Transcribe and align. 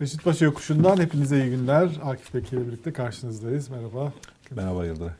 Reşit 0.00 0.24
Paşa 0.24 0.44
Yokuşu'ndan 0.44 0.96
hepinize 1.00 1.44
iyi 1.44 1.50
günler. 1.50 1.88
Akif 2.04 2.34
Bekir 2.34 2.56
ile 2.56 2.66
birlikte 2.66 2.92
karşınızdayız. 2.92 3.68
Merhaba. 3.68 4.12
Merhaba 4.56 4.86
Yıldıray. 4.86 5.12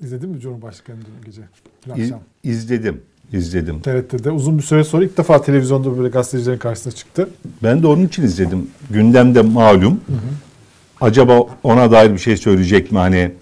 İzledin 0.00 0.28
mi 0.30 0.40
Cumhurbaşkanı 0.40 0.96
dün 0.96 1.24
gece? 1.24 1.42
Dün 1.86 1.94
İz, 1.94 2.02
akşam. 2.12 2.20
izledim, 2.44 3.02
izledim. 3.32 3.80
TRT'de 3.82 4.30
uzun 4.30 4.58
bir 4.58 4.62
süre 4.62 4.84
sonra 4.84 5.04
ilk 5.04 5.18
defa 5.18 5.42
televizyonda 5.42 5.98
böyle 5.98 6.08
gazetecilerin 6.08 6.58
karşısına 6.58 6.92
çıktı. 6.92 7.28
Ben 7.62 7.82
de 7.82 7.86
onun 7.86 8.06
için 8.06 8.22
izledim. 8.22 8.70
Gündemde 8.90 9.42
malum. 9.42 10.00
Acaba 11.00 11.40
ona 11.62 11.90
dair 11.90 12.12
bir 12.12 12.18
şey 12.18 12.36
söyleyecek 12.36 12.92
mi? 12.92 12.98
Hani 12.98 13.32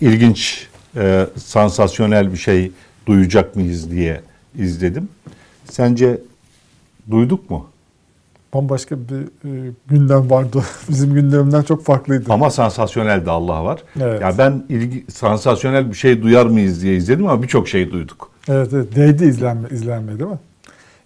ilginç, 0.00 0.68
e, 0.96 1.26
sansasyonel 1.36 2.32
bir 2.32 2.36
şey 2.38 2.72
duyacak 3.06 3.56
mıyız 3.56 3.90
diye 3.90 4.20
izledim. 4.58 5.08
Sence 5.64 6.18
duyduk 7.10 7.50
mu? 7.50 7.66
Bambaşka 8.54 8.96
bir 8.96 9.48
e, 9.48 9.72
gündem 9.86 10.30
vardı. 10.30 10.62
Bizim 10.88 11.14
gündemimden 11.14 11.62
çok 11.62 11.84
farklıydı. 11.84 12.32
Ama 12.32 12.50
sansasyonel 12.50 13.26
de 13.26 13.30
Allah 13.30 13.64
var. 13.64 13.80
Evet. 14.00 14.22
Ya 14.22 14.38
ben 14.38 14.64
ilgi, 14.68 15.04
sansasyonel 15.12 15.90
bir 15.90 15.96
şey 15.96 16.22
duyar 16.22 16.46
mıyız 16.46 16.82
diye 16.82 16.96
izledim 16.96 17.26
ama 17.26 17.42
birçok 17.42 17.68
şey 17.68 17.90
duyduk. 17.92 18.30
Evet, 18.48 18.68
evet. 18.72 18.96
Değdi 18.96 19.24
izlenme, 19.24 19.68
izlenme 19.70 20.18
değil 20.18 20.30
mi? 20.30 20.38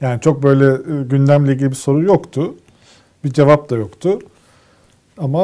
Yani 0.01 0.21
çok 0.21 0.43
böyle 0.43 0.67
e, 0.75 1.05
gündemle 1.11 1.53
ilgili 1.53 1.71
bir 1.71 1.77
soru 1.77 2.03
yoktu. 2.03 2.55
Bir 3.25 3.31
cevap 3.31 3.71
da 3.71 3.77
yoktu. 3.77 4.19
Ama 5.19 5.43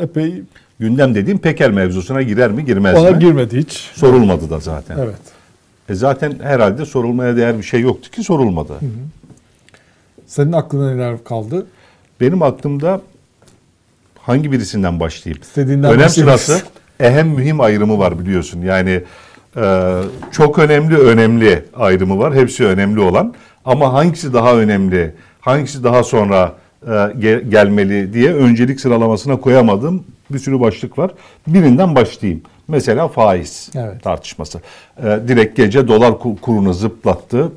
e, 0.00 0.02
epey 0.02 0.42
Gündem 0.80 1.14
dediğim 1.14 1.38
Peker 1.38 1.70
mevzusuna 1.70 2.22
girer 2.22 2.50
mi 2.50 2.64
girmez 2.64 2.98
ona 2.98 3.10
mi? 3.10 3.18
girmedi 3.18 3.58
hiç. 3.58 3.90
Sorulmadı 3.94 4.50
da 4.50 4.58
zaten. 4.58 4.98
Evet. 4.98 5.14
E 5.88 5.94
zaten 5.94 6.38
herhalde 6.42 6.86
sorulmaya 6.86 7.36
değer 7.36 7.58
bir 7.58 7.62
şey 7.62 7.80
yoktu 7.80 8.10
ki 8.10 8.22
sorulmadı. 8.22 8.72
Senin 10.28 10.52
aklına 10.52 10.90
neler 10.94 11.24
kaldı? 11.24 11.66
Benim 12.20 12.42
aklımda 12.42 13.00
hangi 14.18 14.52
birisinden 14.52 15.00
başlayayım? 15.00 15.42
İstediğinden 15.42 15.90
Önem 15.92 16.08
sırası 16.08 16.62
ehem 17.00 17.28
mühim 17.28 17.60
ayrımı 17.60 17.98
var 17.98 18.18
biliyorsun. 18.18 18.62
Yani 18.62 19.02
e, 19.56 19.92
çok 20.32 20.58
önemli 20.58 20.96
önemli 20.98 21.64
ayrımı 21.76 22.18
var. 22.18 22.34
Hepsi 22.34 22.64
önemli 22.66 23.00
olan. 23.00 23.34
Ama 23.64 23.92
hangisi 23.92 24.32
daha 24.34 24.56
önemli, 24.56 25.14
hangisi 25.40 25.84
daha 25.84 26.02
sonra 26.04 26.54
e, 26.86 26.90
ge- 26.90 27.48
gelmeli 27.50 28.12
diye 28.12 28.34
öncelik 28.34 28.80
sıralamasına 28.80 29.36
koyamadığım 29.40 30.04
bir 30.30 30.38
sürü 30.38 30.60
başlık 30.60 30.98
var. 30.98 31.10
Birinden 31.46 31.94
başlayayım. 31.94 32.42
Mesela 32.68 33.08
faiz 33.08 33.70
Evet. 33.74 34.02
tartışması. 34.02 34.60
E, 34.98 35.02
direkt 35.28 35.56
gece 35.56 35.88
dolar 35.88 36.10
ku- 36.12 36.40
kurunu 36.40 36.74
zıplattı. 36.74 37.52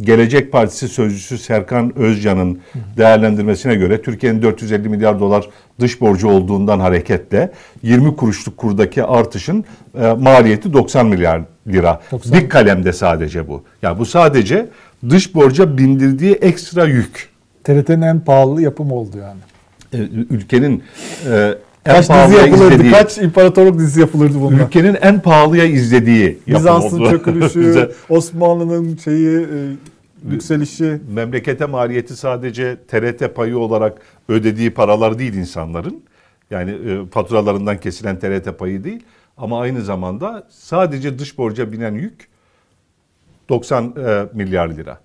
Gelecek 0.00 0.52
Partisi 0.52 0.88
sözcüsü 0.88 1.38
Serkan 1.38 1.98
Özcan'ın 1.98 2.60
değerlendirmesine 2.96 3.74
göre 3.74 4.02
Türkiye'nin 4.02 4.42
450 4.42 4.88
milyar 4.88 5.20
dolar 5.20 5.48
dış 5.80 6.00
borcu 6.00 6.28
olduğundan 6.28 6.80
hareketle 6.80 7.52
20 7.82 8.16
kuruşluk 8.16 8.56
kurdaki 8.56 9.04
artışın 9.04 9.64
e, 10.00 10.12
maliyeti 10.12 10.72
90 10.72 11.06
milyar 11.06 11.42
lira. 11.66 12.00
90. 12.12 12.32
Bir 12.40 12.48
kalemde 12.48 12.92
sadece 12.92 13.48
bu. 13.48 13.62
Yani 13.82 13.98
bu 13.98 14.06
sadece 14.06 14.68
dış 15.08 15.34
borca 15.34 15.78
bindirdiği 15.78 16.32
ekstra 16.32 16.84
yük. 16.84 17.28
TRT'nin 17.64 18.02
en 18.02 18.20
pahalı 18.20 18.62
yapım 18.62 18.92
oldu 18.92 19.16
yani. 19.18 19.40
E, 19.92 19.98
ülkenin 20.30 20.82
e, 21.30 21.54
Kaç 21.92 22.08
dizi 22.08 22.36
yapılırdı, 22.36 22.74
izlediği, 22.74 22.92
kaç 22.92 23.18
imparatorluk 23.18 23.78
dizisi 23.78 24.00
yapılırdı 24.00 24.40
bundan. 24.40 24.66
ülkenin 24.66 24.94
en 25.00 25.20
pahalıya 25.22 25.64
izlediği 25.64 26.24
yapım 26.46 26.54
Bizans'ın 26.54 27.00
oldu. 27.00 27.10
çökülüşü, 27.10 27.92
Osmanlı'nın 28.08 28.96
şeyi, 28.96 29.38
e, 29.40 29.76
yükselişi. 30.30 31.00
memlekete 31.14 31.66
maliyeti 31.66 32.16
sadece 32.16 32.76
TRT 32.88 33.34
payı 33.34 33.58
olarak 33.58 33.98
ödediği 34.28 34.70
paralar 34.70 35.18
değil 35.18 35.34
insanların. 35.34 36.02
Yani 36.50 36.70
e, 36.70 37.06
faturalarından 37.10 37.80
kesilen 37.80 38.18
TRT 38.18 38.58
payı 38.58 38.84
değil. 38.84 39.02
Ama 39.36 39.60
aynı 39.60 39.82
zamanda 39.82 40.46
sadece 40.50 41.18
dış 41.18 41.38
borca 41.38 41.72
binen 41.72 41.94
yük 41.94 42.28
90 43.48 43.84
e, 43.84 44.24
milyar 44.32 44.68
lira. 44.68 45.00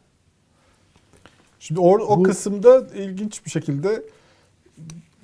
Şimdi 1.59 1.79
or, 1.79 1.99
o 1.99 2.17
Bu- 2.17 2.23
kısımda 2.23 2.83
ilginç 2.95 3.45
bir 3.45 3.51
şekilde 3.51 4.03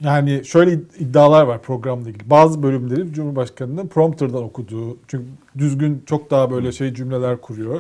yani 0.02 0.46
şöyle 0.46 0.74
iddialar 1.00 1.44
var 1.44 1.62
programla 1.62 2.10
ilgili. 2.10 2.30
Bazı 2.30 2.64
bölümleri 2.64 3.14
Cumhurbaşkanı'nın 3.14 3.88
prompterdan 3.88 4.44
okuduğu. 4.44 4.98
Çünkü 5.08 5.26
düzgün 5.58 6.04
çok 6.06 6.32
daha 6.32 6.52
böyle 6.52 6.72
şey 6.72 6.94
cümleler 6.94 7.42
kuruyor. 7.42 7.80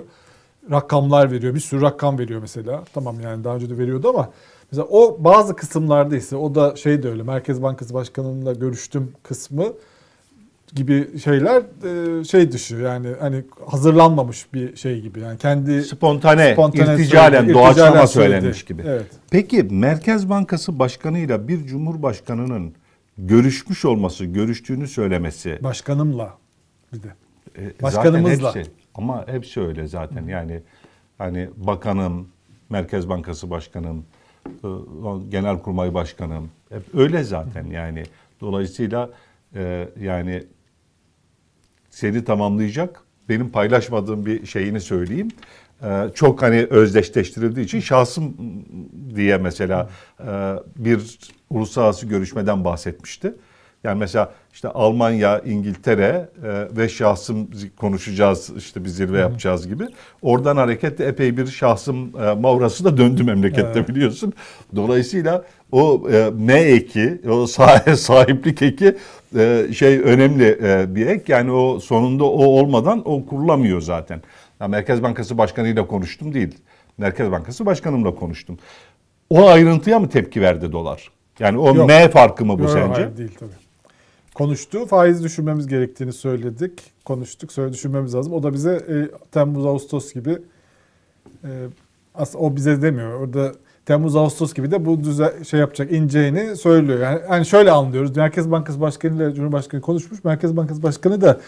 Rakamlar 0.71 1.31
veriyor. 1.31 1.55
Bir 1.55 1.59
sürü 1.59 1.81
rakam 1.81 2.19
veriyor 2.19 2.41
mesela. 2.41 2.83
Tamam 2.93 3.19
yani 3.23 3.43
daha 3.43 3.55
önce 3.55 3.69
de 3.69 3.77
veriyordu 3.77 4.09
ama 4.09 4.29
mesela 4.71 4.87
o 4.91 5.17
bazı 5.19 5.55
kısımlarda 5.55 6.15
ise 6.15 6.35
o 6.35 6.55
da 6.55 6.75
şey 6.75 7.03
de 7.03 7.09
öyle. 7.09 7.23
Merkez 7.23 7.61
Bankası 7.61 7.93
Başkanı'nla 7.93 8.53
görüştüm 8.53 9.11
kısmı 9.23 9.65
gibi 10.75 11.19
şeyler 11.19 11.63
e, 12.19 12.23
şey 12.23 12.51
dışı 12.51 12.75
yani 12.75 13.07
hani 13.19 13.43
hazırlanmamış 13.67 14.53
bir 14.53 14.75
şey 14.75 15.01
gibi. 15.01 15.19
Yani 15.19 15.37
kendi 15.37 15.83
Spontane, 15.83 16.53
spontane 16.53 16.93
irticalen, 16.93 17.53
doğaçlama 17.53 18.07
söylenmiş 18.07 18.65
gibi. 18.65 18.83
Evet. 18.85 19.07
Peki 19.31 19.63
Merkez 19.63 20.29
Bankası 20.29 20.79
Başkanı'yla 20.79 21.47
bir 21.47 21.65
Cumhurbaşkanı'nın 21.65 22.73
görüşmüş 23.17 23.85
olması, 23.85 24.25
görüştüğünü 24.25 24.87
söylemesi 24.87 25.59
Başkanımla 25.63 26.33
bir 26.93 27.03
de. 27.03 27.13
E, 27.57 27.81
Başkanımızla. 27.81 28.35
Zaten 28.35 28.59
hepsi, 28.59 28.71
ama 28.95 29.27
hepsi 29.27 29.61
öyle 29.61 29.87
zaten. 29.87 30.27
Yani 30.27 30.61
hani 31.17 31.49
bakanım, 31.57 32.27
Merkez 32.69 33.09
Bankası 33.09 33.49
Başkanım, 33.49 34.05
e, 34.47 34.67
Genelkurmay 35.29 35.93
Başkanım 35.93 36.49
hep 36.69 36.83
öyle 36.95 37.23
zaten 37.23 37.65
yani. 37.65 38.03
Dolayısıyla 38.41 39.09
e, 39.55 39.89
yani 40.01 40.43
seni 41.89 42.23
tamamlayacak 42.23 43.03
benim 43.29 43.49
paylaşmadığım 43.49 44.25
bir 44.25 44.45
şeyini 44.45 44.81
söyleyeyim. 44.81 45.27
E, 45.83 46.07
çok 46.15 46.41
hani 46.41 46.67
özdeşleştirildiği 46.69 47.65
için 47.65 47.79
şahsım 47.79 48.35
diye 49.15 49.37
mesela 49.37 49.89
e, 50.19 50.25
bir 50.75 51.19
uluslararası 51.49 52.05
görüşmeden 52.05 52.65
bahsetmişti. 52.65 53.33
Yani 53.83 53.99
mesela 53.99 54.33
işte 54.53 54.69
Almanya, 54.69 55.39
İngiltere 55.39 56.29
e, 56.43 56.77
ve 56.77 56.89
şahsım 56.89 57.49
konuşacağız 57.77 58.51
işte 58.57 58.83
bir 58.85 58.89
zirve 58.89 59.19
yapacağız 59.19 59.67
gibi. 59.67 59.83
Oradan 60.21 60.57
hareketle 60.57 61.05
epey 61.05 61.37
bir 61.37 61.47
şahsım 61.47 62.21
e, 62.21 62.33
mavrası 62.33 62.85
da 62.85 62.97
döndü 62.97 63.23
memlekette 63.23 63.87
biliyorsun. 63.87 64.33
Dolayısıyla 64.75 65.45
o 65.71 66.09
e, 66.11 66.29
M 66.29 66.53
eki, 66.53 67.21
o 67.25 67.29
sah- 67.29 67.95
sahiplik 67.95 68.61
eki 68.61 68.97
e, 69.37 69.67
şey 69.73 69.99
önemli 69.99 70.59
e, 70.63 70.95
bir 70.95 71.07
ek. 71.07 71.33
Yani 71.33 71.51
o 71.51 71.79
sonunda 71.79 72.23
o 72.23 72.45
olmadan 72.45 73.01
o 73.05 73.25
kurulamıyor 73.25 73.81
zaten. 73.81 74.21
Ya 74.59 74.67
Merkez 74.67 75.03
Bankası 75.03 75.37
Başkanı'yla 75.37 75.87
konuştum 75.87 76.33
değil. 76.33 76.55
Merkez 76.97 77.31
Bankası 77.31 77.65
Başkanımla 77.65 78.15
konuştum. 78.15 78.57
O 79.29 79.47
ayrıntıya 79.47 79.99
mı 79.99 80.09
tepki 80.09 80.41
verdi 80.41 80.71
dolar? 80.71 81.11
Yani 81.39 81.57
o 81.57 81.75
Yok. 81.75 81.87
M 81.87 82.09
farkı 82.09 82.45
mı 82.45 82.59
bu 82.59 82.63
Yok, 82.63 82.71
sence? 82.71 83.01
Hayır 83.01 83.17
değil 83.17 83.35
tabii. 83.39 83.51
Konuştu. 84.33 84.85
Faiz 84.85 85.23
düşürmemiz 85.23 85.67
gerektiğini 85.67 86.13
söyledik. 86.13 86.81
Konuştuk. 87.05 87.51
Söyle 87.51 87.73
düşürmemiz 87.73 88.15
lazım. 88.15 88.33
O 88.33 88.43
da 88.43 88.53
bize 88.53 88.71
e, 88.71 88.95
Temmuz 89.31 89.65
Ağustos 89.65 90.13
gibi 90.13 90.37
e, 91.43 91.49
aslında 92.15 92.45
o 92.45 92.55
bize 92.55 92.81
demiyor. 92.81 93.19
Orada 93.19 93.51
Temmuz 93.89 94.15
Ağustos 94.15 94.53
gibi 94.53 94.71
de 94.71 94.85
bu 94.85 95.03
düze 95.03 95.33
şey 95.49 95.59
yapacak 95.59 95.91
ineceğini 95.91 96.55
söylüyor. 96.55 96.99
Yani 96.99 97.19
hani 97.27 97.45
şöyle 97.45 97.71
anlıyoruz. 97.71 98.17
Merkez 98.17 98.51
Bankası 98.51 98.81
Başkanı 98.81 99.15
ile 99.15 99.33
Cumhurbaşkanı 99.35 99.81
konuşmuş. 99.81 100.23
Merkez 100.23 100.57
Bankası 100.57 100.83
Başkanı 100.83 101.21
da 101.21 101.39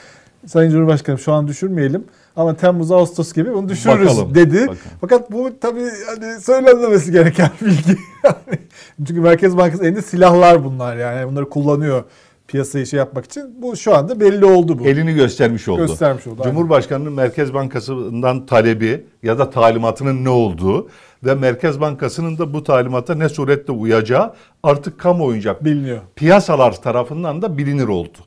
Sayın 0.46 0.72
Cumhurbaşkanım 0.72 1.20
şu 1.20 1.34
an 1.34 1.48
düşürmeyelim 1.48 2.04
ama 2.36 2.56
Temmuz 2.56 2.92
Ağustos 2.92 3.34
gibi 3.34 3.54
bunu 3.54 3.70
düşürürüz 3.70 4.08
Bakalım, 4.08 4.36
dedi. 4.36 4.62
bakalım. 4.62 4.78
Fakat 5.02 5.32
bu 5.32 5.50
tabii 5.62 5.90
hani 6.08 6.42
söylenmemesi 6.42 7.12
gereken 7.12 7.50
bilgi. 7.62 7.98
Yani 8.24 8.60
Çünkü 9.08 9.22
Merkez 9.22 9.58
Bankası 9.58 9.86
elinde 9.86 10.02
silahlar 10.02 10.64
bunlar 10.64 10.98
yani. 10.98 11.32
Bunları 11.32 11.50
kullanıyor 11.50 12.04
piyasayı 12.52 12.86
şey 12.86 12.98
yapmak 12.98 13.26
için. 13.26 13.62
Bu 13.62 13.76
şu 13.76 13.96
anda 13.96 14.20
belli 14.20 14.46
oldu 14.46 14.80
bu. 14.80 14.84
Elini 14.88 15.14
göstermiş 15.14 15.68
oldu. 15.68 15.82
Göstermiş 15.88 16.28
oldu, 16.28 16.42
aynen. 16.44 16.52
Cumhurbaşkanının 16.56 17.14
Merkez 17.14 17.54
Bankası'ndan 17.54 18.46
talebi 18.46 19.06
ya 19.24 19.40
da 19.40 19.50
talimatının 19.50 20.24
ne 20.24 20.30
olduğu 20.30 20.90
ve 21.24 21.36
Merkez 21.36 21.82
Bankası'nın 21.82 22.38
da 22.38 22.54
bu 22.54 22.64
talimata 22.64 23.16
ne 23.16 23.30
suretle 23.30 23.74
uyacağı 23.74 24.34
artık 24.64 25.00
kamuoyunca 25.00 25.58
Biliniyor. 25.62 26.00
piyasalar 26.16 26.82
tarafından 26.82 27.42
da 27.42 27.58
bilinir 27.58 27.88
oldu. 27.88 28.18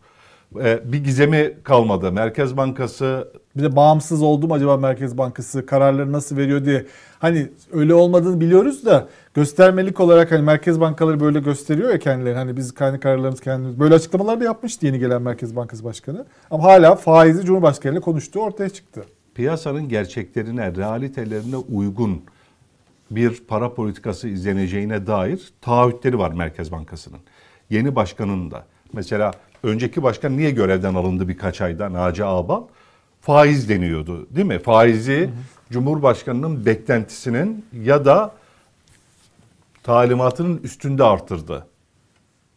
Ee, 0.63 0.81
bir 0.93 1.05
gizemi 1.05 1.59
kalmadı. 1.65 2.13
Merkez 2.13 2.57
Bankası 2.57 3.33
Bir 3.57 3.63
de 3.63 3.77
bağımsız 3.77 4.23
oldu 4.23 4.49
mu 4.49 4.55
acaba 4.55 4.77
Merkez 4.77 5.19
Bankası 5.19 5.67
kararları 5.67 6.13
nasıl 6.13 6.37
veriyor 6.37 6.65
diye. 6.65 6.87
Hani 7.19 7.49
öyle 7.73 7.95
olmadığını 7.95 8.41
biliyoruz 8.41 8.85
da 8.85 9.09
göstermelik 9.35 10.01
olarak 10.01 10.33
hani 10.33 10.43
merkez 10.43 10.81
bankaları 10.81 11.21
böyle 11.21 11.41
gösteriyor 11.41 11.91
ya 11.91 11.99
kendileri. 11.99 12.35
Hani 12.35 12.57
biz 12.57 12.75
kendi 12.75 13.01
kararlarımız 13.01 13.41
kendimiz. 13.41 13.81
Böyle 13.81 13.95
açıklamalar 13.95 14.41
da 14.41 14.45
yapmıştı 14.45 14.87
yeni 14.87 14.99
gelen 14.99 15.23
Merkez 15.23 15.57
Bankası 15.57 15.85
Başkanı. 15.85 16.25
Ama 16.51 16.65
hala 16.65 16.95
faizi 16.95 17.45
Cumhurbaşkanı 17.45 17.93
ile 17.93 18.01
konuştuğu 18.01 18.41
ortaya 18.41 18.69
çıktı. 18.69 19.05
piyasanın 19.35 19.89
gerçeklerine, 19.89 20.77
realitelerine 20.77 21.57
uygun 21.57 22.23
bir 23.11 23.43
para 23.49 23.75
politikası 23.75 24.29
izleneceğine 24.29 25.07
dair 25.07 25.53
taahhütleri 25.61 26.19
var 26.19 26.33
Merkez 26.33 26.73
Bankası'nın. 26.73 27.21
Yeni 27.71 27.97
başkanın 27.97 28.51
da. 28.51 28.65
Mesela 28.93 29.33
önceki 29.63 30.03
başkan 30.03 30.37
niye 30.37 30.51
görevden 30.51 30.95
alındı 30.95 31.29
birkaç 31.29 31.61
ayda 31.61 31.93
Naci 31.93 32.25
Ağbal? 32.25 32.63
Faiz 33.25 33.69
deniyordu 33.69 34.27
değil 34.31 34.47
mi? 34.47 34.59
Faizi 34.59 35.31
Cumhurbaşkanı'nın 35.71 36.67
beklentisinin 36.67 37.67
ya 37.83 38.05
da 38.05 38.35
talimatının 39.83 40.59
üstünde 40.63 41.05
artırdı. 41.05 41.67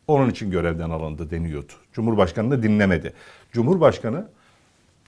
Onun 0.07 0.29
için 0.29 0.51
görevden 0.51 0.89
alındı 0.89 1.31
deniyordu. 1.31 1.73
Cumhurbaşkanı 1.93 2.51
da 2.51 2.63
dinlemedi. 2.63 3.13
Cumhurbaşkanı 3.51 4.27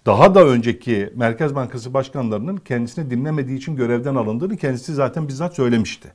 daha 0.05 0.35
da 0.35 0.45
önceki 0.45 1.13
Merkez 1.15 1.55
Bankası 1.55 1.93
başkanlarının 1.93 2.57
kendisini 2.57 3.11
dinlemediği 3.11 3.57
için 3.57 3.75
görevden 3.75 4.15
alındığını 4.15 4.57
kendisi 4.57 4.93
zaten 4.93 5.27
bizzat 5.27 5.55
söylemişti. 5.55 6.13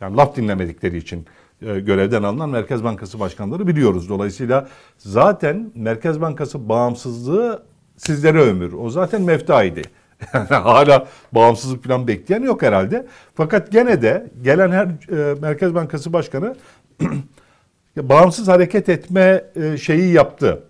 Yani 0.00 0.16
laf 0.16 0.36
dinlemedikleri 0.36 0.96
için 0.96 1.26
e, 1.62 1.80
görevden 1.80 2.22
alınan 2.22 2.50
Merkez 2.50 2.84
Bankası 2.84 3.20
başkanları 3.20 3.66
biliyoruz. 3.66 4.08
Dolayısıyla 4.08 4.68
zaten 4.98 5.72
Merkez 5.74 6.20
Bankası 6.20 6.68
bağımsızlığı 6.68 7.69
sizlere 8.00 8.40
ömür. 8.40 8.72
O 8.72 8.90
zaten 8.90 9.22
meftaydı. 9.22 9.80
Yani 10.34 10.48
hala 10.48 11.06
bağımsızlık 11.32 11.84
falan 11.84 12.08
bekleyen 12.08 12.42
yok 12.42 12.62
herhalde. 12.62 13.06
Fakat 13.34 13.72
gene 13.72 14.02
de 14.02 14.30
gelen 14.42 14.70
her 14.70 14.86
e, 14.86 15.40
Merkez 15.40 15.74
Bankası 15.74 16.12
başkanı 16.12 16.56
bağımsız 17.96 18.48
hareket 18.48 18.88
etme 18.88 19.44
e, 19.56 19.76
şeyi 19.76 20.12
yaptı. 20.12 20.62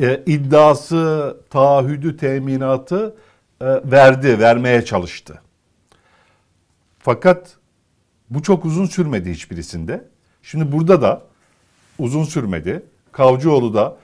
E, 0.00 0.22
iddiası, 0.26 1.36
taahhüdü, 1.50 2.16
teminatı 2.16 3.14
e, 3.60 3.66
verdi, 3.66 4.38
vermeye 4.38 4.84
çalıştı. 4.84 5.40
Fakat 6.98 7.56
bu 8.30 8.42
çok 8.42 8.64
uzun 8.64 8.86
sürmedi 8.86 9.30
hiçbirisinde. 9.30 10.04
Şimdi 10.42 10.72
burada 10.72 11.02
da 11.02 11.22
uzun 11.98 12.24
sürmedi. 12.24 12.82
Kavcıoğlu 13.12 13.74
da 13.74 13.96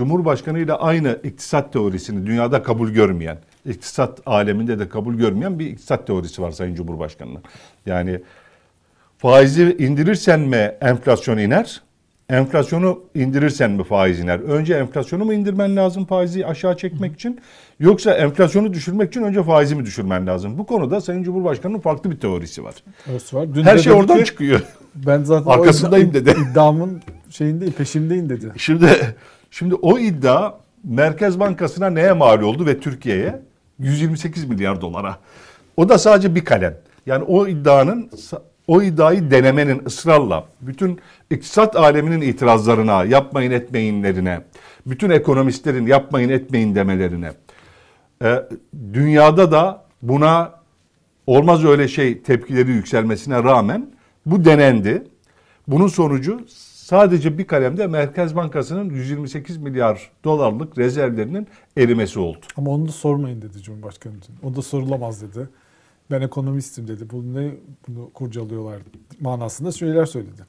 Cumhurbaşkanı 0.00 0.58
ile 0.58 0.72
aynı 0.72 1.18
iktisat 1.24 1.72
teorisini 1.72 2.26
dünyada 2.26 2.62
kabul 2.62 2.90
görmeyen, 2.90 3.38
iktisat 3.66 4.20
aleminde 4.26 4.78
de 4.78 4.88
kabul 4.88 5.14
görmeyen 5.14 5.58
bir 5.58 5.66
iktisat 5.66 6.06
teorisi 6.06 6.42
var 6.42 6.50
Sayın 6.50 6.74
Cumhurbaşkanı'nın. 6.74 7.42
Yani 7.86 8.20
faizi 9.18 9.76
indirirsen 9.78 10.40
mi 10.40 10.72
enflasyon 10.80 11.38
iner? 11.38 11.82
Enflasyonu 12.28 13.00
indirirsen 13.14 13.70
mi 13.70 13.84
faiz 13.84 14.20
iner? 14.20 14.38
Önce 14.38 14.74
enflasyonu 14.74 15.24
mu 15.24 15.32
indirmen 15.32 15.76
lazım 15.76 16.04
faizi 16.04 16.46
aşağı 16.46 16.76
çekmek 16.76 17.14
için? 17.14 17.40
Yoksa 17.80 18.12
enflasyonu 18.14 18.72
düşürmek 18.72 19.08
için 19.08 19.22
önce 19.22 19.42
faizi 19.42 19.74
mi 19.74 19.84
düşürmen 19.84 20.26
lazım? 20.26 20.58
Bu 20.58 20.66
konuda 20.66 21.00
Sayın 21.00 21.22
Cumhurbaşkanı'nın 21.22 21.80
farklı 21.80 22.10
bir 22.10 22.20
teorisi 22.20 22.64
var. 22.64 22.74
Öyle 23.08 23.18
var. 23.32 23.54
Dün 23.54 23.64
Her 23.64 23.78
şey 23.78 23.92
oradan 23.92 24.18
ki, 24.18 24.24
çıkıyor. 24.24 24.60
Ben 24.94 25.22
zaten 25.22 25.50
Arkasındayım 25.50 26.14
dedi. 26.14 26.34
İddiamın 26.50 27.02
şeyindeyim, 27.30 27.72
peşindeyim 27.72 28.28
dedi. 28.28 28.52
Şimdi 28.56 28.86
şimdi 29.50 29.74
o 29.74 29.98
iddia 29.98 30.54
Merkez 30.84 31.40
Bankası'na 31.40 31.90
neye 31.90 32.12
mal 32.12 32.42
oldu 32.42 32.66
ve 32.66 32.80
Türkiye'ye 32.80 33.42
128 33.78 34.44
milyar 34.44 34.80
dolara. 34.80 35.18
O 35.76 35.88
da 35.88 35.98
sadece 35.98 36.34
bir 36.34 36.44
kalem. 36.44 36.76
Yani 37.06 37.24
o 37.24 37.46
iddianın 37.46 38.10
o 38.68 38.82
iddiayı 38.82 39.30
denemenin 39.30 39.82
ısrarla 39.86 40.46
bütün 40.60 41.00
iktisat 41.30 41.76
aleminin 41.76 42.20
itirazlarına, 42.20 43.04
yapmayın 43.04 43.50
etmeyinlerine, 43.50 44.40
bütün 44.86 45.10
ekonomistlerin 45.10 45.86
yapmayın 45.86 46.28
etmeyin 46.28 46.74
demelerine, 46.74 47.32
e, 48.24 48.42
dünyada 48.92 49.52
da 49.52 49.84
buna 50.02 50.52
olmaz 51.26 51.64
öyle 51.64 51.88
şey 51.88 52.22
tepkileri 52.22 52.70
yükselmesine 52.70 53.42
rağmen 53.42 53.90
bu 54.26 54.44
denendi. 54.44 55.02
Bunun 55.68 55.88
sonucu 55.88 56.40
sadece 56.90 57.38
bir 57.38 57.46
kalemde 57.46 57.86
Merkez 57.86 58.36
Bankası'nın 58.36 58.90
128 58.90 59.56
milyar 59.56 60.10
dolarlık 60.24 60.78
rezervlerinin 60.78 61.46
erimesi 61.76 62.18
oldu. 62.18 62.38
Ama 62.56 62.70
onu 62.70 62.88
da 62.88 62.92
sormayın 62.92 63.42
dedi 63.42 63.62
Cumhurbaşkanı 63.62 64.12
dün. 64.14 64.48
O 64.48 64.56
da 64.56 64.62
sorulamaz 64.62 65.22
dedi. 65.22 65.48
Ben 66.10 66.20
ekonomistim 66.20 66.88
dedi. 66.88 67.10
Bunu 67.10 67.34
ne 67.34 67.50
bunu 67.88 68.10
kurcalıyorlar 68.14 68.82
manasında 69.20 69.72
şeyler 69.72 70.06
söyledi. 70.06 70.42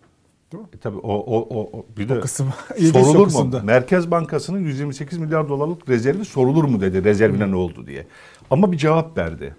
Değil 0.51 0.63
mi? 0.63 0.69
E 0.75 0.77
tabii 0.77 0.97
o, 0.97 1.13
o, 1.13 1.47
o, 1.49 1.77
o 1.79 1.85
bir 1.97 2.09
de 2.09 2.17
O 2.17 2.21
kısım 2.21 2.49
sorulur 2.93 3.27
mu? 3.27 3.61
Merkez 3.63 4.11
Bankası'nın 4.11 4.59
128 4.59 5.17
milyar 5.17 5.49
dolarlık 5.49 5.89
rezervi 5.89 6.25
sorulur 6.25 6.63
mu 6.63 6.81
dedi 6.81 7.03
rezervine 7.03 7.51
ne 7.51 7.55
oldu 7.55 7.87
diye. 7.87 8.07
Ama 8.49 8.71
bir 8.71 8.77
cevap 8.77 9.17
verdi. 9.17 9.55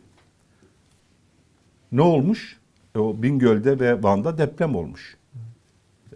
Ne 1.92 2.02
olmuş? 2.02 2.60
E, 2.94 2.98
O 2.98 3.22
Bingöl'de 3.22 3.80
ve 3.80 4.02
Van'da 4.02 4.38
deprem 4.38 4.74
olmuş. 4.74 5.21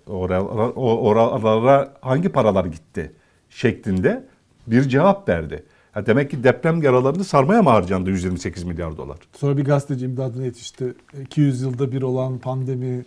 Oralara, 0.07 0.71
oralara 0.71 1.95
hangi 2.01 2.29
paralar 2.29 2.65
gitti 2.65 3.13
şeklinde 3.51 4.25
bir 4.67 4.83
cevap 4.83 5.29
verdi. 5.29 5.65
Ha 5.93 6.07
demek 6.07 6.31
ki 6.31 6.45
deprem 6.45 6.83
yaralarını 6.83 7.25
sarmaya 7.25 7.63
mı 7.63 7.71
harcandı 7.71 8.11
128 8.11 8.65
milyar 8.65 8.97
dolar? 8.97 9.19
Sonra 9.37 9.57
bir 9.57 9.65
gazeteci 9.65 10.05
imdadına 10.05 10.45
yetişti. 10.45 10.95
200 11.23 11.63
yılda 11.63 11.93
bir 11.93 12.03
olan 12.03 12.39
pandemi 12.39 13.05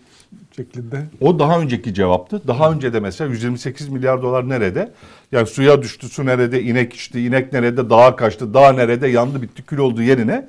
şeklinde. 0.55 1.03
O 1.21 1.39
daha 1.39 1.59
önceki 1.59 1.93
cevaptı. 1.93 2.47
Daha 2.47 2.71
önce 2.71 2.93
de 2.93 2.99
mesela 2.99 3.29
128 3.29 3.89
milyar 3.89 4.21
dolar 4.21 4.49
nerede? 4.49 4.91
Yani 5.31 5.47
suya 5.47 5.81
düştü, 5.81 6.09
su 6.09 6.25
nerede, 6.25 6.63
inek 6.63 6.93
içti, 6.93 7.25
inek 7.25 7.53
nerede, 7.53 7.89
dağa 7.89 8.15
kaçtı, 8.15 8.53
dağ 8.53 8.71
nerede, 8.73 9.07
yandı, 9.07 9.41
bitti, 9.41 9.63
kül 9.63 9.77
oldu 9.77 10.01
yerine 10.01 10.47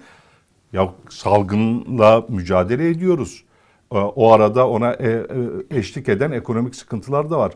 ya 0.73 0.94
salgınla 1.11 2.26
mücadele 2.29 2.88
ediyoruz. 2.88 3.44
Ee, 3.95 3.99
O 3.99 4.33
arada 4.33 4.69
ona 4.69 4.93
e, 4.93 5.09
e, 5.11 5.27
eşlik 5.79 6.09
eden 6.09 6.31
ekonomik 6.31 6.77
sıkıntılar 6.77 7.31
da 7.31 7.39
var. 7.39 7.53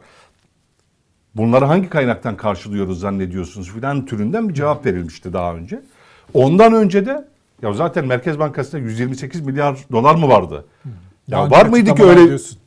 Bunları 1.34 1.64
hangi 1.64 1.88
kaynaktan 1.88 2.36
karşılıyoruz 2.36 3.00
zannediyorsunuz 3.00 3.70
filan 3.72 4.06
türünden 4.06 4.48
bir 4.48 4.54
cevap 4.54 4.86
verilmişti 4.86 5.32
daha 5.32 5.54
önce. 5.54 5.82
Ondan 6.34 6.72
önce 6.72 7.06
de 7.06 7.28
ya 7.62 7.72
zaten 7.72 8.06
Merkez 8.06 8.38
Bankası'nda 8.38 8.82
128 8.82 9.40
milyar 9.40 9.78
dolar 9.92 10.14
mı 10.14 10.28
vardı? 10.28 10.64
Ya 11.28 11.38
Daha 11.38 11.50
var 11.50 11.66
mıydı 11.66 11.94
ki 11.94 12.04
öyle 12.04 12.28
diyorsun. 12.28 12.58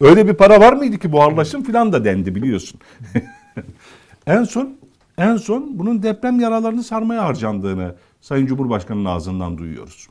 Öyle 0.00 0.28
bir 0.28 0.34
para 0.34 0.60
var 0.60 0.72
mıydı 0.72 0.98
ki 0.98 1.12
buharlaşsın 1.12 1.62
filan 1.62 1.92
da 1.92 2.04
dendi 2.04 2.34
biliyorsun. 2.34 2.80
en 4.26 4.44
son 4.44 4.76
en 5.18 5.36
son 5.36 5.78
bunun 5.78 6.02
deprem 6.02 6.40
yaralarını 6.40 6.82
sarmaya 6.82 7.24
harcandığını 7.24 7.94
Sayın 8.20 8.46
Cumhurbaşkanı'nın 8.46 9.04
ağzından 9.04 9.58
duyuyoruz. 9.58 10.08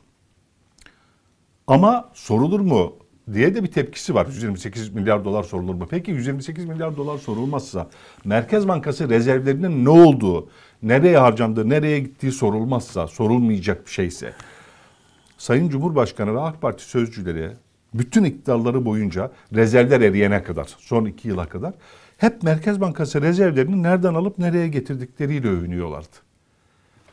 Ama 1.66 2.08
sorulur 2.14 2.60
mu 2.60 2.92
diye 3.32 3.54
de 3.54 3.62
bir 3.62 3.70
tepkisi 3.72 4.14
var. 4.14 4.26
128 4.26 4.88
milyar 4.94 5.24
dolar 5.24 5.42
sorulur 5.42 5.74
mu? 5.74 5.86
Peki 5.90 6.10
128 6.10 6.64
milyar 6.64 6.96
dolar 6.96 7.18
sorulmazsa 7.18 7.88
Merkez 8.24 8.68
Bankası 8.68 9.08
rezervlerinin 9.08 9.84
ne 9.84 9.88
olduğu, 9.88 10.48
nereye 10.82 11.18
harcandığı, 11.18 11.68
nereye 11.68 11.98
gittiği 11.98 12.32
sorulmazsa, 12.32 13.06
sorulmayacak 13.06 13.86
bir 13.86 13.90
şeyse 13.90 14.32
Sayın 15.38 15.68
Cumhurbaşkanı 15.68 16.34
ve 16.34 16.40
AK 16.40 16.62
Parti 16.62 16.84
sözcüleri 16.84 17.50
bütün 17.94 18.24
iktidarları 18.24 18.84
boyunca 18.84 19.32
rezervler 19.54 20.00
eriyene 20.00 20.42
kadar, 20.42 20.74
son 20.78 21.04
iki 21.04 21.28
yıla 21.28 21.46
kadar 21.48 21.74
hep 22.16 22.42
Merkez 22.42 22.80
Bankası 22.80 23.22
rezervlerini 23.22 23.82
nereden 23.82 24.14
alıp 24.14 24.38
nereye 24.38 24.68
getirdikleriyle 24.68 25.48
övünüyorlardı. 25.48 26.16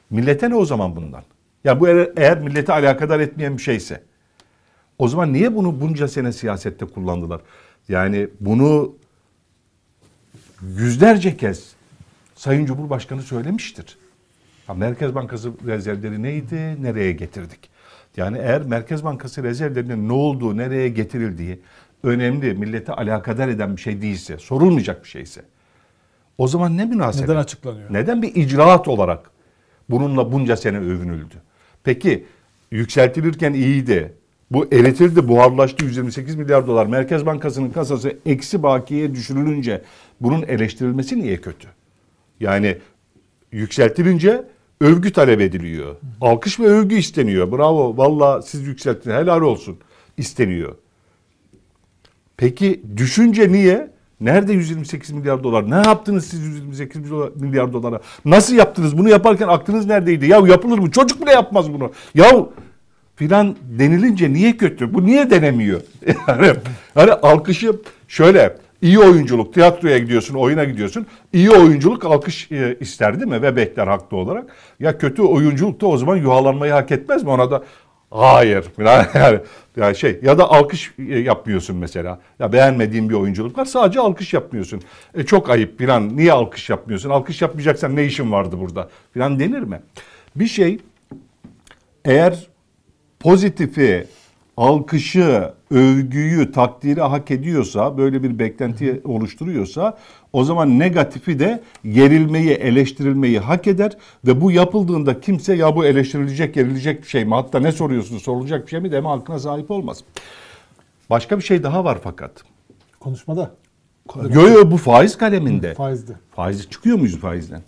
Millete 0.10 0.50
ne 0.50 0.56
o 0.56 0.66
zaman 0.66 0.96
bundan? 0.96 1.24
Ya 1.64 1.80
bu 1.80 1.88
eğer, 1.88 2.40
milleti 2.40 2.72
alakadar 2.72 3.20
etmeyen 3.20 3.58
bir 3.58 3.62
şeyse 3.62 4.04
o 5.04 5.08
zaman 5.08 5.34
niye 5.34 5.56
bunu 5.56 5.82
bunca 5.82 6.08
sene 6.08 6.32
siyasette 6.32 6.86
kullandılar? 6.86 7.42
Yani 7.90 8.28
bunu 8.40 8.96
yüzlerce 10.62 11.38
kez 11.38 11.74
Sayın 12.36 12.66
Cumhurbaşkanı 12.66 13.22
söylemiştir. 13.22 13.98
Ya 14.68 14.74
Merkez 14.74 15.16
Bankası 15.16 15.52
rezervleri 15.66 16.24
neydi, 16.24 16.84
nereye 16.84 17.12
getirdik? 17.12 17.70
Yani 18.18 18.38
eğer 18.38 18.62
Merkez 18.62 19.04
Bankası 19.04 19.44
rezervlerinin 19.44 20.10
ne 20.10 20.14
olduğu, 20.14 20.58
nereye 20.58 20.90
getirildiği 20.90 21.60
önemli, 22.04 22.54
millete 22.54 22.94
alakadar 22.94 23.48
eden 23.48 23.76
bir 23.76 23.82
şey 23.82 24.02
değilse, 24.02 24.38
sorulmayacak 24.38 25.04
bir 25.04 25.10
şeyse 25.10 25.42
o 26.38 26.48
zaman 26.48 26.78
ne 26.78 26.86
münasebet? 26.86 27.30
Neden 27.30 27.40
açıklanıyor? 27.40 27.94
Neden 27.94 28.22
bir 28.22 28.36
icraat 28.36 28.88
olarak 28.88 29.32
bununla 29.90 30.32
bunca 30.32 30.58
sene 30.58 30.78
övünüldü? 30.78 31.36
Peki 31.84 32.26
yükseltilirken 32.72 33.54
iyiydi. 33.54 34.14
Bu 34.54 34.66
eritildi, 34.72 35.28
buharlaştı 35.28 35.86
128 35.86 36.36
milyar 36.36 36.68
dolar. 36.68 36.86
Merkez 36.86 37.26
Bankası'nın 37.26 37.70
kasası 37.70 38.18
eksi 38.26 38.64
bakiye 38.64 39.16
düşürülünce 39.16 39.82
bunun 40.22 40.44
eleştirilmesi 40.44 41.22
niye 41.22 41.38
kötü? 41.38 41.68
Yani 42.40 42.78
yükseltilince 43.52 44.44
övgü 44.82 45.14
talep 45.14 45.42
ediliyor. 45.42 45.96
Alkış 46.22 46.60
ve 46.60 46.66
övgü 46.66 46.96
isteniyor. 46.96 47.52
Bravo, 47.52 47.98
valla 47.98 48.42
siz 48.42 48.68
yükselttiniz, 48.68 49.16
helal 49.16 49.42
olsun 49.42 49.78
isteniyor. 50.18 50.76
Peki 52.38 52.82
düşünce 52.98 53.52
niye? 53.52 53.94
Nerede 54.22 54.54
128 54.54 55.12
milyar 55.12 55.44
dolar? 55.44 55.72
Ne 55.72 55.76
yaptınız 55.76 56.26
siz 56.26 56.40
128 56.40 57.02
milyar 57.36 57.74
dolara? 57.74 58.02
Nasıl 58.26 58.56
yaptınız? 58.56 58.98
Bunu 58.98 59.10
yaparken 59.10 59.48
aklınız 59.48 59.86
neredeydi? 59.86 60.28
Ya 60.28 60.38
yapılır 60.48 60.78
mı? 60.78 60.92
Çocuk 60.92 61.22
bile 61.22 61.32
yapmaz 61.32 61.74
bunu. 61.74 61.92
Ya 62.16 62.46
filan 63.16 63.56
denilince 63.80 64.34
niye 64.34 64.58
kötü? 64.58 64.94
Bu 64.94 65.06
niye 65.06 65.30
denemiyor? 65.30 65.82
Yani 66.28 66.54
hani 66.94 67.12
alkışı 67.12 67.72
şöyle 68.08 68.58
iyi 68.82 69.00
oyunculuk, 69.00 69.54
tiyatroya 69.54 69.98
gidiyorsun, 69.98 70.36
oyuna 70.36 70.64
gidiyorsun. 70.64 71.08
İyi 71.34 71.52
oyunculuk 71.52 72.06
alkış 72.06 72.52
e, 72.52 72.78
ister 72.80 73.20
değil 73.20 73.32
mi? 73.32 73.42
Ve 73.42 73.56
bekler 73.56 73.88
haklı 73.88 74.18
olarak. 74.18 74.46
Ya 74.80 74.98
kötü 74.98 75.22
oyunculuk 75.22 75.82
da 75.82 75.88
o 75.88 75.98
zaman 75.98 76.18
yuhalanmayı 76.18 76.74
hak 76.74 76.92
etmez 76.92 77.24
mi? 77.24 77.30
Ona 77.30 77.52
da 77.52 77.64
hayır. 78.12 78.66
Yani, 79.16 79.40
yani, 79.78 79.96
şey 79.96 80.20
ya 80.24 80.38
da 80.38 80.52
alkış 80.52 80.94
e, 81.10 81.20
yapmıyorsun 81.20 81.76
mesela. 81.76 82.20
Ya 82.40 82.54
beğenmediğin 82.54 83.10
bir 83.10 83.14
oyunculuk 83.14 83.58
var 83.58 83.66
sadece 83.66 84.00
alkış 84.00 84.34
yapmıyorsun. 84.34 84.82
E 85.16 85.24
çok 85.24 85.50
ayıp 85.50 85.78
filan. 85.78 86.18
Niye 86.18 86.32
alkış 86.32 86.70
yapmıyorsun? 86.70 87.10
Alkış 87.10 87.42
yapmayacaksan 87.42 87.96
ne 87.96 88.06
işin 88.06 88.32
vardı 88.32 88.56
burada? 88.60 88.90
Filan 89.14 89.40
denir 89.40 89.60
mi? 89.60 89.82
Bir 90.36 90.48
şey 90.48 90.80
eğer 92.06 92.48
pozitifi, 93.24 94.08
alkışı, 94.58 95.54
övgüyü, 95.72 96.52
takdiri 96.52 97.02
hak 97.02 97.32
ediyorsa, 97.32 97.98
böyle 97.98 98.24
bir 98.24 98.40
beklenti 98.40 99.02
oluşturuyorsa 99.04 99.98
o 100.34 100.44
zaman 100.44 100.80
negatifi 100.80 101.40
de 101.40 101.64
gerilmeyi, 101.86 102.50
eleştirilmeyi 102.50 103.40
hak 103.40 103.68
eder 103.68 103.98
ve 104.28 104.42
bu 104.42 104.52
yapıldığında 104.52 105.22
kimse 105.22 105.56
ya 105.56 105.76
bu 105.76 105.86
eleştirilecek, 105.86 106.54
gerilecek 106.54 107.04
bir 107.04 107.08
şey 107.08 107.26
mi? 107.26 107.34
Hatta 107.34 107.60
ne 107.60 107.72
soruyorsun, 107.72 108.18
sorulacak 108.18 108.66
bir 108.66 108.70
şey 108.70 108.80
mi 108.80 108.92
deme 108.92 109.10
hakkına 109.10 109.40
sahip 109.40 109.72
olmaz. 109.72 110.04
Başka 111.10 111.38
bir 111.38 111.44
şey 111.44 111.64
daha 111.64 111.84
var 111.84 111.98
fakat. 112.04 112.32
Konuşmada. 113.00 113.52
Yo 114.30 114.48
yo 114.48 114.72
bu 114.72 114.78
faiz 114.78 115.18
kaleminde. 115.18 115.74
Faizdi. 115.74 116.18
Faiz 116.36 116.70
çıkıyor 116.70 116.98
muyuz 116.98 117.20
faizden? 117.20 117.62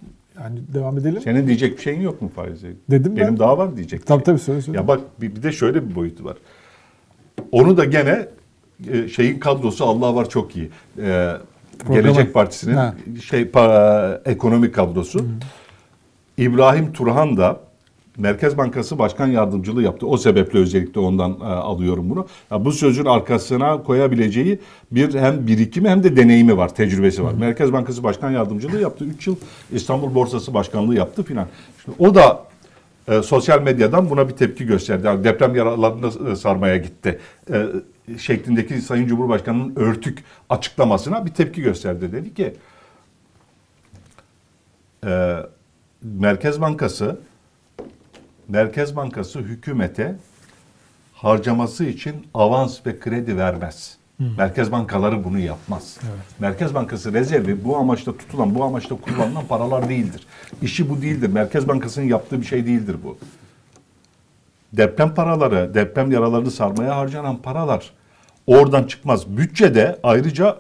Yani 0.44 0.60
devam 0.74 0.98
edelim. 0.98 1.22
Senin 1.22 1.48
diyecek 1.48 1.78
bir 1.78 1.82
şeyin 1.84 2.02
yok 2.02 2.22
mu 2.22 2.32
faize? 2.36 2.68
Dedim 2.90 3.16
Benim 3.16 3.28
ben. 3.28 3.40
daha 3.40 3.58
var 3.58 3.76
diyecek. 3.78 4.06
Tabii 4.06 4.18
şey. 4.20 4.24
tabii 4.24 4.40
söyle 4.40 4.62
söyle. 4.62 4.78
Ya 4.78 4.88
bak 4.88 5.00
bir, 5.22 5.36
bir 5.36 5.44
de 5.44 5.52
şöyle 5.52 5.90
bir 5.90 5.96
boyutu 5.96 6.24
var. 6.26 6.38
Onu 7.52 7.78
da 7.78 7.86
gene 7.86 8.28
e, 8.92 9.08
şeyin 9.08 9.40
kadrosu 9.40 9.86
Allah 9.86 10.16
var 10.16 10.30
çok 10.30 10.56
iyi. 10.56 10.70
E, 11.02 11.32
Programı. 11.80 12.02
Gelecek 12.02 12.34
Partisi'nin 12.34 12.74
Ha. 12.76 12.96
şey 13.30 13.42
pa- 13.44 14.22
ekonomik 14.30 14.76
kadrosu. 14.76 15.26
İbrahim 16.38 16.94
Turhan 16.94 17.38
da 17.38 17.60
Merkez 18.18 18.58
Bankası 18.58 19.00
Başkan 19.00 19.28
Yardımcılığı 19.28 19.84
yaptı. 19.84 20.08
O 20.08 20.18
sebeple 20.18 20.60
özellikle 20.60 21.00
ondan 21.00 21.32
e, 21.32 21.44
alıyorum 21.44 22.10
bunu. 22.10 22.28
Ya 22.52 22.66
bu 22.66 22.72
sözün 22.72 23.06
arkasına 23.06 23.84
koyabileceği 23.84 24.60
bir 24.92 25.14
hem 25.14 25.48
birikimi 25.48 25.90
hem 25.90 26.04
de 26.04 26.16
deneyimi 26.16 26.58
var, 26.58 26.76
tecrübesi 26.76 27.24
var. 27.24 27.34
Merkez 27.34 27.74
Bankası 27.74 28.04
Başkan 28.04 28.32
Yardımcılığı 28.32 28.82
yaptı. 28.82 29.06
3 29.06 29.28
yıl 29.28 29.36
İstanbul 29.72 30.16
Borsası 30.16 30.54
Başkanlığı 30.54 30.96
yaptı 30.96 31.24
filan. 31.24 31.48
Şimdi 31.86 31.98
o 32.00 32.16
da 32.16 32.46
e, 33.08 33.22
sosyal 33.22 33.62
medyadan 33.62 34.10
buna 34.10 34.30
bir 34.30 34.34
tepki 34.34 34.66
gösterdi. 34.66 35.08
Yani 35.08 35.24
deprem 35.24 35.56
yaralarını 35.56 36.32
e, 36.32 36.36
sarmaya 36.36 36.78
gitti. 36.78 37.20
E, 37.52 37.66
şeklindeki 38.18 38.82
Sayın 38.82 39.08
Cumhurbaşkanı'nın 39.08 39.76
örtük 39.76 40.24
açıklamasına 40.50 41.26
bir 41.26 41.32
tepki 41.32 41.62
gösterdi. 41.62 42.12
Dedi 42.12 42.34
ki 42.34 42.54
e, 45.06 45.36
Merkez 46.04 46.62
Bankası 46.62 47.20
Merkez 48.48 48.96
Bankası 48.96 49.40
hükümete 49.40 50.16
harcaması 51.14 51.86
için 51.86 52.28
avans 52.34 52.86
ve 52.86 53.00
kredi 53.00 53.38
vermez. 53.38 53.98
Merkez 54.38 54.72
bankaları 54.72 55.24
bunu 55.24 55.40
yapmaz. 55.40 55.98
Merkez 56.40 56.74
Bankası 56.74 57.14
rezervi 57.14 57.66
bu 57.66 57.78
amaçla 57.78 58.18
tutulan, 58.18 58.56
bu 58.56 58.64
amaçla 58.64 58.96
kullanılan 58.96 59.46
paralar 59.48 59.90
değildir. 59.90 60.28
İşi 60.62 60.90
bu 60.90 61.02
değildir. 61.02 61.30
Merkez 61.30 61.68
Bankası'nın 61.68 62.06
yaptığı 62.06 62.42
bir 62.42 62.46
şey 62.46 62.66
değildir 62.66 62.96
bu. 63.04 63.18
Deprem 64.74 65.14
paraları, 65.14 65.74
deprem 65.74 66.12
yaralarını 66.12 66.52
sarmaya 66.52 66.98
harcanan 66.98 67.38
paralar 67.38 67.92
oradan 68.48 68.84
çıkmaz. 68.84 69.38
Bütçede 69.38 70.00
ayrıca 70.04 70.58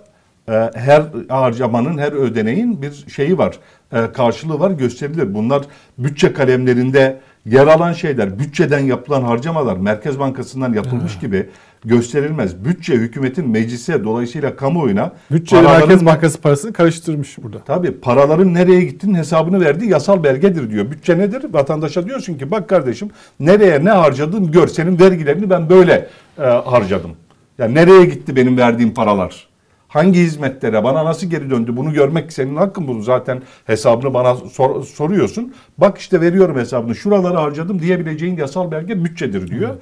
e, 0.49 0.71
her 0.73 1.03
harcamanın, 1.29 1.97
her 1.97 2.11
ödeneğin 2.11 2.81
bir 2.81 3.05
şeyi 3.15 3.37
var, 3.37 3.59
e, 3.93 4.11
karşılığı 4.11 4.59
var, 4.59 4.71
gösterilir. 4.71 5.33
Bunlar 5.33 5.63
bütçe 5.97 6.33
kalemlerinde 6.33 7.19
yer 7.45 7.67
alan 7.67 7.93
şeyler, 7.93 8.39
bütçeden 8.39 8.79
yapılan 8.79 9.21
harcamalar 9.21 9.77
Merkez 9.77 10.19
Bankası'ndan 10.19 10.73
yapılmış 10.73 11.19
gibi 11.19 11.49
gösterilmez. 11.85 12.65
Bütçe 12.65 12.93
hükümetin 12.93 13.49
meclise 13.49 14.03
dolayısıyla 14.03 14.55
kamuoyuna 14.55 15.11
Bütçe 15.31 15.61
Merkez 15.61 16.05
Bankası 16.05 16.41
parasını 16.41 16.73
karıştırmış 16.73 17.37
burada. 17.43 17.59
Tabii 17.59 17.91
paraların 17.91 18.53
nereye 18.53 18.83
gittiğinin 18.83 19.17
hesabını 19.17 19.61
verdiği 19.61 19.89
yasal 19.91 20.23
belgedir 20.23 20.69
diyor. 20.69 20.91
Bütçe 20.91 21.17
nedir? 21.17 21.45
Vatandaşa 21.53 22.05
diyorsun 22.05 22.33
ki 22.33 22.51
bak 22.51 22.69
kardeşim 22.69 23.09
nereye 23.39 23.85
ne 23.85 23.89
harcadın 23.89 24.51
gör 24.51 24.67
senin 24.67 24.99
vergilerini 24.99 25.49
ben 25.49 25.69
böyle 25.69 26.07
e, 26.37 26.43
harcadım. 26.43 27.11
Ya 27.57 27.67
nereye 27.67 28.05
gitti 28.05 28.35
benim 28.35 28.57
verdiğim 28.57 28.93
paralar? 28.93 29.47
Hangi 29.95 30.19
hizmetlere 30.19 30.83
bana 30.83 31.05
nasıl 31.05 31.27
geri 31.27 31.49
döndü 31.49 31.77
bunu 31.77 31.93
görmek 31.93 32.33
senin 32.33 32.55
hakkın 32.55 32.87
bunu 32.87 33.01
zaten 33.01 33.41
hesabını 33.65 34.13
bana 34.13 34.35
sor- 34.35 34.83
soruyorsun. 34.83 35.53
Bak 35.77 35.97
işte 35.97 36.21
veriyorum 36.21 36.57
hesabını 36.57 36.95
şuraları 36.95 37.37
harcadım 37.37 37.79
diyebileceğin 37.79 38.37
yasal 38.37 38.71
belge 38.71 39.05
bütçedir 39.05 39.47
diyor. 39.47 39.75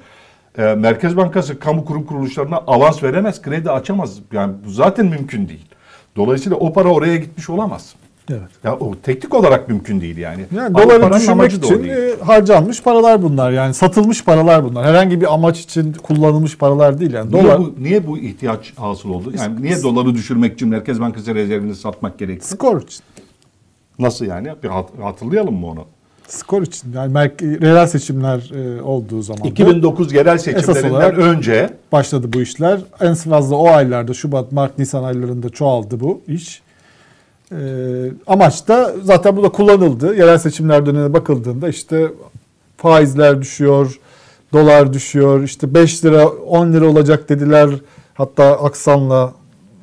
E, 0.58 0.74
Merkez 0.74 1.16
Bankası 1.16 1.58
kamu 1.58 1.84
kurum 1.84 2.06
kuruluşlarına 2.06 2.56
avans 2.56 3.02
veremez, 3.02 3.42
kredi 3.42 3.70
açamaz. 3.70 4.18
Yani 4.32 4.54
bu 4.66 4.70
zaten 4.70 5.06
mümkün 5.06 5.48
değil. 5.48 5.66
Dolayısıyla 6.16 6.58
o 6.58 6.72
para 6.72 6.88
oraya 6.88 7.16
gitmiş 7.16 7.50
olamaz. 7.50 7.94
Evet. 8.30 8.48
Ya 8.64 8.76
o 8.76 8.94
teknik 9.02 9.34
olarak 9.34 9.68
mümkün 9.68 10.00
değil 10.00 10.16
yani. 10.16 10.44
Yani 10.56 10.74
doları 10.74 11.12
düşürmek 11.12 11.52
için 11.52 11.84
e, 11.84 12.10
harcanmış 12.24 12.82
paralar 12.82 13.22
bunlar. 13.22 13.52
Yani 13.52 13.74
satılmış 13.74 14.24
paralar 14.24 14.64
bunlar. 14.64 14.86
Herhangi 14.86 15.20
bir 15.20 15.34
amaç 15.34 15.60
için 15.60 15.92
kullanılmış 15.92 16.58
paralar 16.58 17.00
değil 17.00 17.12
yani. 17.12 17.32
Niye 17.32 17.44
Dolar 17.44 17.58
bu, 17.58 17.74
niye 17.78 18.06
bu 18.06 18.18
ihtiyaç 18.18 18.72
hasıl 18.76 19.10
oldu? 19.10 19.32
Yani 19.38 19.62
niye 19.62 19.82
doları 19.82 20.14
düşürmek 20.14 20.54
için 20.54 20.68
Merkez 20.68 21.00
Bankası 21.00 21.34
rezervini 21.34 21.74
satmak 21.74 22.18
gerekti? 22.18 22.46
skor 22.48 22.82
için. 22.82 23.00
Nasıl 23.98 24.24
yani? 24.26 24.48
Bir 24.62 24.68
hat- 24.68 24.98
hatırlayalım 25.02 25.54
mı 25.54 25.66
onu? 25.66 25.84
Skor 26.28 26.62
için. 26.62 26.92
Yani 26.92 27.30
yerel 27.42 27.86
seçimler 27.86 28.50
e, 28.54 28.82
olduğu 28.82 29.22
zaman 29.22 29.44
da 29.44 29.48
2009 29.48 30.12
yerel 30.12 30.38
seçimlerinden 30.38 31.14
önce 31.14 31.70
başladı 31.92 32.32
bu 32.32 32.42
işler. 32.42 32.80
En 33.00 33.14
fazla 33.14 33.56
o 33.56 33.68
aylarda 33.68 34.14
Şubat, 34.14 34.52
Mart, 34.52 34.78
Nisan 34.78 35.04
aylarında 35.04 35.48
çoğaldı 35.48 36.00
bu 36.00 36.20
iş. 36.28 36.63
E, 37.54 37.60
amaç 38.26 38.68
da 38.68 38.94
zaten 39.02 39.36
bu 39.36 39.42
da 39.42 39.48
kullanıldı. 39.48 40.16
Yerel 40.16 40.38
seçimler 40.38 40.86
dönemine 40.86 41.12
bakıldığında 41.12 41.68
işte 41.68 42.12
faizler 42.76 43.42
düşüyor, 43.42 43.98
dolar 44.52 44.92
düşüyor. 44.92 45.42
İşte 45.42 45.74
5 45.74 46.04
lira 46.04 46.28
10 46.28 46.72
lira 46.72 46.86
olacak 46.86 47.28
dediler. 47.28 47.70
Hatta 48.14 48.44
aksanla 48.64 49.32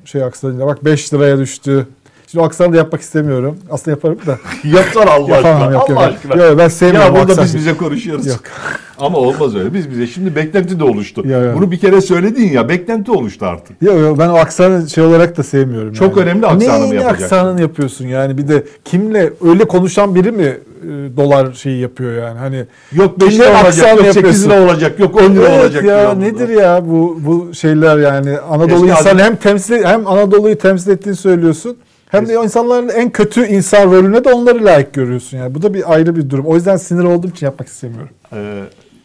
şey 0.06 0.24
aksanıyla 0.24 0.68
bak 0.68 0.86
5 0.86 1.14
liraya 1.14 1.38
düştü. 1.38 1.88
Şimdi 2.28 2.44
o 2.44 2.46
aksanı 2.46 2.74
da 2.74 2.78
yapmak 2.78 3.02
istemiyorum. 3.02 3.58
Aslında 3.72 3.92
yaparım 3.92 4.20
da. 4.26 4.40
yapsana 4.64 5.12
Allah 5.12 5.36
aşkına. 5.36 5.80
Allah 5.80 6.00
aşkına. 6.00 6.46
Yok, 6.46 6.58
ben 6.58 6.68
sevmiyorum 6.68 7.16
Ya 7.16 7.22
burada 7.28 7.44
biz 7.44 7.56
bize 7.56 7.78
konuşuyoruz. 7.78 8.26
Yok. 8.26 8.40
Ama 9.02 9.18
olmaz 9.18 9.56
öyle. 9.56 9.74
Biz 9.74 9.90
bize 9.92 10.08
şimdi 10.08 10.36
beklenti 10.36 10.80
de 10.80 10.84
oluştu. 10.84 11.28
Ya, 11.28 11.38
ya. 11.40 11.56
Bunu 11.56 11.72
bir 11.72 11.78
kere 11.80 12.02
söyledin 12.02 12.50
ya 12.50 12.70
beklenti 12.70 13.12
oluştu 13.12 13.46
artık. 13.46 13.82
Yok 13.82 14.20
ben 14.20 14.30
o 14.30 14.36
aksanı 14.36 14.90
şey 14.90 15.04
olarak 15.04 15.38
da 15.38 15.44
sevmiyorum. 15.44 15.94
Çok 15.94 16.18
yani. 16.18 16.26
önemli 16.30 16.46
aksanı 16.46 16.80
mı 16.80 16.84
Neyin 16.84 16.94
yapacaksın? 16.94 17.24
aksanını 17.24 17.62
yapıyorsun 17.62 18.08
yani 18.08 18.38
bir 18.38 18.48
de 18.48 18.64
kimle 18.86 19.34
öyle 19.46 19.66
konuşan 19.66 20.16
biri 20.16 20.32
mi 20.32 20.44
e, 20.44 21.18
dolar 21.18 21.54
şeyi 21.54 21.80
yapıyor 21.82 22.14
yani 22.24 22.40
hani 22.40 22.66
Yok 22.94 23.22
5 23.22 23.30
Kimle 23.30 23.44
lira 23.46 23.64
olacak, 23.64 23.90
yok 23.90 24.00
8 24.00 24.16
yapıyorsun? 24.16 24.50
lira 24.50 24.62
olacak, 24.64 25.00
yok 25.00 25.22
10 25.22 25.36
lira 25.36 25.48
Evet 25.50 25.64
olacak. 25.64 25.84
ya 25.84 26.14
nedir 26.14 26.50
ya 26.50 26.82
bu 26.86 27.20
bu 27.26 27.54
şeyler 27.54 27.98
yani 27.98 28.38
Anadolu 28.40 28.86
Eski 28.86 28.92
hazine- 28.92 29.24
hem 29.24 29.36
temsil 29.36 29.84
hem 29.84 30.08
Anadolu'yu 30.08 30.58
temsil 30.58 30.92
ettiğini 30.92 31.16
söylüyorsun 31.16 31.78
hem 32.10 32.28
de 32.28 32.34
insanların 32.34 32.90
en 32.90 33.10
kötü 33.10 33.46
insan 33.46 33.92
rolüne 33.92 34.24
de 34.24 34.34
onları 34.34 34.66
layık 34.66 34.94
görüyorsun 34.94 35.38
yani 35.38 35.56
bu 35.56 35.62
da 35.62 35.74
bir 35.74 35.94
ayrı 35.94 36.16
bir 36.16 36.30
durum 36.30 36.46
o 36.46 36.56
yüzden 36.56 36.78
sinir 36.78 37.04
olduğum 37.04 37.28
için 37.28 37.46
yapmak 37.46 37.68
istemiyorum. 37.68 38.10
Ee, 38.34 38.62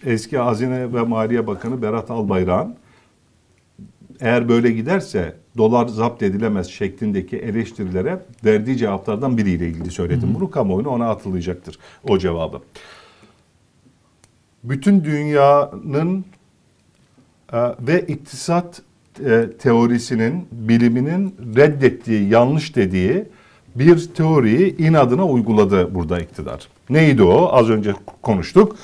eski 0.07 0.39
Hazine 0.39 0.93
ve 0.93 1.03
Maliye 1.03 1.47
Bakanı 1.47 1.83
Berat 1.83 2.11
Albayrak'ın 2.11 2.77
eğer 4.21 4.49
böyle 4.49 4.71
giderse 4.71 5.37
dolar 5.57 5.87
zapt 5.87 6.23
edilemez 6.23 6.67
şeklindeki 6.67 7.37
eleştirilere 7.37 8.23
verdiği 8.45 8.77
cevaplardan 8.77 9.39
biriyle 9.39 9.69
ilgili 9.69 9.91
söyledim. 9.91 10.35
Bunu 10.35 10.51
kamuoyuna 10.51 10.89
ona 10.89 11.11
atılacaktır 11.11 11.79
o 12.09 12.19
cevabı. 12.19 12.61
Bütün 14.65 15.05
dünyanın 15.05 16.25
e, 17.53 17.59
ve 17.81 18.01
iktisat 18.01 18.83
e, 19.25 19.47
teorisinin, 19.59 20.49
biliminin 20.53 21.35
reddettiği, 21.57 22.29
yanlış 22.29 22.77
dediği 22.77 23.25
bir 23.75 24.15
teoriyi 24.15 24.77
inadına 24.77 25.27
uyguladı 25.27 25.95
burada 25.95 26.21
iktidar. 26.21 26.69
Neydi 26.91 27.23
o? 27.23 27.49
Az 27.53 27.71
önce 27.71 27.95
konuştuk. 28.23 28.77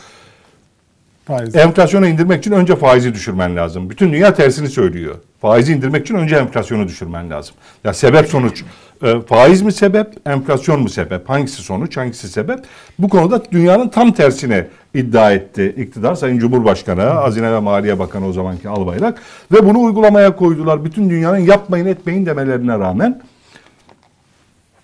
Faiz. 1.25 1.57
Enflasyonu 1.57 2.07
indirmek 2.07 2.39
için 2.39 2.53
önce 2.53 2.77
faizi 2.77 3.15
düşürmen 3.15 3.57
lazım. 3.57 3.91
Bütün 3.91 4.13
dünya 4.13 4.35
tersini 4.35 4.69
söylüyor. 4.69 5.15
Faizi 5.41 5.73
indirmek 5.73 6.03
için 6.03 6.15
önce 6.15 6.37
enflasyonu 6.37 6.89
düşürmen 6.89 7.31
lazım. 7.31 7.55
Ya 7.85 7.95
sebep 7.95 8.27
sonuç. 8.29 8.65
E, 9.03 9.21
faiz 9.21 9.63
mi 9.63 9.73
sebep, 9.73 10.07
enflasyon 10.27 10.81
mu 10.81 10.89
sebep? 10.89 11.29
Hangisi 11.29 11.63
sonuç, 11.63 11.97
hangisi 11.97 12.29
sebep? 12.29 12.61
Bu 12.99 13.09
konuda 13.09 13.43
dünyanın 13.53 13.89
tam 13.89 14.13
tersine 14.13 14.67
iddia 14.95 15.33
etti 15.33 15.75
iktidar 15.77 16.15
Sayın 16.15 16.39
Cumhurbaşkanı, 16.39 17.03
Hazine 17.03 17.53
ve 17.53 17.59
Maliye 17.59 17.99
Bakanı 17.99 18.29
o 18.29 18.33
zamanki 18.33 18.69
Albayrak 18.69 19.23
ve 19.53 19.69
bunu 19.69 19.81
uygulamaya 19.81 20.37
koydular. 20.37 20.85
Bütün 20.85 21.11
dünyanın 21.11 21.39
yapmayın 21.39 21.87
etmeyin 21.87 22.27
demelerine 22.27 22.79
rağmen. 22.79 23.23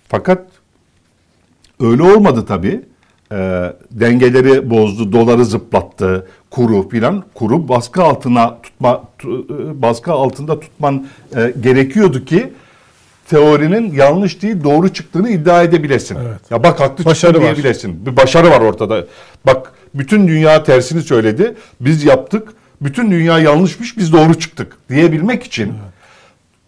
Fakat 0.07 0.45
öyle 1.79 2.03
olmadı 2.03 2.45
tabii. 2.45 2.81
Ee, 3.31 3.73
dengeleri 3.91 4.69
bozdu, 4.69 5.11
doları 5.11 5.45
zıplattı, 5.45 6.27
kuru 6.51 6.89
filan. 6.89 7.23
Kuru 7.33 7.69
baskı 7.69 8.03
altına 8.03 8.61
tutma, 8.61 9.03
tu- 9.19 9.71
e, 9.71 9.81
baskı 9.81 10.11
altında 10.11 10.59
tutman 10.59 11.07
e, 11.35 11.53
gerekiyordu 11.61 12.25
ki 12.25 12.53
teorinin 13.29 13.93
yanlış 13.93 14.41
değil 14.41 14.63
doğru 14.63 14.93
çıktığını 14.93 15.29
iddia 15.29 15.63
edebilesin. 15.63 16.15
Evet. 16.15 16.51
Ya 16.51 16.63
bak 16.63 16.79
haklı 16.79 17.05
Başarı 17.05 17.41
diyebilesin. 17.41 18.05
Bir 18.05 18.17
başarı 18.17 18.49
var 18.49 18.61
ortada. 18.61 19.05
Bak 19.45 19.73
bütün 19.95 20.27
dünya 20.27 20.63
tersini 20.63 21.01
söyledi. 21.01 21.55
Biz 21.81 22.03
yaptık. 22.03 22.49
Bütün 22.81 23.11
dünya 23.11 23.39
yanlışmış 23.39 23.97
biz 23.97 24.13
doğru 24.13 24.39
çıktık 24.39 24.77
diyebilmek 24.89 25.43
için 25.43 25.73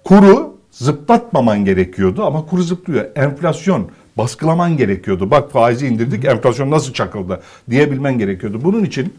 kuru 0.03 0.57
zıplatmaman 0.71 1.65
gerekiyordu 1.65 2.23
ama 2.25 2.45
kuru 2.45 2.63
zıplıyor. 2.63 3.05
Enflasyon 3.15 3.87
baskılaman 4.17 4.77
gerekiyordu. 4.77 5.31
Bak 5.31 5.51
faizi 5.51 5.87
indirdik 5.87 6.25
enflasyon 6.25 6.71
nasıl 6.71 6.93
çakıldı 6.93 7.41
diyebilmen 7.69 8.17
gerekiyordu. 8.17 8.59
Bunun 8.63 8.83
için 8.83 9.13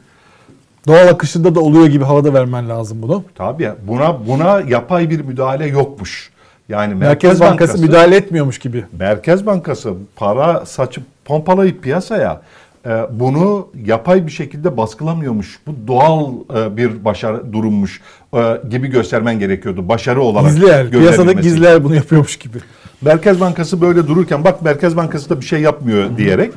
Doğal 0.86 1.08
akışında 1.08 1.54
da 1.54 1.60
oluyor 1.60 1.86
gibi 1.86 2.04
havada 2.04 2.34
vermen 2.34 2.68
lazım 2.68 3.02
bunu. 3.02 3.24
tabii 3.34 3.70
buna 3.86 4.26
buna 4.26 4.60
yapay 4.60 5.10
bir 5.10 5.20
müdahale 5.20 5.66
yokmuş. 5.66 6.30
Yani 6.68 6.94
Merkez, 6.94 7.40
Bankası, 7.40 7.82
müdahale 7.82 8.16
etmiyormuş 8.16 8.58
gibi. 8.58 8.84
Merkez 8.98 9.46
Bankası 9.46 9.94
para 10.16 10.66
saçıp 10.66 11.04
pompalayıp 11.24 11.82
piyasaya 11.82 12.42
e, 12.86 12.90
bunu 13.10 13.68
yapay 13.84 14.26
bir 14.26 14.32
şekilde 14.32 14.76
baskılamıyormuş. 14.76 15.58
Bu 15.66 15.74
doğal 15.88 16.32
e, 16.56 16.76
bir 16.76 17.04
başarı 17.04 17.52
durummuş 17.52 18.00
e, 18.34 18.60
gibi 18.70 18.88
göstermen 18.88 19.38
gerekiyordu. 19.38 19.88
Başarı 19.88 20.22
olarak. 20.22 20.50
Gizli 20.50 20.68
el. 20.68 20.90
Piyasadaki 20.90 21.48
el 21.48 21.84
bunu 21.84 21.94
yapıyormuş 21.94 22.36
gibi. 22.36 22.58
Merkez 23.02 23.40
Bankası 23.40 23.80
böyle 23.80 24.06
dururken 24.08 24.44
bak 24.44 24.62
Merkez 24.62 24.96
Bankası 24.96 25.30
da 25.30 25.40
bir 25.40 25.46
şey 25.46 25.60
yapmıyor 25.60 26.16
diyerek 26.16 26.52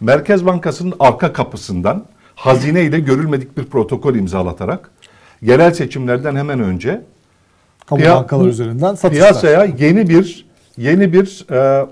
Merkez 0.00 0.46
Bankası'nın 0.46 0.94
arka 1.00 1.32
kapısından 1.32 2.04
hazine 2.34 2.82
ile 2.82 3.00
görülmedik 3.00 3.56
bir 3.58 3.64
protokol 3.64 4.14
imzalatarak 4.14 4.90
yerel 5.42 5.74
seçimlerden 5.74 6.36
hemen 6.36 6.60
önce 6.60 7.00
Kamu 7.86 8.02
Piya- 8.02 8.14
bankalar 8.14 8.46
üzerinden 8.46 8.94
satışlar. 8.94 9.28
piyasaya 9.28 9.64
yeni 9.64 10.08
bir 10.08 10.46
yeni 10.76 11.12
bir 11.12 11.46
e, 11.50 11.86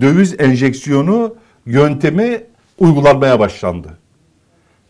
döviz 0.00 0.40
enjeksiyonu 0.40 1.34
yöntemi 1.66 2.44
uygulanmaya 2.78 3.38
başlandı. 3.40 3.88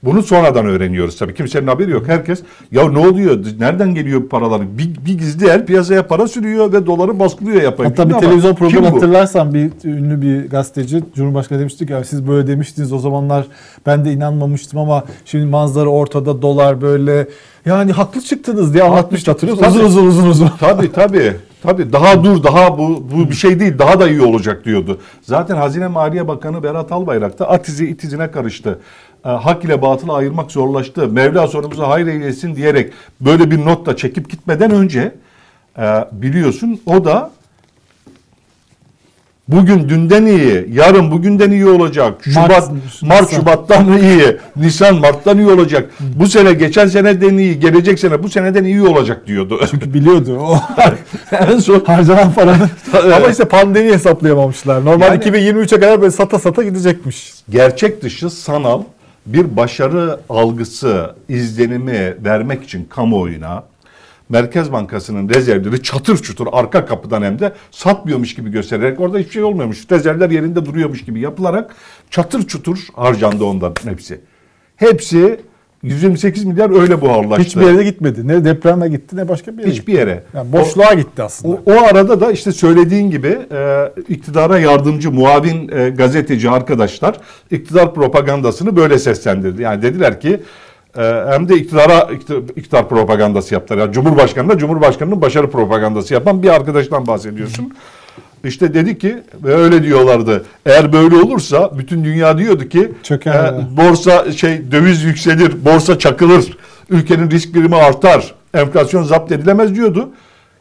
Bunu 0.04 0.23
sonradan 0.23 0.66
öğreniyoruz 0.66 1.16
tabii. 1.18 1.35
Kimsenin 1.35 1.66
haberi 1.66 1.90
yok. 1.90 2.09
Herkes 2.09 2.42
ya 2.73 2.88
ne 2.90 2.99
oluyor? 2.99 3.44
Nereden 3.59 3.94
geliyor 3.94 4.21
bu 4.23 4.28
paralar? 4.28 4.78
Bir, 4.78 4.94
bir 5.06 5.18
gizli 5.18 5.47
el 5.49 5.66
piyasaya 5.66 6.06
para 6.06 6.28
sürüyor 6.28 6.73
ve 6.73 6.87
doları 6.87 7.18
baskılıyor 7.18 7.62
yapayım. 7.62 7.92
Hatta 7.97 8.09
bir 8.11 8.14
televizyon 8.14 8.54
programı 8.54 8.88
hatırlarsan 8.88 9.54
bir 9.54 9.71
ünlü 9.85 10.23
bir 10.23 10.50
gazeteci 10.50 11.02
Cumhurbaşkanı 11.16 11.59
demişti 11.61 11.87
ki 11.87 11.92
"Ya 11.92 12.04
siz 12.04 12.28
böyle 12.28 12.47
demiştiniz 12.47 12.92
o 12.92 12.99
zamanlar 12.99 13.47
ben 13.87 14.04
de 14.04 14.12
inanmamıştım 14.12 14.78
ama 14.78 15.04
şimdi 15.25 15.47
manzara 15.47 15.88
ortada 15.88 16.42
dolar 16.42 16.80
böyle 16.80 17.28
yani 17.66 17.92
haklı 17.92 18.21
çıktınız 18.21 18.75
diye 18.75 18.82
anlatmıştı 18.85 19.30
hatırlıyor 19.30 19.59
musun? 19.59 19.73
Tabii. 19.73 19.85
Uzun 19.87 20.06
uzun 20.06 20.06
uzun 20.06 20.28
uzun. 20.30 20.50
Tabii 20.61 20.92
tabii. 20.92 21.37
Tabii 21.62 21.92
daha 21.92 22.25
dur 22.25 22.42
daha 22.42 22.78
bu 22.78 23.04
bu 23.14 23.28
bir 23.30 23.35
şey 23.35 23.61
değil 23.61 23.78
daha 23.78 24.00
da 24.00 24.09
iyi 24.09 24.23
olacak 24.23 24.64
diyordu. 24.64 24.99
Zaten 25.23 25.56
Hazine 25.56 25.87
Maliye 25.88 26.28
Bakanı 26.28 26.62
Berat 26.62 26.92
Albayrak 26.92 27.38
da 27.38 27.49
atizi 27.50 27.87
itizine 27.88 28.30
karıştı. 28.30 28.78
E, 29.25 29.29
hak 29.29 29.64
ile 29.64 29.83
batılı 29.83 30.12
ayırmak 30.12 30.52
zorlaştı. 30.52 31.09
Mevla 31.09 31.47
sonumuzu 31.49 31.83
hayır 31.83 32.07
eylesin 32.07 32.57
diyerek 32.57 32.93
böyle 33.21 33.50
bir 33.50 33.64
not 33.67 33.87
da 33.87 33.97
çekip 33.97 34.31
gitmeden 34.31 34.71
önce 34.71 35.14
e, 35.79 35.85
biliyorsun 36.12 36.81
o 36.87 37.05
da 37.05 37.31
bugün 39.49 39.88
dünden 39.88 40.27
iyi, 40.27 40.66
yarın 40.73 41.11
bugünden 41.11 41.51
iyi 41.51 41.66
olacak. 41.66 42.25
Şubat, 42.25 42.51
Mart- 42.51 43.03
Mart, 43.03 43.23
Nisan. 43.23 43.40
Şubat'tan 43.40 43.99
iyi, 43.99 44.37
Nisan, 44.57 44.96
Mart'tan 44.99 45.38
iyi 45.38 45.49
olacak. 45.49 45.90
Bu 46.01 46.27
sene, 46.27 46.53
geçen 46.53 46.87
seneden 46.87 47.38
iyi, 47.38 47.61
gelecek 47.61 47.99
sene 47.99 48.23
bu 48.23 48.29
seneden 48.29 48.64
iyi 48.64 48.83
olacak 48.83 49.27
diyordu. 49.27 49.61
Çünkü 49.70 49.94
biliyordu 49.94 50.38
o 50.40 50.59
en 51.31 51.59
son 51.59 51.81
harcanan 51.85 52.33
paranın. 52.33 52.70
Ama 53.16 53.29
işte 53.31 53.44
pandemi 53.44 53.92
hesaplayamamışlar. 53.92 54.85
Normal 54.85 55.07
Yani- 55.07 55.25
2023'e 55.25 55.81
kadar 55.81 56.01
böyle 56.01 56.11
sata 56.12 56.38
sata 56.38 56.62
gidecekmiş. 56.62 57.35
gerçek 57.51 58.03
dışı 58.03 58.31
sanal 58.31 58.83
bir 59.26 59.56
başarı 59.56 60.20
algısı, 60.28 61.14
izlenimi 61.28 62.16
vermek 62.24 62.64
için 62.64 62.85
kamuoyuna 62.85 63.64
Merkez 64.28 64.72
Bankası'nın 64.72 65.28
rezervleri 65.28 65.82
çatır 65.82 66.22
çutur 66.22 66.46
arka 66.52 66.87
kapıdan 66.87 67.22
hem 67.22 67.38
de 67.38 67.52
satmıyormuş 67.70 68.35
gibi 68.35 68.50
göstererek 68.50 69.00
orada 69.00 69.18
hiçbir 69.18 69.32
şey 69.32 69.42
olmuyormuş. 69.42 69.90
Rezervler 69.90 70.30
yerinde 70.30 70.66
duruyormuş 70.66 71.04
gibi 71.04 71.20
yapılarak 71.20 71.76
çatır 72.11 72.46
çutur 72.46 72.78
harcandı 72.94 73.44
onların 73.44 73.90
hepsi. 73.90 74.20
Hepsi 74.76 75.40
128 75.83 76.45
milyar 76.45 76.81
öyle 76.81 77.01
buharlaştı. 77.01 77.45
Hiçbir 77.45 77.62
yere 77.62 77.85
gitmedi. 77.85 78.29
Ne 78.29 78.45
depreme 78.45 78.88
gitti 78.88 79.16
ne 79.16 79.29
başka 79.29 79.59
bir 79.59 79.62
yere 79.62 79.71
Hiçbir 79.71 79.92
yere. 79.92 80.23
Yani 80.35 80.53
boşluğa 80.53 80.95
gitti 80.95 81.23
aslında. 81.23 81.55
O, 81.66 81.73
o 81.73 81.83
arada 81.83 82.21
da 82.21 82.33
işte 82.33 82.53
söylediğin 82.53 83.11
gibi 83.11 83.38
e, 83.53 83.92
iktidara 84.09 84.59
yardımcı 84.59 85.11
muavin 85.12 85.68
e, 85.68 85.90
gazeteci 85.90 86.51
arkadaşlar 86.51 87.16
iktidar 87.51 87.95
propagandasını 87.95 88.77
böyle 88.77 88.99
seslendirdi. 88.99 89.62
Yani 89.62 89.83
dediler 89.83 90.21
ki 90.21 90.40
e, 90.99 91.03
hem 91.29 91.49
de 91.49 91.57
iktidara 91.57 92.12
iktidar, 92.12 92.42
iktidar 92.57 92.88
propagandası 92.88 93.55
yaptılar. 93.55 93.79
Yani 93.79 93.92
Cumhurbaşkanı 93.92 94.49
da 94.49 94.59
Cumhurbaşkanı'nın 94.59 95.21
başarı 95.21 95.51
propagandası 95.51 96.14
yapan 96.14 96.42
bir 96.42 96.49
arkadaştan 96.49 97.07
bahsediyorsun. 97.07 97.73
İşte 98.44 98.74
dedi 98.74 98.98
ki 98.98 99.16
ve 99.44 99.55
öyle 99.55 99.83
diyorlardı. 99.83 100.44
Eğer 100.66 100.92
böyle 100.92 101.16
olursa 101.16 101.78
bütün 101.78 102.05
dünya 102.05 102.38
diyordu 102.38 102.68
ki 102.68 102.92
Çöker. 103.02 103.44
e, 103.44 103.76
borsa 103.76 104.33
şey 104.33 104.72
döviz 104.72 105.05
yükselir, 105.05 105.64
borsa 105.64 105.98
çakılır, 105.98 106.59
ülkenin 106.90 107.31
risk 107.31 107.55
birimi 107.55 107.76
artar, 107.76 108.35
enflasyon 108.55 109.02
zapt 109.02 109.33
edilemez 109.33 109.74
diyordu. 109.74 110.09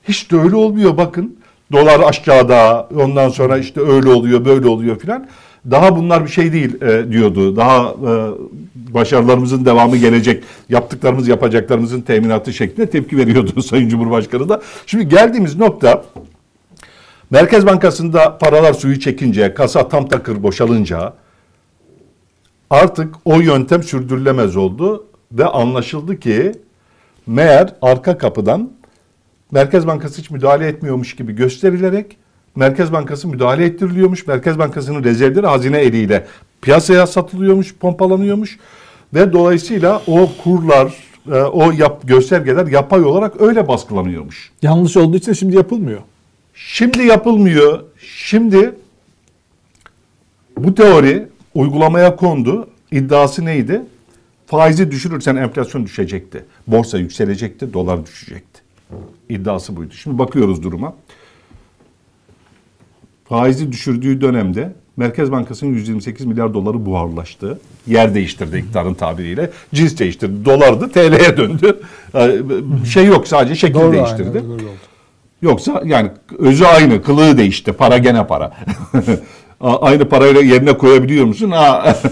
Hiç 0.07 0.31
de 0.31 0.39
öyle 0.39 0.55
olmuyor 0.55 0.97
bakın. 0.97 1.35
Dolar 1.71 1.99
aşağıda, 1.99 2.89
ondan 2.95 3.29
sonra 3.29 3.57
işte 3.57 3.81
öyle 3.81 4.09
oluyor, 4.09 4.45
böyle 4.45 4.67
oluyor 4.67 4.99
filan. 4.99 5.27
Daha 5.71 5.95
bunlar 5.95 6.23
bir 6.25 6.29
şey 6.29 6.53
değil 6.53 6.81
e, 6.81 7.11
diyordu. 7.11 7.55
Daha 7.55 7.81
e, 7.81 8.13
başarılarımızın 8.75 9.65
devamı 9.65 9.97
gelecek, 9.97 10.43
yaptıklarımız 10.69 11.27
yapacaklarımızın 11.27 12.01
teminatı 12.01 12.53
şeklinde 12.53 12.89
tepki 12.89 13.17
veriyordu 13.17 13.61
Sayın 13.69 13.89
Cumhurbaşkanı 13.89 14.49
da. 14.49 14.61
Şimdi 14.85 15.09
geldiğimiz 15.09 15.57
nokta 15.57 16.03
Merkez 17.31 17.65
Bankası'nda 17.65 18.37
paralar 18.37 18.73
suyu 18.73 18.99
çekince, 18.99 19.53
kasa 19.53 19.89
tam 19.89 20.07
takır 20.07 20.43
boşalınca 20.43 21.13
artık 22.69 23.15
o 23.25 23.39
yöntem 23.39 23.83
sürdürülemez 23.83 24.57
oldu 24.57 25.05
ve 25.31 25.45
anlaşıldı 25.45 26.19
ki 26.19 26.51
meğer 27.27 27.73
arka 27.81 28.17
kapıdan 28.17 28.71
Merkez 29.51 29.87
Bankası 29.87 30.21
hiç 30.21 30.29
müdahale 30.29 30.67
etmiyormuş 30.67 31.15
gibi 31.15 31.35
gösterilerek 31.35 32.17
Merkez 32.55 32.91
Bankası 32.93 33.27
müdahale 33.27 33.65
ettiriliyormuş. 33.65 34.27
Merkez 34.27 34.59
Bankası'nın 34.59 35.03
rezervleri 35.03 35.47
hazine 35.47 35.79
eliyle 35.79 36.25
piyasaya 36.61 37.07
satılıyormuş, 37.07 37.75
pompalanıyormuş 37.75 38.59
ve 39.13 39.33
dolayısıyla 39.33 40.01
o 40.07 40.29
kurlar, 40.43 40.93
e, 41.31 41.35
o 41.35 41.71
yap, 41.71 42.01
göstergeler 42.03 42.67
yapay 42.67 43.03
olarak 43.03 43.41
öyle 43.41 43.67
baskılanıyormuş. 43.67 44.51
Yanlış 44.61 44.97
olduğu 44.97 45.17
için 45.17 45.33
şimdi 45.33 45.55
yapılmıyor. 45.55 46.01
Şimdi 46.67 47.03
yapılmıyor. 47.03 47.83
Şimdi 48.15 48.75
bu 50.57 50.75
teori 50.75 51.27
uygulamaya 51.55 52.15
kondu. 52.15 52.69
İddiası 52.91 53.45
neydi? 53.45 53.81
Faizi 54.47 54.91
düşürürsen 54.91 55.35
enflasyon 55.35 55.85
düşecekti. 55.85 56.45
Borsa 56.67 56.97
yükselecekti, 56.97 57.73
dolar 57.73 58.05
düşecekti. 58.05 58.61
İddiası 59.29 59.75
buydu. 59.75 59.93
Şimdi 59.93 60.19
bakıyoruz 60.19 60.63
duruma. 60.63 60.93
Faizi 63.29 63.71
düşürdüğü 63.71 64.21
dönemde 64.21 64.73
Merkez 64.97 65.31
Bankası'nın 65.31 65.73
128 65.73 66.25
milyar 66.25 66.53
doları 66.53 66.85
buharlaştı. 66.85 67.59
Yer 67.87 68.13
değiştirdi 68.15 68.57
iktidarın 68.57 68.93
tabiriyle. 68.93 69.49
Cins 69.73 69.99
değiştirdi. 69.99 70.45
Dolardı, 70.45 70.89
TL'ye 70.91 71.37
döndü. 71.37 71.81
Ee, 72.15 72.41
Şey 72.85 73.05
yok 73.05 73.27
sadece 73.27 73.55
şekil 73.55 73.73
Doğru 73.73 73.93
değiştirdi. 73.93 74.37
aynen, 74.37 74.51
öyle 74.51 74.65
oldu. 74.65 74.90
Yoksa 75.41 75.81
yani 75.85 76.11
özü 76.37 76.65
aynı, 76.65 77.01
kılığı 77.01 77.37
değişti. 77.37 77.71
Para 77.71 77.97
gene 77.97 78.27
para. 78.27 78.57
Aynı 79.61 80.09
parayla 80.09 80.41
yerine 80.41 80.77
koyabiliyor 80.77 81.25
musun? 81.25 81.51
Ha. 81.51 81.97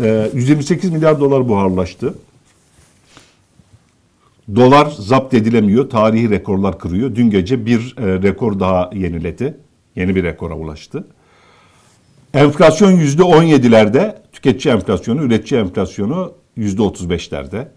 Ee, 0.00 0.30
128 0.34 0.90
milyar 0.90 1.20
dolar 1.20 1.48
buharlaştı. 1.48 2.14
Dolar 4.56 4.90
zapt 4.98 5.34
edilemiyor. 5.34 5.90
Tarihi 5.90 6.30
rekorlar 6.30 6.78
kırıyor. 6.78 7.14
Dün 7.14 7.30
gece 7.30 7.66
bir 7.66 7.94
e, 7.98 8.22
rekor 8.22 8.60
daha 8.60 8.90
yeniledi. 8.94 9.56
Yeni 9.96 10.16
bir 10.16 10.22
rekora 10.22 10.54
ulaştı. 10.54 11.04
Enflasyon 12.34 12.90
yüzde 12.90 13.22
17'lerde, 13.22 14.16
tüketici 14.32 14.74
enflasyonu, 14.74 15.22
üretici 15.22 15.60
enflasyonu 15.60 16.32
yüzde 16.56 16.82
35'lerde. 16.82 17.68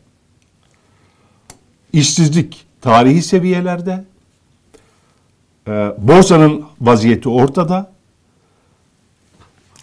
İşsizlik 1.93 2.65
tarihi 2.81 3.21
seviyelerde. 3.21 4.03
Ee, 5.67 5.91
borsanın 5.97 6.63
vaziyeti 6.81 7.29
ortada. 7.29 7.91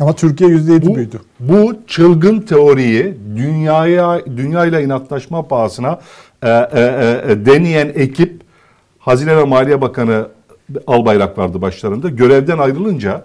Ama 0.00 0.12
Türkiye 0.12 0.50
%7 0.50 0.86
Bu, 0.86 0.94
büyüdü. 0.96 1.20
bu 1.40 1.74
çılgın 1.86 2.40
teoriyi 2.40 3.14
dünyaya 3.36 4.26
dünyayla 4.26 4.80
inatlaşma 4.80 5.48
pahasına 5.48 6.00
e, 6.42 6.48
e, 6.48 6.80
e, 7.28 7.46
deneyen 7.46 7.92
ekip 7.94 8.42
Hazine 8.98 9.36
ve 9.36 9.44
Maliye 9.44 9.80
Bakanı 9.80 10.28
Albayrak 10.86 11.38
vardı 11.38 11.62
başlarında. 11.62 12.08
Görevden 12.08 12.58
ayrılınca 12.58 13.24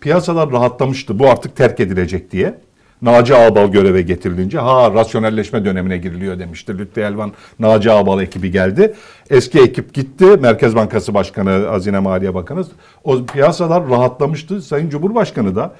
piyasalar 0.00 0.50
rahatlamıştı. 0.50 1.18
Bu 1.18 1.30
artık 1.30 1.56
terk 1.56 1.80
edilecek 1.80 2.30
diye. 2.32 2.54
Naci 3.02 3.34
Ağbal 3.36 3.68
göreve 3.68 4.02
getirilince 4.02 4.58
ha 4.58 4.94
rasyonelleşme 4.94 5.64
dönemine 5.64 5.98
giriliyor 5.98 6.38
demişti. 6.38 6.78
Lütfi 6.78 7.00
Elvan 7.00 7.32
Naci 7.58 7.90
Ağbal 7.90 8.22
ekibi 8.22 8.50
geldi. 8.50 8.94
Eski 9.30 9.60
ekip 9.60 9.94
gitti. 9.94 10.24
Merkez 10.24 10.74
Bankası 10.74 11.14
Başkanı, 11.14 11.66
Hazine 11.66 11.98
Maliye 11.98 12.34
Bakanı. 12.34 12.64
O 13.04 13.26
piyasalar 13.26 13.88
rahatlamıştı. 13.88 14.62
Sayın 14.62 14.90
Cumhurbaşkanı 14.90 15.56
da 15.56 15.74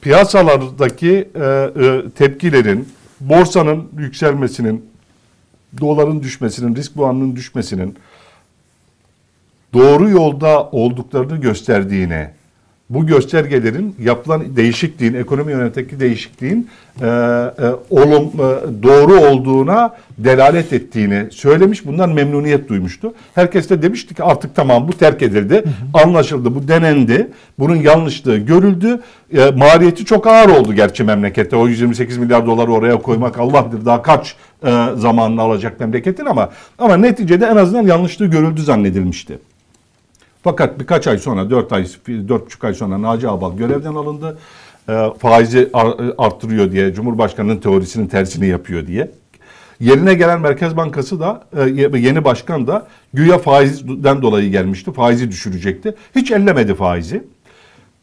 piyasalardaki 0.00 1.30
e, 1.34 1.44
e, 1.44 2.02
tepkilerin, 2.10 2.88
borsanın 3.20 3.88
yükselmesinin, 3.98 4.90
doların 5.80 6.22
düşmesinin, 6.22 6.76
risk 6.76 6.94
puanının 6.94 7.36
düşmesinin 7.36 7.96
doğru 9.74 10.10
yolda 10.10 10.62
olduklarını 10.62 11.36
gösterdiğine, 11.36 12.34
bu 12.90 13.06
göstergelerin 13.06 13.94
yapılan 14.02 14.56
değişikliğin, 14.56 15.14
ekonomi 15.14 15.52
yönetimdeki 15.52 16.00
değişikliğin 16.00 16.68
e, 17.00 17.06
e, 17.06 17.10
olum, 17.90 18.24
e, 18.24 18.82
doğru 18.82 19.20
olduğuna 19.20 19.96
delalet 20.18 20.72
ettiğini 20.72 21.26
söylemiş. 21.30 21.86
Bundan 21.86 22.10
memnuniyet 22.10 22.68
duymuştu. 22.68 23.14
Herkes 23.34 23.70
de 23.70 23.82
demişti 23.82 24.14
ki 24.14 24.24
artık 24.24 24.54
tamam 24.54 24.88
bu 24.88 24.92
terk 24.92 25.22
edildi, 25.22 25.64
anlaşıldı, 25.94 26.54
bu 26.54 26.68
denendi, 26.68 27.30
bunun 27.58 27.76
yanlışlığı 27.76 28.36
görüldü. 28.36 29.00
E, 29.32 29.50
maliyeti 29.50 30.04
çok 30.04 30.26
ağır 30.26 30.48
oldu 30.48 30.74
gerçi 30.74 31.04
memlekette. 31.04 31.56
O 31.56 31.68
128 31.68 32.18
milyar 32.18 32.46
doları 32.46 32.72
oraya 32.72 32.96
koymak 32.96 33.38
Allah 33.38 33.72
bilir 33.72 33.84
daha 33.84 34.02
kaç 34.02 34.36
e, 34.66 34.86
zamanını 34.96 35.40
alacak 35.40 35.80
memleketin 35.80 36.26
ama 36.26 36.50
ama 36.78 36.96
neticede 36.96 37.46
en 37.46 37.56
azından 37.56 37.86
yanlışlığı 37.86 38.26
görüldü 38.26 38.62
zannedilmişti. 38.62 39.38
Fakat 40.42 40.80
birkaç 40.80 41.06
ay 41.06 41.18
sonra, 41.18 41.50
4 41.50 41.72
ay, 41.72 41.82
4,5 41.82 42.66
ay 42.66 42.74
sonra 42.74 43.02
Naci 43.02 43.28
Ağbal 43.28 43.56
görevden 43.56 43.94
alındı. 43.94 44.38
E, 44.88 45.06
faizi 45.18 45.70
ar- 45.72 45.96
arttırıyor 46.18 46.72
diye, 46.72 46.94
Cumhurbaşkanı'nın 46.94 47.56
teorisinin 47.56 48.06
tersini 48.06 48.46
yapıyor 48.46 48.86
diye. 48.86 49.10
Yerine 49.80 50.14
gelen 50.14 50.40
Merkez 50.40 50.76
Bankası 50.76 51.20
da, 51.20 51.42
e, 51.56 51.98
yeni 51.98 52.24
başkan 52.24 52.66
da 52.66 52.86
güya 53.14 53.38
faizden 53.38 54.22
dolayı 54.22 54.50
gelmişti. 54.50 54.92
Faizi 54.92 55.30
düşürecekti. 55.30 55.94
Hiç 56.16 56.30
ellemedi 56.30 56.74
faizi. 56.74 57.24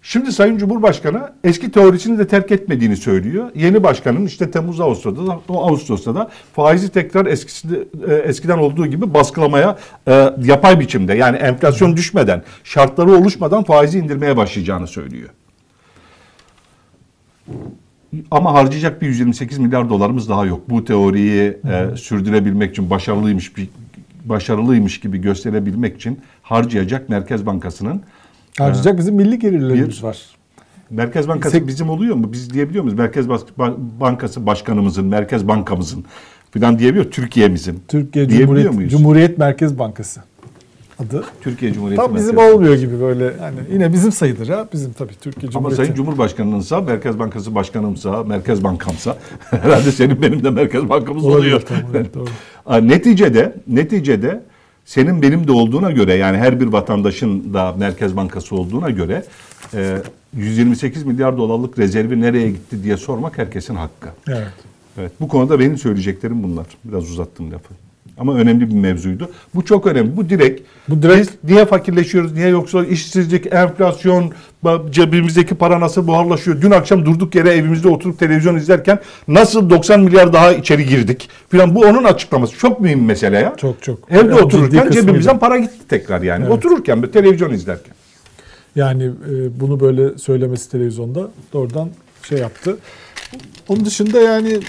Şimdi 0.10 0.32
Sayın 0.32 0.58
Cumhurbaşkanı 0.58 1.32
eski 1.44 1.72
teorisini 1.72 2.20
de 2.20 2.28
terk 2.28 2.52
etmediğini 2.52 2.98
söylüyor. 2.98 3.50
Yeni 3.56 3.84
başkanın 3.84 4.26
işte 4.26 4.52
Temmuz 4.52 4.82
Ağustos'ta 4.82 5.28
da 5.28 5.40
Ağustos'ta 5.50 6.16
da 6.16 6.30
faizi 6.54 6.90
tekrar 6.90 7.26
eskisi 7.26 7.88
e, 8.08 8.14
eskiden 8.14 8.58
olduğu 8.58 8.88
gibi 8.88 9.14
baskılamaya 9.14 9.78
e, 10.08 10.34
yapay 10.44 10.80
biçimde 10.80 11.14
yani 11.14 11.38
enflasyon 11.38 11.98
düşmeden, 11.98 12.44
şartları 12.64 13.12
oluşmadan 13.12 13.64
faizi 13.64 14.00
indirmeye 14.00 14.38
başlayacağını 14.38 14.88
söylüyor. 14.88 15.30
Ama 18.32 18.54
harcayacak 18.54 19.02
bir 19.02 19.08
128 19.08 19.58
milyar 19.58 19.90
dolarımız 19.90 20.30
daha 20.30 20.46
yok. 20.46 20.70
Bu 20.70 20.86
teoriyi 20.86 21.58
e, 21.70 21.98
sürdürebilmek 21.98 22.72
için 22.72 22.90
başarılıymış 22.90 23.58
bir 23.58 23.70
başarılıymış 24.26 25.00
gibi 25.00 25.22
gösterebilmek 25.22 25.96
için 25.96 26.20
harcayacak 26.42 27.10
Merkez 27.10 27.46
Bankası'nın 27.46 28.02
Harcayacak 28.60 28.98
bizim 28.98 29.16
milli 29.16 29.40
gelirlerimiz 29.40 30.04
var. 30.04 30.18
Merkez 30.90 31.28
Bankası 31.28 31.58
Sek- 31.58 31.68
bizim 31.68 31.90
oluyor 31.90 32.16
mu? 32.16 32.34
Biz 32.34 32.54
diyebiliyor 32.54 32.84
muyuz? 32.84 33.00
Merkez 33.00 33.26
Bankası 34.00 34.46
başkanımızın, 34.46 35.06
Merkez 35.06 35.48
Bankamızın 35.48 36.06
falan 36.54 36.80
diyebiliyor. 36.80 37.12
Türkiye'mizin. 37.12 37.80
Türkiye 37.88 38.30
Cumhuriyet, 38.30 38.74
muyuz? 38.74 38.92
Cumhuriyet 38.92 39.38
Merkez 39.38 39.80
Bankası 39.80 40.22
adı. 41.00 41.24
Türkiye 41.42 41.74
Cumhuriyeti 41.74 42.06
Tam 42.06 42.16
bizim 42.16 42.36
Merkez 42.36 42.54
olmuyor 42.54 42.76
gibi 42.76 43.02
böyle 43.02 43.38
hani 43.40 43.56
yine 43.74 43.94
bizim 43.94 44.12
sayılır 44.12 44.48
ya. 44.48 44.68
Bizim 44.74 44.94
tabii 44.94 45.14
Türkiye 45.22 45.48
Ama 45.48 45.52
Cumhuriyeti. 45.52 45.76
Sayın 45.76 45.94
Cumhurbaşkanınınsa, 45.94 46.82
Merkez 46.82 47.20
Bankası 47.20 47.56
Başkanımsa, 47.56 48.24
Merkez 48.24 48.64
Bankamsa 48.64 49.18
herhalde 49.50 49.92
senin 49.92 50.22
benim 50.22 50.44
de 50.44 50.50
Merkez 50.50 50.90
Bankamız 50.90 51.26
Olabilir, 51.26 51.40
oluyor. 51.40 51.62
tamam, 51.62 51.84
evet, 51.96 52.14
doğru. 52.14 52.30
Aa, 52.66 52.78
neticede, 52.78 53.56
neticede 53.68 54.42
senin 54.88 55.22
benim 55.22 55.48
de 55.48 55.52
olduğuna 55.52 55.92
göre 55.92 56.14
yani 56.14 56.38
her 56.38 56.60
bir 56.60 56.66
vatandaşın 56.66 57.54
da 57.54 57.76
Merkez 57.78 58.18
Bankası 58.18 58.56
olduğuna 58.56 58.90
göre 58.90 59.24
e, 59.74 59.98
128 60.38 61.04
milyar 61.04 61.38
dolarlık 61.38 61.80
rezervi 61.80 62.22
nereye 62.22 62.50
gitti 62.52 62.84
diye 62.84 62.98
sormak 62.98 63.38
herkesin 63.38 63.76
hakkı. 63.76 64.10
Evet. 64.28 64.54
Evet, 64.98 65.12
bu 65.20 65.28
konuda 65.28 65.60
benim 65.60 65.78
söyleyeceklerim 65.78 66.44
bunlar. 66.44 66.66
Biraz 66.84 67.12
uzattım 67.12 67.52
lafı. 67.52 67.74
Ama 68.18 68.36
önemli 68.36 68.70
bir 68.70 68.76
mevzuydu. 68.76 69.32
Bu 69.56 69.66
çok 69.66 69.88
önemli. 69.88 70.18
Bu 70.18 70.30
direkt, 70.30 70.62
Bu 70.90 71.02
direkt- 71.02 71.20
biz 71.44 71.52
niye 71.52 71.66
fakirleşiyoruz, 71.66 72.34
niye 72.34 72.48
yoksa 72.48 72.86
işsizlik, 72.86 73.54
enflasyon, 73.54 74.34
cebimizdeki 74.92 75.56
para 75.56 75.80
nasıl 75.80 76.08
buharlaşıyor? 76.08 76.62
Dün 76.62 76.72
akşam 76.72 77.06
durduk 77.06 77.36
yere 77.36 77.50
evimizde 77.50 77.88
oturup 77.88 78.20
televizyon 78.20 78.56
izlerken 78.56 79.00
nasıl 79.28 79.70
90 79.70 80.00
milyar 80.00 80.34
daha 80.34 80.54
içeri 80.54 80.86
girdik 80.86 81.30
filan 81.50 81.76
bu 81.76 81.80
onun 81.80 82.04
açıklaması. 82.04 82.58
Çok 82.58 82.82
mühim 82.82 83.06
mesele 83.06 83.40
ya. 83.40 83.56
Çok 83.58 83.84
çok. 83.84 84.12
Evde 84.12 84.18
Yani 84.18 84.34
otururken 84.34 84.92
cebimizden 84.92 85.40
para 85.40 85.58
gitti 85.58 85.88
tekrar 85.90 86.22
yani. 86.22 86.44
Evet. 86.44 86.58
Otururken 86.58 87.02
televizyon 87.02 87.54
izlerken. 87.54 87.94
Yani 88.76 89.04
e, 89.04 89.60
bunu 89.60 89.80
böyle 89.80 90.18
söylemesi 90.18 90.72
televizyonda 90.72 91.28
doğrudan 91.54 91.90
şey 92.30 92.38
yaptı. 92.38 92.78
Onun 93.68 93.86
dışında 93.86 94.20
yani 94.22 94.60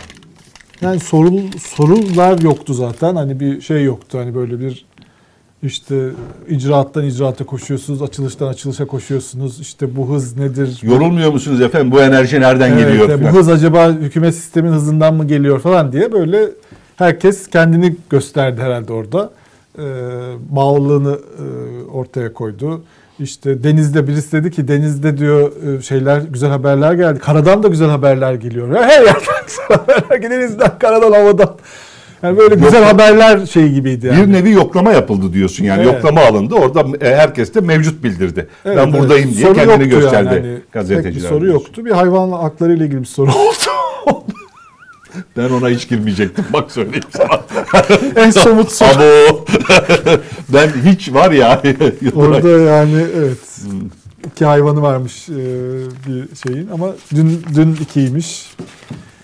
yani 0.81 1.01
sorul, 1.01 1.38
sorular 1.61 2.38
yoktu 2.41 2.75
zaten. 2.75 3.17
Hani 3.17 3.41
bir 3.41 3.61
şey 3.61 3.85
yoktu. 3.85 4.19
Hani 4.19 4.35
böyle 4.35 4.61
bir 4.61 4.85
işte 5.62 6.09
icraattan 6.49 7.05
icraata 7.05 7.45
koşuyorsunuz, 7.47 8.03
açılıştan 8.03 8.47
açılışa 8.47 8.87
koşuyorsunuz. 8.87 9.61
İşte 9.61 9.97
bu 9.97 10.11
hız 10.14 10.37
nedir? 10.37 10.79
Yorulmuyor 10.83 11.33
musunuz 11.33 11.61
efendim? 11.61 11.93
Bu 11.93 12.01
enerji 12.01 12.41
nereden 12.41 12.73
Evet, 12.73 12.79
geliyor? 12.87 13.09
e, 13.09 13.23
bu 13.23 13.27
hız 13.27 13.49
acaba 13.49 13.88
hükümet 13.93 14.35
sistemin 14.35 14.73
hızından 14.73 15.14
mı 15.14 15.27
geliyor 15.27 15.61
falan 15.61 15.93
diye 15.93 16.12
böyle 16.12 16.49
herkes 16.97 17.49
kendini 17.49 17.97
gösterdi 18.11 18.61
herhalde 18.61 18.93
orada. 18.93 19.31
Ee, 19.79 19.83
bağlılığını 20.51 21.19
e, 21.38 21.45
ortaya 21.91 22.33
koydu. 22.33 22.83
İşte 23.20 23.62
denizde 23.64 24.09
birisi 24.09 24.33
dedi 24.33 24.50
ki 24.50 24.68
denizde 24.68 25.18
diyor 25.18 25.52
e, 25.78 25.83
şeyler 25.83 26.20
güzel 26.20 26.50
haberler 26.50 26.92
geldi. 26.92 27.18
Karadan 27.18 27.62
da 27.62 27.68
güzel 27.68 27.88
haberler 27.88 28.35
geliyor. 28.35 28.74
Her 28.74 29.00
yerden 29.02 29.14
güzel 29.46 29.66
haberler 29.68 30.16
geliyor. 30.16 30.40
Denizden, 30.40 30.78
karadan, 30.78 31.12
havadan. 31.12 31.57
Yani 32.22 32.38
böyle 32.38 32.54
güzel 32.54 32.85
haberler 32.85 33.46
şey 33.46 33.68
gibiydi 33.68 34.07
yani. 34.07 34.26
Bir 34.26 34.33
nevi 34.33 34.50
yoklama 34.50 34.92
yapıldı 34.92 35.33
diyorsun 35.33 35.64
yani. 35.64 35.83
Evet. 35.83 35.94
Yoklama 35.94 36.20
alındı. 36.20 36.54
Orada 36.54 37.07
e, 37.07 37.16
herkes 37.16 37.54
de 37.54 37.61
mevcut 37.61 38.04
bildirdi. 38.04 38.48
Evet, 38.64 38.76
ben 38.76 38.85
evet. 38.88 39.00
buradayım 39.00 39.31
diye 39.31 39.42
Soru 39.42 39.54
kendini 39.54 39.70
yoktu 39.72 39.88
yani. 39.88 40.00
gösterdi 40.00 40.28
Hani 40.28 40.59
gazeteciler. 40.72 41.14
Bir 41.14 41.20
soru 41.20 41.40
diyorsun. 41.40 41.61
yoktu. 41.64 41.85
Bir 41.85 41.90
hayvan 41.90 42.31
hakları 42.31 42.72
ile 42.72 42.85
ilgili 42.85 43.00
bir 43.00 43.07
soru 43.07 43.31
oldu. 44.07 44.38
Ben 45.37 45.50
ona 45.50 45.68
hiç 45.68 45.88
girmeyecektim. 45.88 46.44
Bak 46.52 46.72
söyleyeyim 46.72 47.04
sana. 47.11 47.40
en 48.16 48.31
somut 48.31 48.72
soru. 48.72 48.88
Abo. 48.88 49.44
ben 50.48 50.68
hiç 50.85 51.12
var 51.14 51.31
ya. 51.31 51.62
Orada 52.14 52.48
yani 52.72 53.07
evet. 53.16 53.61
iki 54.26 54.44
hayvanı 54.44 54.83
varmış 54.83 55.28
e, 55.28 55.35
bir 56.07 56.37
şeyin 56.46 56.68
ama 56.68 56.88
dün 57.14 57.42
dün 57.54 57.72
ikiymiş. 57.83 58.46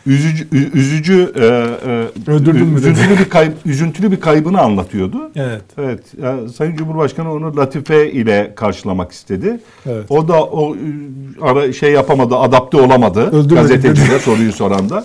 üzücü 0.07 0.49
üzücü 0.75 1.33
e, 1.37 1.45
e, 1.45 2.31
Öldürdün 2.31 2.67
mü 2.67 2.79
üzüntülü 2.79 3.19
bir 3.19 3.29
kayıp 3.31 3.55
üzüntülü 3.67 4.11
bir 4.11 4.21
kaybını 4.21 4.61
anlatıyordu. 4.61 5.31
Evet. 5.37 5.63
Evet. 5.79 6.01
ya 6.23 6.49
Sayın 6.49 6.77
Cumhurbaşkanı 6.77 7.33
onu 7.33 7.57
latife 7.57 8.13
ile 8.13 8.53
karşılamak 8.57 9.13
istedi. 9.13 9.61
Evet. 9.87 10.05
O 10.09 10.29
da 10.29 10.45
o 10.45 10.75
e, 10.75 10.79
ara 11.43 11.73
şey 11.73 11.93
yapamadı, 11.93 12.37
adapte 12.37 12.77
olamadı. 12.77 13.21
Öldürmedim 13.27 13.55
Gazetecide 13.55 14.19
soruyu 14.19 14.53
soran 14.53 14.91
da. 14.91 15.05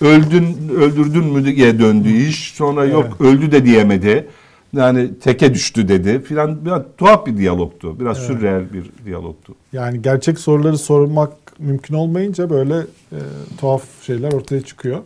Öldün, 0.00 0.68
öldürdün 0.68 1.24
mü 1.24 1.56
diye 1.56 1.78
döndü 1.78 2.08
iş. 2.08 2.52
Sonra 2.54 2.84
yok 2.84 3.20
öldü 3.20 3.52
de 3.52 3.64
diyemedi. 3.64 4.28
Yani 4.76 5.18
teke 5.18 5.54
düştü 5.54 5.88
dedi 5.88 6.22
filan. 6.22 6.64
Biraz 6.64 6.82
tuhaf 6.98 7.26
bir 7.26 7.36
diyalogtu. 7.36 8.00
Biraz 8.00 8.18
sürreel 8.18 8.72
bir 8.72 9.04
diyalogtu. 9.04 9.54
Yani 9.72 10.02
gerçek 10.02 10.38
soruları 10.38 10.78
sormak 10.78 11.32
mümkün 11.58 11.94
olmayınca 11.94 12.50
böyle 12.50 12.76
e, 13.12 13.18
tuhaf 13.58 13.82
şeyler 14.02 14.32
ortaya 14.32 14.60
çıkıyor. 14.60 14.98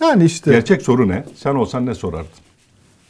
Yani 0.00 0.24
işte 0.24 0.50
Gerçek 0.50 0.82
soru 0.82 1.08
ne? 1.08 1.24
Sen 1.36 1.54
olsan 1.54 1.86
ne 1.86 1.94
sorardın? 1.94 2.28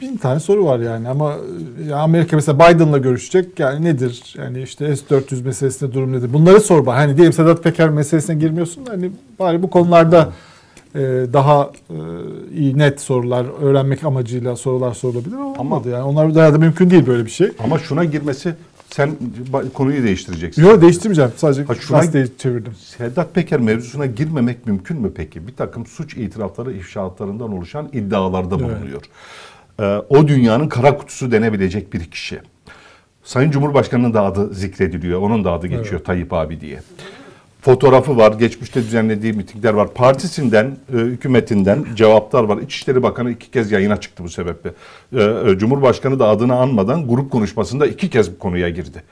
bin 0.01 0.17
tane 0.17 0.39
soru 0.39 0.65
var 0.65 0.79
yani 0.79 1.09
ama 1.09 1.37
e, 1.83 1.89
ya 1.89 1.97
Amerika 1.97 2.35
mesela 2.35 2.59
Biden'la 2.59 2.97
görüşecek 2.97 3.59
yani 3.59 3.85
nedir 3.85 4.35
yani 4.37 4.61
işte 4.61 4.95
S-400 4.95 5.43
meselesinde 5.43 5.93
durum 5.93 6.13
nedir 6.13 6.33
bunları 6.33 6.61
sor 6.61 6.85
bana 6.85 6.97
hani 6.97 7.17
diyelim 7.17 7.33
Sedat 7.33 7.63
Peker 7.63 7.89
meselesine 7.89 8.35
girmiyorsun 8.35 8.85
da 8.85 8.91
hani 8.91 9.11
bari 9.39 9.63
bu 9.63 9.69
konularda 9.69 10.21
e, 10.21 10.52
daha 11.33 11.71
e, 11.89 11.95
iyi 12.55 12.77
net 12.77 13.01
sorular 13.01 13.45
öğrenmek 13.61 14.03
amacıyla 14.03 14.55
sorular 14.55 14.93
sorulabilir 14.93 15.35
ama, 15.35 15.43
Ama- 15.43 15.75
olmadı 15.75 15.89
yani 15.89 16.03
onlar 16.03 16.35
da 16.35 16.57
mümkün 16.57 16.89
değil 16.89 17.07
böyle 17.07 17.25
bir 17.25 17.31
şey. 17.31 17.51
Ama 17.63 17.79
şuna 17.79 18.03
girmesi 18.03 18.55
sen 18.89 19.11
konuyu 19.73 20.03
değiştireceksin. 20.03 20.63
Yok 20.65 20.81
değiştirmeyeceğim 20.81 21.31
sadece 21.35 21.63
Ha, 21.63 21.75
şuna- 21.75 22.37
çevirdim. 22.37 22.73
Sedat 22.79 23.35
Peker 23.35 23.59
mevzusuna 23.59 24.05
girmemek 24.05 24.67
mümkün 24.67 25.01
mü 25.01 25.11
peki? 25.15 25.47
Bir 25.47 25.55
takım 25.55 25.85
suç 25.85 26.17
itirafları, 26.17 26.73
ifşaatlarından 26.73 27.53
oluşan 27.53 27.89
iddialarda 27.93 28.59
bulunuyor. 28.59 29.01
Ee, 29.79 29.83
o 30.09 30.27
dünyanın 30.27 30.67
kara 30.67 30.97
kutusu 30.97 31.31
denebilecek 31.31 31.93
bir 31.93 32.05
kişi. 32.05 32.39
Sayın 33.23 33.51
Cumhurbaşkanı'nın 33.51 34.13
da 34.13 34.21
adı 34.23 34.53
zikrediliyor. 34.53 35.21
Onun 35.21 35.43
da 35.43 35.51
adı 35.51 35.67
geçiyor 35.67 36.03
Tayyip 36.03 36.33
abi 36.33 36.61
diye. 36.61 36.79
Fotoğrafı 37.63 38.17
var, 38.17 38.31
geçmişte 38.31 38.81
düzenlediği 38.81 39.33
mitingler 39.33 39.73
var. 39.73 39.93
Partisinden, 39.93 40.77
e, 40.93 40.97
hükümetinden 40.97 41.85
cevaplar 41.95 42.43
var. 42.43 42.57
İçişleri 42.57 43.03
Bakanı 43.03 43.31
iki 43.31 43.51
kez 43.51 43.71
yayına 43.71 43.99
çıktı 43.99 44.23
bu 44.23 44.29
sebeple. 44.29 44.71
E, 45.15 45.23
e, 45.23 45.57
Cumhurbaşkanı 45.57 46.19
da 46.19 46.27
adını 46.27 46.55
anmadan 46.55 47.07
grup 47.07 47.31
konuşmasında 47.31 47.85
iki 47.87 48.09
kez 48.09 48.31
bu 48.35 48.39
konuya 48.39 48.69
girdi. 48.69 49.03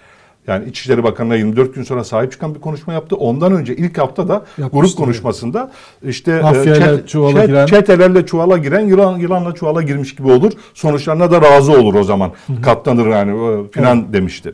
Yani 0.47 0.69
İçişleri 0.69 1.03
Bakanı'na 1.03 1.35
24 1.35 1.75
gün 1.75 1.83
sonra 1.83 2.03
sahip 2.03 2.31
çıkan 2.31 2.55
bir 2.55 2.59
konuşma 2.59 2.93
yaptı. 2.93 3.15
Ondan 3.15 3.53
önce 3.53 3.75
ilk 3.75 3.97
hafta 3.97 4.27
da 4.27 4.33
Yapmıştı. 4.33 4.69
grup 4.71 4.97
konuşmasında 4.97 5.71
işte 6.03 6.31
e, 6.31 6.41
Mafyayla 6.41 6.87
çet- 6.87 7.07
çuvala 7.07 7.39
çet- 7.43 7.47
giren- 7.47 7.65
çetelerle 7.65 8.25
çuvala 8.25 8.57
giren 8.57 8.87
yılan 8.87 9.17
yılanla 9.17 9.53
çuvala 9.55 9.81
girmiş 9.81 10.15
gibi 10.15 10.31
olur. 10.31 10.51
Sonuçlarına 10.73 11.31
da 11.31 11.41
razı 11.41 11.71
olur 11.71 11.93
o 11.93 12.03
zaman. 12.03 12.31
Katlanır 12.63 13.07
yani 13.07 13.31
e, 13.31 13.71
filan 13.71 14.13
demişti. 14.13 14.53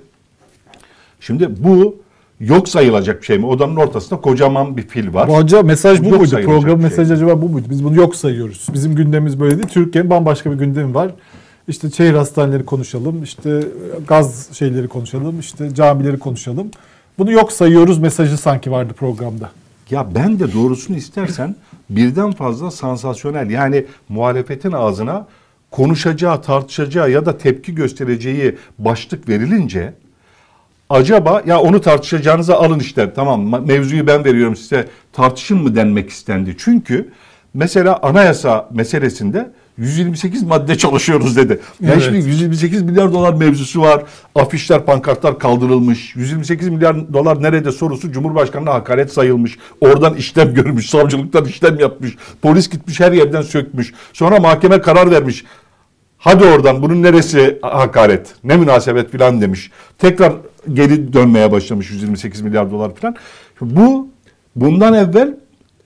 Şimdi 1.20 1.64
bu 1.64 1.96
yok 2.40 2.70
sayılacak 2.70 3.22
bir 3.22 3.26
şey 3.26 3.38
mi? 3.38 3.46
Odanın 3.46 3.76
ortasında 3.76 4.22
kocaman 4.22 4.78
bir 4.78 4.88
fil 4.88 5.14
var. 5.14 5.28
Bu 5.28 5.38
acaba 5.38 5.64
mesaj 5.64 6.02
bu 6.02 6.10
Yok 6.10 6.20
muydu? 6.20 6.42
Program 6.46 6.64
bir 6.64 6.82
şey. 6.82 6.90
mesajı 6.90 7.14
acaba 7.14 7.42
bu 7.42 7.50
muydu? 7.50 7.68
Biz 7.70 7.84
bunu 7.84 7.96
yok 7.96 8.16
sayıyoruz. 8.16 8.68
Bizim 8.74 8.96
gündemimiz 8.96 9.40
böyle 9.40 9.56
değil. 9.56 9.68
Türkiye'nin 9.68 10.10
bambaşka 10.10 10.52
bir 10.52 10.58
gündemi 10.58 10.94
var. 10.96 11.12
İşte 11.68 11.90
şehir 11.90 12.14
hastaneleri 12.14 12.66
konuşalım, 12.66 13.24
işte 13.24 13.64
gaz 14.08 14.50
şeyleri 14.54 14.88
konuşalım, 14.88 15.40
işte 15.40 15.76
camileri 15.76 16.20
konuşalım. 16.20 16.72
Bunu 17.20 17.32
yok 17.32 17.52
sayıyoruz 17.52 18.00
mesajı 18.00 18.38
sanki 18.38 18.72
vardı 18.72 18.94
programda. 18.94 19.50
Ya 19.90 20.08
ben 20.16 20.40
de 20.40 20.54
doğrusunu 20.54 20.98
istersen 20.98 21.56
birden 21.90 22.32
fazla 22.32 22.72
sansasyonel 22.72 23.50
yani 23.50 23.86
muhalefetin 24.10 24.72
ağzına 24.72 25.28
konuşacağı, 25.72 26.42
tartışacağı 26.42 27.12
ya 27.12 27.26
da 27.26 27.38
tepki 27.38 27.76
göstereceği 27.76 28.56
başlık 28.80 29.30
verilince 29.30 29.94
acaba 30.90 31.42
ya 31.46 31.60
onu 31.60 31.82
tartışacağınıza 31.82 32.56
alın 32.56 32.80
işte 32.80 33.14
tamam 33.16 33.42
ma- 33.54 33.68
mevzuyu 33.68 34.08
ben 34.08 34.26
veriyorum 34.26 34.56
size 34.56 34.88
tartışın 35.14 35.58
mı 35.64 35.76
denmek 35.76 36.10
istendi. 36.10 36.56
Çünkü 36.60 37.10
mesela 37.54 38.00
anayasa 38.02 38.70
meselesinde 38.74 39.52
128 39.78 40.44
madde 40.44 40.78
çalışıyoruz 40.78 41.38
dedi. 41.38 41.60
Yani 41.82 41.94
Evet. 41.94 42.04
şimdi 42.04 42.18
128 42.18 42.82
milyar 42.82 43.14
dolar 43.14 43.34
mevzusu 43.34 43.82
var. 43.82 44.04
Afişler, 44.36 44.86
pankartlar 44.86 45.40
kaldırılmış. 45.40 46.16
128 46.16 46.70
milyar 46.70 47.14
dolar 47.14 47.44
nerede 47.44 47.72
sorusu 47.72 48.12
Cumhurbaşkanı'na 48.12 48.74
hakaret 48.74 49.14
sayılmış. 49.14 49.58
Oradan 49.82 50.14
işlem 50.16 50.54
görmüş. 50.54 50.90
Savcılıktan 50.90 51.46
işlem 51.46 51.80
yapmış. 51.80 52.16
Polis 52.42 52.70
gitmiş 52.70 53.00
her 53.00 53.12
yerden 53.12 53.42
sökmüş. 53.42 53.94
Sonra 54.14 54.40
mahkeme 54.40 54.82
karar 54.82 55.12
vermiş. 55.12 55.44
Hadi 56.18 56.46
oradan 56.46 56.82
bunun 56.82 57.04
neresi 57.04 57.60
hakaret, 57.62 58.28
ne 58.44 58.58
münasebet 58.58 59.12
filan 59.12 59.42
demiş. 59.42 59.72
Tekrar 59.98 60.34
geri 60.74 61.14
dönmeye 61.14 61.52
başlamış 61.52 61.92
128 61.92 62.42
milyar 62.42 62.72
dolar 62.72 62.96
filan. 62.96 63.16
Bu 63.62 64.08
bundan 64.56 64.94
evvel 64.94 65.36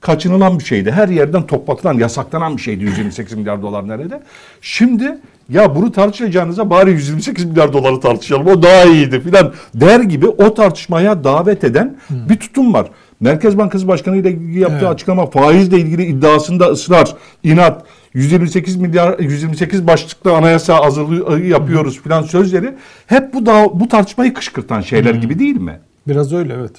kaçınılan 0.01 0.59
bir 0.59 0.63
şeydi. 0.63 0.91
Her 0.91 1.07
yerden 1.07 1.47
toplatılan, 1.47 1.93
yasaklanan 1.93 2.57
bir 2.57 2.61
şeydi 2.61 2.83
128 2.83 3.37
milyar 3.37 3.61
dolar 3.61 3.87
nerede. 3.87 4.21
Şimdi 4.61 5.17
ya 5.49 5.75
bunu 5.75 5.91
tartışacağınıza 5.91 6.69
bari 6.69 6.91
128 6.91 7.45
milyar 7.45 7.73
doları 7.73 7.99
tartışalım 7.99 8.47
o 8.47 8.63
daha 8.63 8.83
iyiydi 8.83 9.21
filan 9.21 9.53
der 9.75 9.99
gibi 9.99 10.27
o 10.27 10.53
tartışmaya 10.53 11.23
davet 11.23 11.63
eden 11.63 11.97
bir 12.09 12.35
tutum 12.35 12.73
var. 12.73 12.87
Merkez 13.19 13.57
Bankası 13.57 13.87
Başkanı 13.87 14.17
ile 14.17 14.31
ilgili 14.31 14.59
yaptığı 14.59 14.77
Evet. 14.77 14.87
açıklama 14.87 15.25
faizle 15.25 15.77
ilgili 15.79 16.05
iddiasında 16.05 16.65
ısrar, 16.65 17.15
inat, 17.43 17.85
128 18.13 18.75
milyar 18.75 19.19
128 19.19 19.87
başlıklı 19.87 20.33
anayasa 20.33 20.85
hazırlığı 20.85 21.39
yapıyoruz 21.39 22.01
filan 22.01 22.23
sözleri 22.23 22.73
hep 23.07 23.33
bu 23.33 23.45
da 23.45 23.79
bu 23.79 23.87
tartışmayı 23.87 24.33
kışkırtan 24.33 24.81
şeyler 24.81 25.13
gibi 25.13 25.39
değil 25.39 25.55
mi? 25.55 25.79
Biraz 26.07 26.33
öyle 26.33 26.53
evet. 26.53 26.71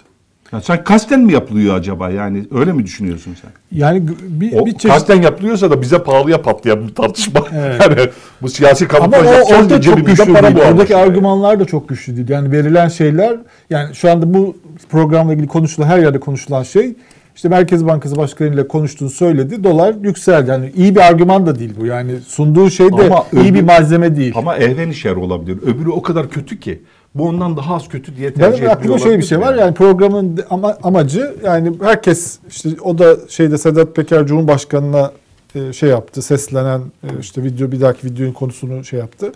Ya 0.53 0.61
sen 0.61 0.85
kasten 0.85 1.21
mi 1.21 1.33
yapılıyor 1.33 1.75
acaba 1.75 2.11
yani 2.11 2.45
öyle 2.55 2.73
mi 2.73 2.85
düşünüyorsun 2.85 3.37
sen? 3.43 3.79
Yani 3.79 4.03
bir, 4.23 4.53
O 4.53 4.67
bir 4.67 4.73
çeşit... 4.73 4.89
kasten 4.89 5.23
yapılıyorsa 5.23 5.71
da 5.71 5.83
bize 5.83 6.03
pahalıya 6.03 6.43
patlayan 6.43 6.89
bir 6.89 6.95
tartışma. 6.95 7.41
Evet. 7.55 7.81
Yani 7.81 8.09
bu 8.43 8.49
siyasi 8.49 8.87
o 8.87 9.55
yapacağız 9.55 9.85
cebimizden 9.85 10.27
güçlü 10.27 10.33
para 10.33 10.47
değil. 10.47 10.57
bu 10.57 10.71
Oradaki 10.71 10.97
argümanlar 10.97 11.61
da 11.61 11.65
çok 11.65 11.89
güçlü 11.89 12.17
değil. 12.17 12.29
Yani 12.29 12.53
verilen 12.53 12.89
şeyler 12.89 13.37
yani 13.71 13.95
şu 13.95 14.11
anda 14.11 14.35
bu 14.35 14.57
programla 14.91 15.33
ilgili 15.33 15.47
konuşulan 15.47 15.87
her 15.87 15.99
yerde 15.99 16.21
konuşulan 16.21 16.63
şey 16.63 16.95
işte 17.35 17.49
Merkez 17.49 17.87
Bankası 17.87 18.17
Başkanı 18.17 18.55
ile 18.55 18.69
konuştuğunu 18.69 19.11
söyledi. 19.11 19.65
Dolar 19.65 19.95
yükseldi. 20.03 20.51
Yani 20.51 20.73
iyi 20.77 20.95
bir 20.95 21.01
argüman 21.01 21.47
da 21.47 21.59
değil 21.59 21.75
bu. 21.81 21.87
Yani 21.87 22.21
sunduğu 22.27 22.71
şey 22.71 22.89
de 22.89 23.07
Ama 23.07 23.27
iyi 23.33 23.43
öbür- 23.43 23.55
bir 23.55 23.63
malzeme 23.63 24.17
değil. 24.17 24.33
Ama 24.37 24.57
ehven 24.57 24.89
işer 24.91 25.17
olabilir. 25.17 25.59
Öbürü 25.63 25.91
o 25.91 26.03
kadar 26.03 26.31
kötü 26.31 26.61
ki. 26.61 26.83
Bu 27.15 27.29
ondan 27.29 27.57
daha 27.57 27.75
az 27.75 27.89
kötü 27.89 28.17
diye 28.17 28.35
tercih 28.35 28.49
Benim 28.49 28.55
ediyor 28.55 28.73
aklımda 28.73 28.99
şöyle 28.99 29.19
bir 29.19 29.23
şey 29.23 29.41
var 29.41 29.55
yani 29.55 29.75
programın 29.75 30.41
ama, 30.51 30.79
amacı 30.83 31.35
yani 31.45 31.73
herkes 31.83 32.39
işte 32.49 32.69
o 32.85 32.99
da 32.99 33.17
şeyde 33.29 33.59
Sedat 33.59 33.97
Peker 33.97 34.27
Cumhurbaşkanı'na 34.27 35.13
e, 35.55 35.73
şey 35.73 35.89
yaptı 35.89 36.23
seslenen 36.23 36.81
e, 36.81 37.09
işte 37.21 37.43
video 37.43 37.73
bir 37.73 37.81
dahaki 37.81 38.07
videonun 38.07 38.33
konusunu 38.33 38.85
şey 38.85 38.99
yaptı. 38.99 39.33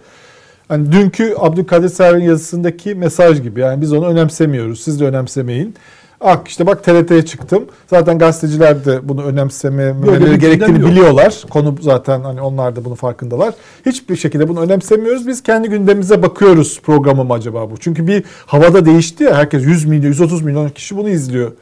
Hani 0.69 0.93
dünkü 0.93 1.35
Abdülkadir 1.39 1.89
Selvi'nin 1.89 2.25
yazısındaki 2.25 2.95
mesaj 2.95 3.43
gibi 3.43 3.61
yani 3.61 3.81
biz 3.81 3.93
onu 3.93 4.07
önemsemiyoruz 4.07 4.81
siz 4.81 5.01
de 5.01 5.05
önemsemeyin. 5.05 5.75
Ak 6.21 6.49
işte 6.49 6.67
bak 6.67 6.85
TRT'ye 6.85 7.25
çıktım. 7.25 7.65
Zaten 7.87 8.19
gazeteciler 8.19 8.85
de 8.85 9.09
bunu 9.09 9.25
önemsememeleri 9.25 10.39
gerektiğini 10.39 10.81
yok. 10.81 10.91
biliyorlar. 10.91 11.45
Konu 11.51 11.75
zaten 11.81 12.21
hani 12.21 12.41
onlar 12.41 12.77
da 12.77 12.85
bunun 12.85 12.95
farkındalar. 12.95 13.55
Hiçbir 13.87 14.17
şekilde 14.17 14.49
bunu 14.49 14.61
önemsemiyoruz. 14.61 15.27
Biz 15.27 15.43
kendi 15.43 15.69
gündemimize 15.69 16.23
bakıyoruz 16.23 16.81
programı 16.81 17.25
mı 17.25 17.33
acaba 17.35 17.71
bu? 17.71 17.77
Çünkü 17.77 18.07
bir 18.07 18.25
havada 18.47 18.87
değişti 18.87 19.25
ya. 19.25 19.37
Herkes 19.37 19.65
100 19.65 19.85
milyon, 19.85 20.09
130 20.09 20.43
milyon 20.43 20.69
kişi 20.69 20.97
bunu 20.97 21.09
izliyor. 21.09 21.53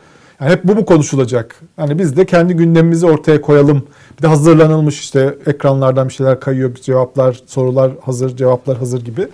Yani 0.41 0.51
hep 0.51 0.65
bu 0.65 0.75
mu 0.75 0.85
konuşulacak? 0.85 1.57
Hani 1.77 1.99
biz 1.99 2.17
de 2.17 2.25
kendi 2.27 2.55
gündemimizi 2.55 3.07
ortaya 3.07 3.41
koyalım. 3.41 3.87
Bir 4.19 4.23
de 4.23 4.27
hazırlanılmış 4.27 5.01
işte 5.01 5.35
ekranlardan 5.47 6.09
bir 6.09 6.13
şeyler 6.13 6.41
kayıyor. 6.41 6.75
Cevaplar, 6.75 7.43
sorular 7.47 7.91
hazır, 8.05 8.37
cevaplar 8.37 8.79
hazır 8.79 9.05
gibi. 9.05 9.29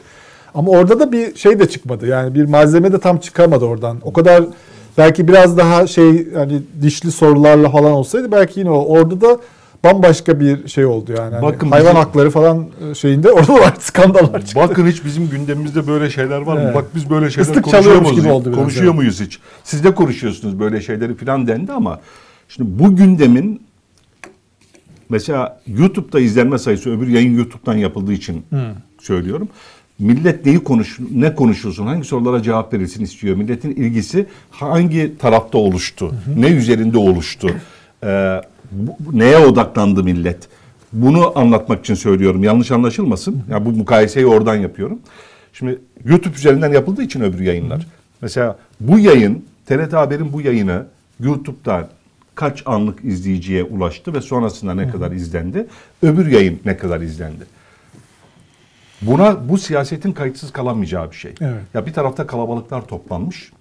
Ama 0.55 0.71
orada 0.71 1.01
da 1.01 1.13
bir 1.13 1.37
şey 1.37 1.61
de 1.61 1.69
çıkmadı. 1.69 2.07
Yani 2.07 2.35
bir 2.35 2.45
malzeme 2.45 2.93
de 2.93 3.01
tam 3.01 3.19
çıkamadı 3.19 3.65
oradan. 3.65 3.99
O 4.03 4.13
kadar 4.13 4.45
belki 4.99 5.29
biraz 5.29 5.57
daha 5.57 5.87
şey 5.87 6.33
hani 6.33 6.63
dişli 6.83 7.13
sorularla 7.13 7.71
falan 7.71 7.93
olsaydı 7.93 8.33
belki 8.33 8.61
yine 8.61 8.71
o. 8.71 8.85
Orada 8.85 9.21
da 9.21 9.39
bambaşka 9.85 10.41
bir 10.41 10.69
şey 10.69 10.87
oldu 10.87 11.13
yani. 11.19 11.35
Hani 11.35 11.43
Bakın 11.43 11.71
hayvan 11.71 11.87
bizim- 11.87 11.97
hakları 11.97 12.31
falan 12.31 12.67
şeyinde 12.95 13.33
orada 13.33 13.53
var 13.55 13.75
skandallar 13.81 14.41
çıktı. 14.41 14.61
Bakın 14.61 14.87
hiç 14.87 15.05
bizim 15.05 15.29
gündemimizde 15.31 15.87
böyle 15.87 16.11
şeyler 16.11 16.41
var 16.41 16.55
mı? 16.55 16.61
Evet. 16.65 16.75
Bak 16.75 16.85
biz 16.95 17.11
böyle 17.11 17.31
şeyler 17.31 17.51
Islık 17.51 17.65
konuşuyor 17.65 18.01
muyuz? 18.01 18.21
gibi 18.21 18.29
oldu 18.29 18.53
konuşuyor 18.53 18.87
evet. 18.87 18.95
muyuz 18.95 19.21
hiç? 19.21 19.39
Siz 19.65 19.85
de 19.85 19.95
konuşuyorsunuz 19.95 20.61
böyle 20.61 20.81
şeyleri 20.81 21.15
falan 21.15 21.47
dendi 21.47 21.73
ama 21.73 22.01
şimdi 22.49 22.79
bu 22.79 22.97
gündemin 22.97 23.63
mesela 25.09 25.61
YouTube'da 25.67 26.21
izlenme 26.21 26.59
sayısı 26.59 26.91
öbür 26.91 27.09
yayın 27.09 27.37
YouTube'dan 27.37 27.75
yapıldığı 27.77 28.13
için 28.13 28.45
söylüyorum. 29.01 29.49
Millet 30.01 30.47
neyi 30.47 30.59
konuş 30.65 30.99
ne 31.15 31.35
konuşulsun, 31.35 31.87
hangi 31.87 32.05
sorulara 32.05 32.43
cevap 32.43 32.73
verilsin 32.75 33.05
istiyor. 33.05 33.37
Milletin 33.37 33.71
ilgisi 33.71 34.27
hangi 34.51 35.19
tarafta 35.19 35.59
oluştu, 35.59 36.15
ne 36.37 36.47
üzerinde 36.49 36.99
oluştu, 36.99 37.51
Ee, 38.05 38.41
bu- 38.73 39.19
neye 39.19 39.39
odaklandı 39.39 40.05
millet. 40.05 40.49
Bunu 40.93 41.39
anlatmak 41.39 41.81
için 41.81 41.95
söylüyorum. 41.95 42.45
Yanlış 42.45 42.71
anlaşılmasın. 42.71 43.43
Ya 43.51 43.67
bu 43.67 43.71
mukayeseyi 43.73 44.27
oradan 44.27 44.55
yapıyorum. 44.57 44.99
Şimdi 45.53 45.79
YouTube 46.05 46.35
üzerinden 46.37 46.73
yapıldığı 46.73 47.03
için 47.03 47.21
öbür 47.21 47.41
yayınlar. 47.41 47.87
Mesela 48.23 48.59
bu 48.81 48.99
yayın, 48.99 49.45
TRT 49.67 49.93
Haber'in 49.93 50.33
bu 50.33 50.41
yayını 50.41 50.87
YouTube'da 51.21 51.89
kaç 52.35 52.63
anlık 52.67 53.05
izleyiciye 53.05 53.65
ulaştı 53.65 54.15
ve 54.15 54.21
sonrasında 54.21 54.75
ne 54.75 54.91
kadar 54.91 55.13
izlendi? 55.13 55.67
Öbür 56.03 56.27
yayın 56.27 56.59
ne 56.65 56.77
kadar 56.77 57.01
izlendi? 57.01 57.45
Buna 59.03 59.49
bu 59.49 59.59
siyasetin 59.59 60.13
kayıtsız 60.13 60.53
kalamayacağı 60.53 61.11
bir 61.11 61.17
şey. 61.17 61.35
Evet. 61.41 61.63
Ya 61.75 61.87
bir 61.87 61.93
tarafta 61.93 62.27
kalabalıklar 62.27 62.83
toplanmış. 62.83 63.53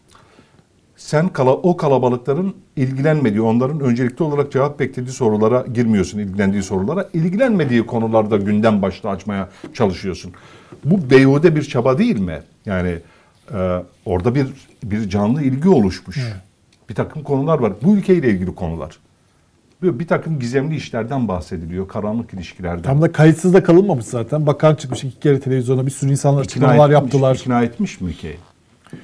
sen 0.97 1.30
kala, 1.30 1.52
o 1.52 1.78
kalabalıkların 1.78 2.56
ilgilenmediği, 2.75 3.41
onların 3.41 3.80
öncelikli 3.80 4.23
olarak 4.23 4.52
cevap 4.52 4.80
beklediği 4.80 5.12
sorulara 5.12 5.65
girmiyorsun, 5.73 6.19
ilgilendiği 6.19 6.63
sorulara. 6.63 7.10
ilgilenmediği 7.13 7.86
konularda 7.86 8.38
gündem 8.38 8.82
başlığı 8.82 9.10
açmaya 9.10 9.49
çalışıyorsun. 9.73 10.32
Bu 10.86 11.10
beyhude 11.10 11.56
bir 11.56 11.63
çaba 11.63 11.97
değil 11.97 12.19
mi? 12.19 12.41
Yani 12.65 12.95
e, 13.54 13.84
orada 14.06 14.36
bir 14.36 14.47
bir 14.84 15.10
canlı 15.10 15.43
ilgi 15.43 15.69
oluşmuş. 15.69 16.17
Bir 16.89 16.95
takım 16.95 17.23
konular 17.23 17.60
var. 17.60 17.73
Bu 17.84 17.95
ülkeyle 17.95 18.30
ilgili 18.30 18.56
konular. 18.56 18.99
Bir, 19.84 20.00
bir 20.00 20.08
takım 20.08 20.39
gizemli 20.39 20.76
işlerden 20.76 21.28
bahsediliyor, 21.28 21.88
karanlık 21.88 22.34
ilişkilerden. 22.34 22.82
Tam 22.82 23.02
da 23.02 23.12
kayıtsız 23.12 23.54
da 23.54 23.63
kalınmamış 23.63 24.06
zaten. 24.06 24.46
Bakan 24.48 24.76
çıkmış 24.76 25.04
iki 25.04 25.20
kere 25.20 25.39
televizyona 25.39 25.86
bir 25.86 25.92
sürü 25.92 26.12
insanlar 26.12 26.42
açıklamalar 26.42 26.89
yaptılar. 26.89 27.36
İkna 27.36 27.63
etmiş 27.63 28.02
mi 28.02 28.13
ki? 28.13 28.38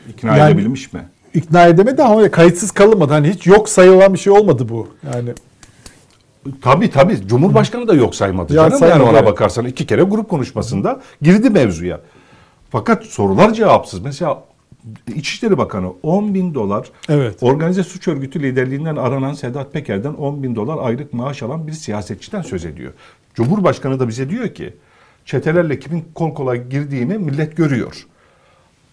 İkna 0.10 0.38
Yani- 0.38 0.52
edebilmiş 0.54 0.94
mi? 0.94 1.02
İkna 1.34 1.66
edemedi 1.66 2.04
ama 2.04 2.32
kayıtsız 2.32 2.72
kalınmadı. 2.72 3.14
Hani 3.14 3.30
hiç 3.30 3.48
yok 3.48 3.70
sayılan 3.70 4.14
bir 4.14 4.20
şey 4.20 4.34
olmadı 4.34 4.70
bu. 4.70 4.88
Yani 5.14 5.30
Tabii 6.62 6.90
tabii. 6.92 7.28
Cumhurbaşkanı 7.28 7.88
da 7.88 7.94
yok 7.94 8.16
saymadı 8.16 8.54
Ya 8.56 8.70
canım. 8.70 8.90
yani 8.90 9.04
ona 9.04 9.18
evet. 9.18 9.26
bakarsan 9.26 9.66
iki 9.66 9.86
kere 9.86 10.02
grup 10.02 10.30
konuşmasında 10.30 11.02
girdi 11.22 11.50
mevzuya. 11.50 12.00
Fakat 12.70 13.04
sorular 13.04 13.54
cevapsız. 13.54 14.00
Mesela 14.00 14.44
İçişleri 15.16 15.58
Bakanı 15.58 15.94
10 16.04 16.34
bin 16.34 16.54
dolar 16.54 16.92
Evet. 17.10 17.38
organize 17.42 17.84
suç 17.84 18.08
örgütü 18.08 18.44
liderliğinden 18.44 18.96
aranan 18.96 19.34
Sedat 19.34 19.74
Peker'den 19.74 20.14
10 20.14 20.44
bin 20.44 20.56
dolar 20.56 20.78
aylık 20.88 21.14
maaş 21.14 21.44
alan 21.44 21.68
bir 21.68 21.72
siyasetçiden 21.72 22.42
söz 22.42 22.66
ediyor. 22.66 22.94
Cumhurbaşkanı 23.34 24.00
da 24.00 24.08
bize 24.08 24.30
diyor 24.30 24.48
ki 24.48 24.74
çetelerle 25.26 25.80
kimin 25.80 26.06
kol 26.16 26.34
kola 26.34 26.56
girdiğini 26.56 27.18
millet 27.18 27.58
görüyor. 27.58 28.06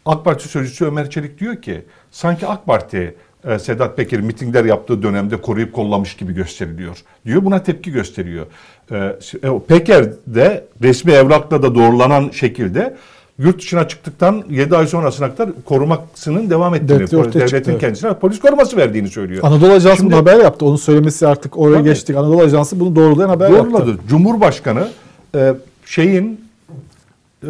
AK 0.06 0.24
Parti 0.24 0.48
sözcüsü 0.48 0.84
Ömer 0.84 1.10
Çelik 1.10 1.40
diyor 1.40 1.62
ki 1.62 1.84
sanki 2.10 2.46
AK 2.46 2.66
Parti 2.66 3.14
e, 3.44 3.58
Sedat 3.58 3.96
Peker 3.96 4.20
mitingler 4.20 4.64
yaptığı 4.64 5.02
dönemde 5.02 5.40
koruyup 5.40 5.72
kollamış 5.72 6.16
gibi 6.16 6.32
gösteriliyor 6.34 6.98
diyor. 7.26 7.44
Buna 7.44 7.62
tepki 7.62 7.92
gösteriyor. 7.92 8.46
E, 8.90 8.96
e, 8.96 9.58
Peker 9.68 10.04
de 10.26 10.64
resmi 10.82 11.12
evrakla 11.12 11.62
da 11.62 11.74
doğrulanan 11.74 12.30
şekilde 12.30 12.96
yurt 13.38 13.58
dışına 13.58 13.88
çıktıktan 13.88 14.44
7 14.50 14.76
ay 14.76 14.86
sonrasına 14.86 15.34
kadar 15.34 15.50
korumasının 15.64 16.50
devam 16.50 16.74
ettiğini, 16.74 16.88
Devlet 16.88 17.10
devletin 17.34 17.46
çıktı. 17.46 17.78
kendisine 17.78 18.14
polis 18.14 18.40
koruması 18.40 18.76
verdiğini 18.76 19.08
söylüyor. 19.08 19.40
Anadolu 19.44 19.72
Ajansı 19.72 19.96
Şimdi- 19.96 20.10
bunu 20.12 20.20
haber 20.20 20.38
yaptı. 20.40 20.64
Onun 20.66 20.76
söylemesi 20.76 21.26
artık 21.26 21.58
oraya 21.58 21.74
Tabii. 21.74 21.84
geçtik. 21.88 22.16
Anadolu 22.16 22.42
Ajansı 22.42 22.80
bunu 22.80 22.96
doğrulayan 22.96 23.28
haber 23.28 23.50
Doğruladı. 23.52 23.90
yaptı. 23.90 24.04
Cumhurbaşkanı 24.08 24.88
e, 25.34 25.54
şeyin 25.86 26.40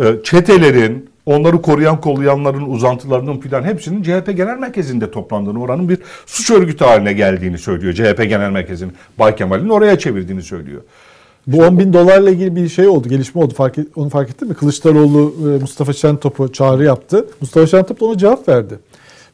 e, 0.00 0.04
çetelerin, 0.24 1.10
onları 1.26 1.62
koruyan 1.62 2.00
kollayanların 2.00 2.70
uzantılarının 2.70 3.38
filan 3.40 3.62
hepsinin 3.62 4.02
CHP 4.02 4.32
Genel 4.32 4.58
Merkezi'nde 4.58 5.10
toplandığını, 5.10 5.62
oranın 5.62 5.88
bir 5.88 5.98
suç 6.26 6.50
örgütü 6.50 6.84
haline 6.84 7.12
geldiğini 7.12 7.58
söylüyor. 7.58 7.92
CHP 7.94 8.24
Genel 8.24 8.50
Merkezi'nin 8.50 8.92
Bay 9.18 9.36
Kemal'in 9.36 9.68
oraya 9.68 9.98
çevirdiğini 9.98 10.42
söylüyor. 10.42 10.80
Bu 11.46 11.62
10 11.62 11.78
bin 11.78 11.92
dolarla 11.92 12.30
ilgili 12.30 12.56
bir 12.56 12.68
şey 12.68 12.88
oldu, 12.88 13.08
gelişme 13.08 13.42
oldu. 13.42 13.54
Fark 13.54 13.78
et, 13.78 13.86
onu 13.96 14.08
fark 14.08 14.30
ettin 14.30 14.48
mi? 14.48 14.54
Kılıçdaroğlu 14.54 15.34
e, 15.40 15.58
Mustafa 15.58 15.92
Şentop'u 15.92 16.52
çağrı 16.52 16.84
yaptı. 16.84 17.26
Mustafa 17.40 17.66
Şentop 17.66 18.00
da 18.00 18.04
ona 18.04 18.18
cevap 18.18 18.48
verdi. 18.48 18.78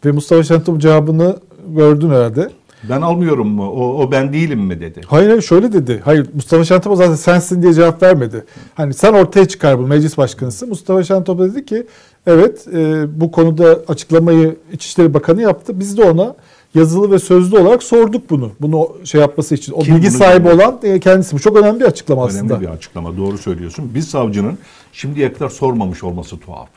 Ve 0.05 0.13
Mustafa 0.13 0.43
Şentop 0.43 0.81
cevabını 0.81 1.37
gördün 1.69 2.11
herhalde. 2.11 2.51
Ben 2.89 3.01
almıyorum 3.01 3.49
mu? 3.49 3.71
O, 3.71 4.03
o 4.03 4.13
ben 4.13 4.33
değilim 4.33 4.61
mi 4.61 4.81
dedi. 4.81 5.01
Hayır 5.07 5.29
hayır 5.29 5.43
şöyle 5.43 5.73
dedi. 5.73 6.01
Hayır 6.05 6.27
Mustafa 6.35 6.65
Şentop 6.65 6.97
zaten 6.97 7.15
sensin 7.15 7.63
diye 7.63 7.73
cevap 7.75 8.03
vermedi. 8.03 8.45
Hani 8.75 8.95
sen 8.95 9.13
ortaya 9.13 9.49
çıkar 9.49 9.79
bu 9.79 9.87
meclis 9.87 10.19
başkanısın. 10.19 10.69
Mustafa 10.69 11.05
Şentop 11.05 11.41
dedi 11.41 11.65
ki 11.65 11.87
evet 12.27 12.67
e, 12.75 13.07
bu 13.21 13.31
konuda 13.31 13.81
açıklamayı 13.89 14.57
İçişleri 14.73 15.15
Bakanı 15.15 15.43
yaptı. 15.43 15.81
Biz 15.81 15.99
de 15.99 16.05
ona 16.05 16.35
yazılı 16.79 17.11
ve 17.11 17.19
sözlü 17.19 17.59
olarak 17.59 17.83
sorduk 17.83 18.31
bunu. 18.31 18.53
Bunu 18.61 18.97
şey 19.05 19.21
yapması 19.21 19.55
için. 19.55 19.73
O 19.73 19.81
Kim 19.81 19.97
bilgi 19.97 20.11
sahibi 20.11 20.49
söyledi? 20.49 20.63
olan 20.63 20.79
e, 20.83 21.01
kendisi. 21.01 21.37
Bu 21.37 21.41
çok 21.41 21.57
önemli 21.57 21.81
bir 21.81 21.85
açıklama 21.85 22.25
aslında. 22.25 22.55
Önemli 22.55 22.67
bir 22.67 22.73
açıklama. 22.73 23.17
Doğru 23.17 23.39
söylüyorsun. 23.39 23.95
Bir 23.95 24.01
savcının 24.01 24.59
şimdiye 24.93 25.33
kadar 25.33 25.49
sormamış 25.49 26.05
olması 26.05 26.39
tuhaf. 26.41 26.69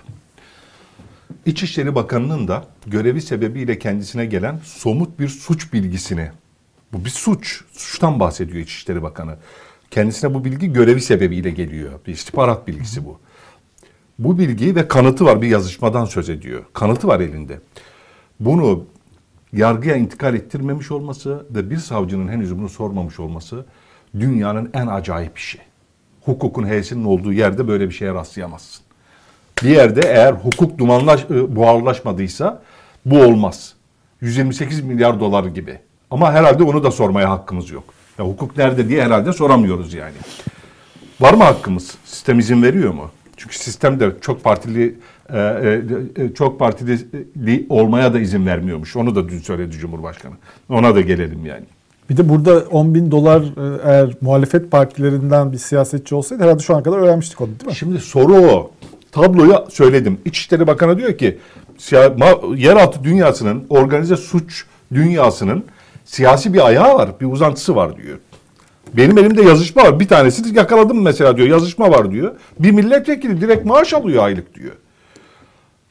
İçişleri 1.45 1.95
Bakanı'nın 1.95 2.47
da 2.47 2.63
görevi 2.87 3.21
sebebiyle 3.21 3.79
kendisine 3.79 4.25
gelen 4.25 4.59
somut 4.63 5.19
bir 5.19 5.27
suç 5.27 5.73
bilgisini, 5.73 6.31
bu 6.93 7.05
bir 7.05 7.09
suç, 7.09 7.61
suçtan 7.71 8.19
bahsediyor 8.19 8.63
İçişleri 8.63 9.03
Bakanı. 9.03 9.35
Kendisine 9.91 10.33
bu 10.33 10.45
bilgi 10.45 10.73
görevi 10.73 11.01
sebebiyle 11.01 11.49
geliyor. 11.49 11.91
Bir 12.07 12.13
istihbarat 12.13 12.67
bilgisi 12.67 13.05
bu. 13.05 13.19
Bu 14.19 14.39
bilgi 14.39 14.75
ve 14.75 14.87
kanıtı 14.87 15.25
var 15.25 15.41
bir 15.41 15.47
yazışmadan 15.47 16.05
söz 16.05 16.29
ediyor. 16.29 16.63
Kanıtı 16.73 17.07
var 17.07 17.19
elinde. 17.19 17.59
Bunu 18.39 18.85
yargıya 19.53 19.95
intikal 19.95 20.35
ettirmemiş 20.35 20.91
olması 20.91 21.45
ve 21.49 21.69
bir 21.69 21.77
savcının 21.77 22.27
henüz 22.27 22.57
bunu 22.57 22.69
sormamış 22.69 23.19
olması 23.19 23.65
dünyanın 24.19 24.69
en 24.73 24.87
acayip 24.87 25.37
işi. 25.37 25.59
Hukukun 26.25 26.63
H'sinin 26.63 27.05
olduğu 27.05 27.33
yerde 27.33 27.67
böyle 27.67 27.89
bir 27.89 27.93
şeye 27.93 28.13
rastlayamazsın. 28.13 28.85
Bir 29.63 29.69
yerde 29.69 30.01
eğer 30.05 30.33
hukuk 30.33 30.77
dumanlaş, 30.77 31.25
e, 31.25 31.55
buharlaşmadıysa 31.55 32.61
bu 33.05 33.21
olmaz. 33.21 33.73
128 34.21 34.81
milyar 34.81 35.19
dolar 35.19 35.45
gibi. 35.45 35.79
Ama 36.11 36.33
herhalde 36.33 36.63
onu 36.63 36.83
da 36.83 36.91
sormaya 36.91 37.29
hakkımız 37.29 37.69
yok. 37.69 37.83
Ya 38.19 38.25
hukuk 38.25 38.57
nerede 38.57 38.89
diye 38.89 39.03
herhalde 39.03 39.33
soramıyoruz 39.33 39.93
yani. 39.93 40.15
Var 41.21 41.33
mı 41.33 41.43
hakkımız? 41.43 41.95
Sistem 42.05 42.39
izin 42.39 42.63
veriyor 42.63 42.93
mu? 42.93 43.11
Çünkü 43.37 43.57
sistem 43.57 43.99
de 43.99 44.11
çok 44.21 44.43
partili 44.43 44.95
çok 46.35 46.59
partili 46.59 47.65
olmaya 47.69 48.13
da 48.13 48.19
izin 48.19 48.45
vermiyormuş. 48.45 48.95
Onu 48.95 49.15
da 49.15 49.29
dün 49.29 49.39
söyledi 49.39 49.77
Cumhurbaşkanı. 49.77 50.33
Ona 50.69 50.95
da 50.95 51.01
gelelim 51.01 51.45
yani. 51.45 51.65
Bir 52.09 52.17
de 52.17 52.29
burada 52.29 52.59
10 52.59 52.95
bin 52.95 53.11
dolar 53.11 53.41
e, 53.41 53.81
eğer 53.83 54.13
muhalefet 54.21 54.71
partilerinden 54.71 55.51
bir 55.51 55.57
siyasetçi 55.57 56.15
olsaydı 56.15 56.43
herhalde 56.43 56.63
şu 56.63 56.75
ana 56.75 56.83
kadar 56.83 56.97
öğrenmiştik 56.97 57.41
onu 57.41 57.47
değil 57.47 57.69
mi? 57.69 57.75
Şimdi 57.75 57.99
soru 57.99 58.33
o. 58.33 58.71
Tabloyu 59.11 59.65
söyledim. 59.69 60.17
İçişleri 60.25 60.67
Bakanı 60.67 60.97
diyor 60.97 61.17
ki 61.17 61.37
yeraltı 62.55 63.03
dünyasının 63.03 63.63
organize 63.69 64.17
suç 64.17 64.65
dünyasının 64.93 65.63
siyasi 66.05 66.53
bir 66.53 66.67
ayağı 66.67 66.95
var, 66.95 67.09
bir 67.21 67.25
uzantısı 67.25 67.75
var 67.75 67.97
diyor. 67.97 68.17
Benim 68.93 69.17
elimde 69.17 69.41
yazışma 69.41 69.83
var. 69.83 69.99
Bir 69.99 70.07
tanesini 70.07 70.57
yakaladım 70.57 71.01
mesela 71.01 71.37
diyor. 71.37 71.47
Yazışma 71.47 71.91
var 71.91 72.11
diyor. 72.11 72.31
Bir 72.59 72.71
milletvekili 72.71 73.41
direkt 73.41 73.65
maaş 73.65 73.93
alıyor 73.93 74.23
aylık 74.23 74.55
diyor. 74.55 74.73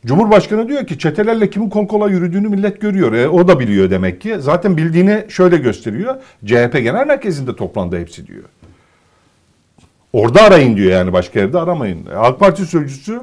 Cumhurbaşkanı 0.07 0.69
diyor 0.69 0.87
ki 0.87 0.99
çetelerle 0.99 1.51
kimin 1.51 1.71
kol 1.71 1.89
kola 1.89 2.11
yürüdüğünü 2.11 2.49
millet 2.49 2.81
görüyor. 2.81 3.13
E, 3.13 3.29
o 3.29 3.49
da 3.49 3.61
biliyor 3.61 3.91
demek 3.91 4.21
ki. 4.21 4.37
Zaten 4.39 4.77
bildiğini 4.77 5.25
şöyle 5.29 5.57
gösteriyor. 5.57 6.17
CHP 6.45 6.73
Genel 6.73 7.07
Merkezi'nde 7.07 7.57
toplandı 7.57 7.99
hepsi 8.01 8.27
diyor. 8.27 8.45
Orada 10.13 10.43
arayın 10.43 10.77
diyor 10.77 10.93
yani 10.93 11.13
başka 11.13 11.41
yerde 11.41 11.59
aramayın. 11.59 12.07
E, 12.07 12.15
AK 12.15 12.41
Parti 12.41 12.67
sözcüsü 12.67 13.21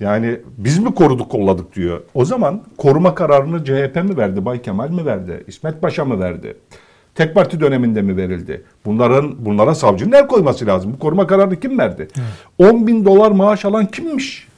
yani 0.00 0.40
biz 0.58 0.78
mi 0.78 0.94
koruduk 0.94 1.30
kolladık 1.30 1.76
diyor. 1.76 2.02
O 2.14 2.24
zaman 2.24 2.62
koruma 2.76 3.14
kararını 3.14 3.64
CHP 3.64 3.96
mi 4.04 4.16
verdi, 4.16 4.44
Bay 4.44 4.62
Kemal 4.62 4.90
mi 4.90 5.06
verdi, 5.06 5.44
İsmet 5.46 5.82
Paşa 5.82 6.04
mı 6.04 6.20
verdi? 6.20 6.56
Tek 7.14 7.34
parti 7.34 7.60
döneminde 7.60 8.02
mi 8.02 8.16
verildi? 8.16 8.64
Bunların 8.84 9.34
bunlara 9.38 9.74
savcının 9.74 10.12
el 10.12 10.26
koyması 10.26 10.66
lazım. 10.66 10.92
Bu 10.92 10.98
koruma 10.98 11.26
kararını 11.26 11.60
kim 11.60 11.78
verdi? 11.78 12.08
10 12.58 12.86
bin 12.86 13.04
dolar 13.04 13.30
maaş 13.30 13.64
alan 13.64 13.86
kimmiş? 13.86 14.51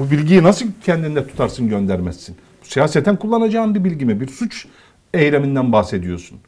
Bu 0.00 0.10
bilgiyi 0.10 0.42
nasıl 0.42 0.66
kendinde 0.84 1.26
tutarsın 1.26 1.68
göndermezsin? 1.68 2.36
Siyaseten 2.62 3.16
kullanacağın 3.16 3.74
bir 3.74 3.84
bilgi 3.84 4.04
mi? 4.04 4.20
Bir 4.20 4.28
suç 4.28 4.66
eyleminden 5.14 5.72
bahsediyorsun. 5.72 6.38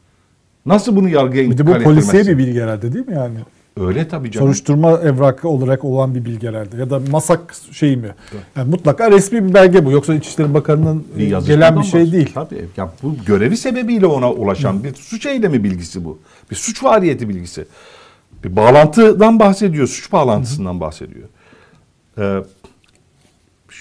Nasıl 0.65 0.95
bunu 0.95 1.09
yargıya 1.09 1.49
Bir 1.49 1.57
de 1.57 1.67
bu 1.67 1.83
polisiye 1.83 2.27
bir 2.27 2.37
bilgi 2.37 2.61
herhalde 2.61 2.93
değil 2.93 3.07
mi 3.07 3.13
yani? 3.15 3.37
Öyle 3.79 4.07
tabii 4.07 4.31
canım. 4.31 4.47
Soruşturma 4.47 4.91
evrakı 4.91 5.47
olarak 5.49 5.83
olan 5.85 6.15
bir 6.15 6.25
bilgi 6.25 6.47
herhalde. 6.47 6.77
Ya 6.77 6.89
da 6.89 7.01
masak 7.11 7.55
şeyi 7.71 7.97
mi? 7.97 8.15
Yani 8.55 8.69
mutlaka 8.69 9.11
resmi 9.11 9.49
bir 9.49 9.53
belge 9.53 9.85
bu. 9.85 9.91
Yoksa 9.91 10.15
İçişleri 10.15 10.53
Bakanı'nın 10.53 11.05
Bir 11.17 11.27
e, 11.27 11.29
yazışmadan 11.29 11.59
gelen 11.59 11.81
bir 11.81 11.87
şey 11.87 12.01
bahsediyor. 12.01 12.25
değil. 12.25 12.33
Tabii. 12.33 12.65
Ya 12.77 12.91
bu 13.03 13.15
görevi 13.25 13.57
sebebiyle 13.57 14.05
ona 14.05 14.31
ulaşan 14.31 14.83
bir 14.83 14.93
suç 14.93 15.25
eylemi 15.25 15.63
bilgisi 15.63 16.05
bu. 16.05 16.19
Bir 16.51 16.55
suç 16.55 16.81
faaliyeti 16.81 17.29
bilgisi. 17.29 17.65
Bir 18.43 18.55
bağlantıdan 18.55 19.39
bahsediyor, 19.39 19.87
suç 19.87 20.11
bağlantısından 20.11 20.79
bahsediyor. 20.79 21.27
Ee, 22.17 22.39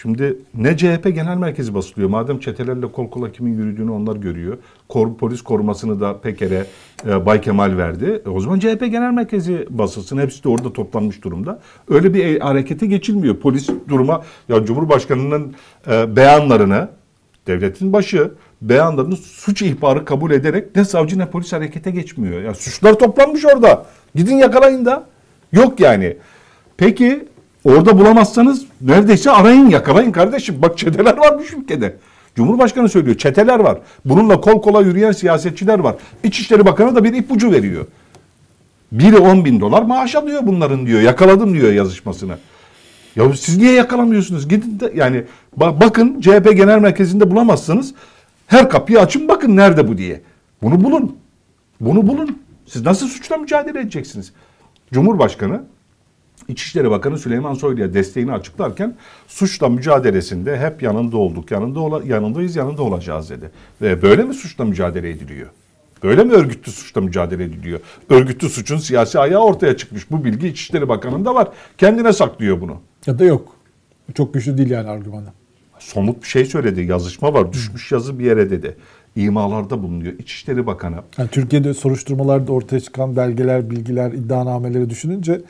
şimdi 0.02 0.36
ne 0.54 0.76
CHP 0.76 1.04
genel 1.14 1.36
merkezi 1.36 1.74
basılıyor. 1.74 2.10
Madem 2.10 2.38
çetelerle 2.38 2.92
kol 2.92 3.10
kola 3.10 3.32
kimin 3.32 3.58
yürüdüğünü 3.58 3.90
onlar 3.90 4.16
görüyor. 4.16 4.58
Kor, 4.88 5.16
polis 5.16 5.42
korumasını 5.42 6.00
da 6.00 6.20
Peker'e 6.20 6.66
e, 7.06 7.26
Bay 7.26 7.40
Kemal 7.40 7.76
verdi. 7.76 8.22
E, 8.26 8.28
o 8.28 8.40
zaman 8.40 8.58
CHP 8.58 8.80
genel 8.80 9.12
merkezi 9.12 9.66
basılsın. 9.70 10.18
Hepsi 10.18 10.44
de 10.44 10.48
orada 10.48 10.72
toplanmış 10.72 11.24
durumda. 11.24 11.60
Öyle 11.88 12.14
bir 12.14 12.24
e, 12.24 12.38
harekete 12.38 12.86
geçilmiyor. 12.86 13.36
Polis 13.36 13.68
duruma 13.88 14.22
ya 14.48 14.64
Cumhurbaşkanı'nın 14.64 15.54
e, 15.90 16.16
beyanlarını 16.16 16.88
devletin 17.46 17.92
başı 17.92 18.30
beyanlarını 18.62 19.16
suç 19.16 19.62
ihbarı 19.62 20.04
kabul 20.04 20.30
ederek 20.30 20.76
ne 20.76 20.84
savcı 20.84 21.18
ne 21.18 21.30
polis 21.30 21.52
harekete 21.52 21.90
geçmiyor. 21.90 22.42
Ya 22.42 22.54
suçlar 22.54 22.98
toplanmış 22.98 23.44
orada. 23.44 23.86
Gidin 24.14 24.36
yakalayın 24.36 24.84
da. 24.84 25.06
Yok 25.52 25.80
yani. 25.80 26.16
Peki 26.76 27.31
orada 27.64 27.98
bulamazsanız 27.98 28.64
neredeyse 28.80 29.30
arayın 29.30 29.70
yakalayın 29.70 30.12
kardeşim. 30.12 30.62
Bak 30.62 30.78
çeteler 30.78 31.16
varmış 31.16 31.52
ülkede. 31.52 31.96
Cumhurbaşkanı 32.36 32.88
söylüyor. 32.88 33.16
Çeteler 33.16 33.60
var. 33.60 33.78
Bununla 34.04 34.40
kol 34.40 34.62
kola 34.62 34.80
yürüyen 34.82 35.12
siyasetçiler 35.12 35.78
var. 35.78 35.96
İçişleri 36.24 36.66
Bakanı 36.66 36.96
da 36.96 37.04
bir 37.04 37.14
ipucu 37.14 37.52
veriyor. 37.52 37.86
Biri 38.92 39.16
10 39.18 39.44
bin 39.44 39.60
dolar 39.60 39.82
maaş 39.82 40.14
alıyor 40.14 40.40
bunların 40.46 40.86
diyor. 40.86 41.00
Yakaladım 41.00 41.54
diyor 41.54 41.72
yazışmasını. 41.72 42.36
Ya 43.16 43.32
siz 43.36 43.56
niye 43.58 43.72
yakalamıyorsunuz? 43.72 44.48
Gidin 44.48 44.80
de 44.80 44.92
yani 44.94 45.24
ba- 45.58 45.80
bakın 45.80 46.20
CHP 46.20 46.56
Genel 46.56 46.78
Merkezi'nde 46.78 47.30
bulamazsınız. 47.30 47.94
Her 48.46 48.70
kapıyı 48.70 49.00
açın 49.00 49.28
bakın 49.28 49.56
nerede 49.56 49.88
bu 49.88 49.98
diye. 49.98 50.20
Bunu 50.62 50.84
bulun. 50.84 51.16
Bunu 51.80 52.08
bulun. 52.08 52.38
Siz 52.66 52.82
nasıl 52.84 53.08
suçla 53.08 53.36
mücadele 53.36 53.80
edeceksiniz? 53.80 54.32
Cumhurbaşkanı 54.92 55.62
İçişleri 56.48 56.90
Bakanı 56.90 57.18
Süleyman 57.18 57.54
Soylu'ya 57.54 57.94
desteğini 57.94 58.32
açıklarken 58.32 58.96
suçla 59.28 59.68
mücadelesinde 59.68 60.58
hep 60.58 60.82
yanında 60.82 61.16
olduk, 61.16 61.50
yanında 61.50 61.80
ola, 61.80 62.02
yanındayız, 62.06 62.56
yanında 62.56 62.82
olacağız 62.82 63.30
dedi. 63.30 63.50
Ve 63.82 64.02
böyle 64.02 64.22
mi 64.22 64.34
suçla 64.34 64.64
mücadele 64.64 65.10
ediliyor? 65.10 65.48
Böyle 66.02 66.24
mi 66.24 66.32
örgütlü 66.32 66.72
suçla 66.72 67.00
mücadele 67.00 67.44
ediliyor? 67.44 67.80
Örgütlü 68.08 68.48
suçun 68.48 68.76
siyasi 68.76 69.18
ayağı 69.18 69.42
ortaya 69.42 69.76
çıkmış. 69.76 70.10
Bu 70.10 70.24
bilgi 70.24 70.48
İçişleri 70.48 70.88
Bakanı'nda 70.88 71.34
var. 71.34 71.48
Kendine 71.78 72.12
saklıyor 72.12 72.60
bunu. 72.60 72.76
Ya 73.06 73.18
da 73.18 73.24
yok. 73.24 73.56
Çok 74.14 74.34
güçlü 74.34 74.58
değil 74.58 74.70
yani 74.70 74.88
argümanı. 74.88 75.28
Somut 75.78 76.22
bir 76.22 76.28
şey 76.28 76.44
söyledi. 76.44 76.82
Yazışma 76.82 77.34
var. 77.34 77.52
Düşmüş 77.52 77.92
yazı 77.92 78.18
bir 78.18 78.24
yere 78.24 78.50
dedi. 78.50 78.76
İmalarda 79.16 79.82
bulunuyor. 79.82 80.12
İçişleri 80.18 80.66
Bakanı 80.66 80.96
Yani 81.18 81.28
Türkiye'de 81.28 81.74
soruşturmalarda 81.74 82.52
ortaya 82.52 82.80
çıkan 82.80 83.16
belgeler, 83.16 83.70
bilgiler, 83.70 84.12
iddianameleri 84.12 84.90
düşününce 84.90 85.40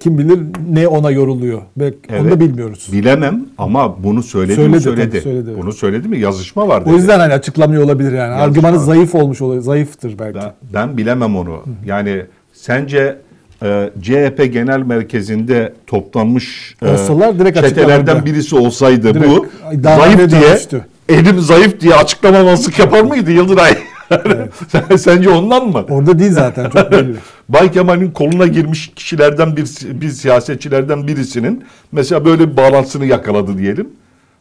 kim 0.00 0.18
bilir 0.18 0.38
ne 0.72 0.88
ona 0.88 1.10
yoruluyor. 1.10 1.62
Belki 1.76 1.98
Onu 2.12 2.24
da 2.24 2.28
Evet. 2.28 2.40
bilmiyoruz. 2.40 2.88
Bilemem 2.92 3.44
ama 3.58 4.04
bunu 4.04 4.22
söyledi, 4.22 4.54
Söyledi, 4.56 4.74
mi 4.76 4.80
söyledi. 4.80 5.10
tabii, 5.10 5.20
söyledi, 5.20 5.50
evet. 5.50 5.62
Bunu 5.62 5.72
söyledi 5.72 6.08
mi? 6.08 6.18
Yazışma 6.18 6.68
var 6.68 6.82
dedi. 6.84 6.90
O 6.90 6.96
yüzden 6.96 7.18
hani 7.20 7.32
açıklamıyor 7.32 7.82
olabilir 7.82 8.12
yani. 8.12 8.30
Yazık 8.30 8.42
Argümanı 8.48 8.80
zayıf 8.80 9.14
olmuş 9.14 9.40
olabilir. 9.42 9.62
Zayıftır 9.62 10.18
belki. 10.18 10.38
Ben, 10.38 10.52
ben 10.74 10.96
bilemem 10.96 11.36
onu. 11.36 11.62
Yani 11.86 12.22
sence 12.52 13.16
e, 13.62 13.90
CHP 14.02 14.52
Genel 14.52 14.78
Merkezi'nde 14.80 15.72
toplanmış 15.86 16.74
e, 16.82 16.88
Olsalar 16.92 17.38
direkt 17.38 17.60
çetelerden 17.60 18.24
birisi 18.26 18.56
olsaydı 18.56 19.14
Direkt 19.14 19.26
bu 19.28 19.46
zayıf 19.82 20.30
diye 20.30 20.42
dönmüştü. 20.42 20.84
elim 21.08 21.40
zayıf 21.40 21.80
diye 21.80 21.94
açıklamamazlık 21.94 22.78
yapar 22.78 23.00
mıydı 23.00 23.30
Yıldıray? 23.32 23.74
Sen- 24.68 24.96
Sence 24.96 25.30
ondan 25.30 25.66
mı? 25.68 25.84
Orada 25.90 26.18
değil 26.18 26.32
zaten 26.32 26.70
çok 26.70 26.92
belli. 26.92 27.14
Bay 27.48 27.72
Kemal'in 27.72 28.10
koluna 28.10 28.46
girmiş 28.46 28.92
kişilerden 28.96 29.56
bir, 29.56 29.66
bir 30.00 30.08
siyasetçilerden 30.10 31.06
birisinin 31.06 31.64
mesela 31.92 32.24
böyle 32.24 32.50
bir 32.52 32.56
bağlantısını 32.56 33.06
yakaladı 33.06 33.58
diyelim. 33.58 33.88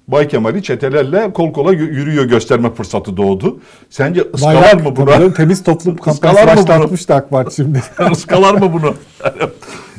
Bay 0.07 0.28
Kemal'i 0.28 0.63
çetelerle 0.63 1.34
kol 1.34 1.53
kola 1.53 1.74
yü- 1.74 1.93
yürüyor 1.93 2.26
gösterme 2.26 2.74
fırsatı 2.74 3.18
doğdu. 3.18 3.59
Sence 3.89 4.24
ıskalar 4.34 4.55
Bayrak, 4.55 4.97
mı 4.97 5.05
canım, 5.07 5.34
temiz 5.34 5.63
toplum 5.63 5.95
kampanyası 5.97 6.45
mı 6.45 6.51
bunu? 6.57 6.68
başlatmıştı 6.68 7.13
AK 7.15 7.30
Parti 7.30 7.55
şimdi. 7.55 7.82
Iskalar 8.11 8.53
mı 8.53 8.74
bunu? 8.74 8.93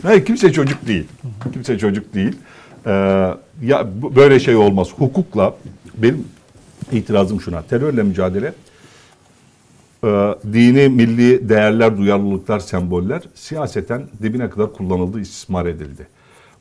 Hayır, 0.03 0.25
kimse 0.25 0.53
çocuk 0.53 0.87
değil. 0.87 1.07
Kimse 1.53 1.79
çocuk 1.79 2.14
değil. 2.14 2.37
Ee, 2.87 2.91
ya 3.62 3.87
böyle 4.16 4.41
şey 4.41 4.57
olmaz. 4.57 4.89
Hukukla 4.99 5.55
benim 5.97 6.25
itirazım 6.93 7.41
şuna. 7.41 7.62
Terörle 7.62 8.03
mücadele 8.03 8.53
e, 10.05 10.09
dini, 10.53 10.89
milli 10.89 11.49
değerler, 11.49 11.99
duyarlılıklar, 11.99 12.59
semboller 12.59 13.23
siyaseten 13.35 14.03
dibine 14.23 14.51
kadar 14.51 14.73
kullanıldı, 14.73 15.21
istismar 15.21 15.67
edildi. 15.67 16.07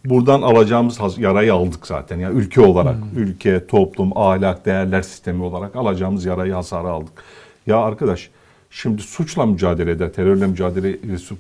Buradan 0.06 0.42
alacağımız 0.42 1.00
yarayı 1.18 1.54
aldık 1.54 1.88
zaten. 1.88 2.20
Yani 2.20 2.40
ülke 2.40 2.62
olarak, 2.62 2.96
ülke, 3.16 3.68
toplum, 3.68 4.18
ahlak, 4.18 4.66
değerler 4.66 5.02
sistemi 5.02 5.44
olarak 5.44 5.76
alacağımız 5.76 6.26
yarayı, 6.26 6.54
hasarı 6.54 6.88
aldık. 6.88 7.24
Ya 7.68 7.78
arkadaş, 7.78 8.30
şimdi 8.72 9.02
suçla 9.02 9.46
mücadelede, 9.46 10.12
terörle 10.12 10.48
mücadele, 10.48 10.98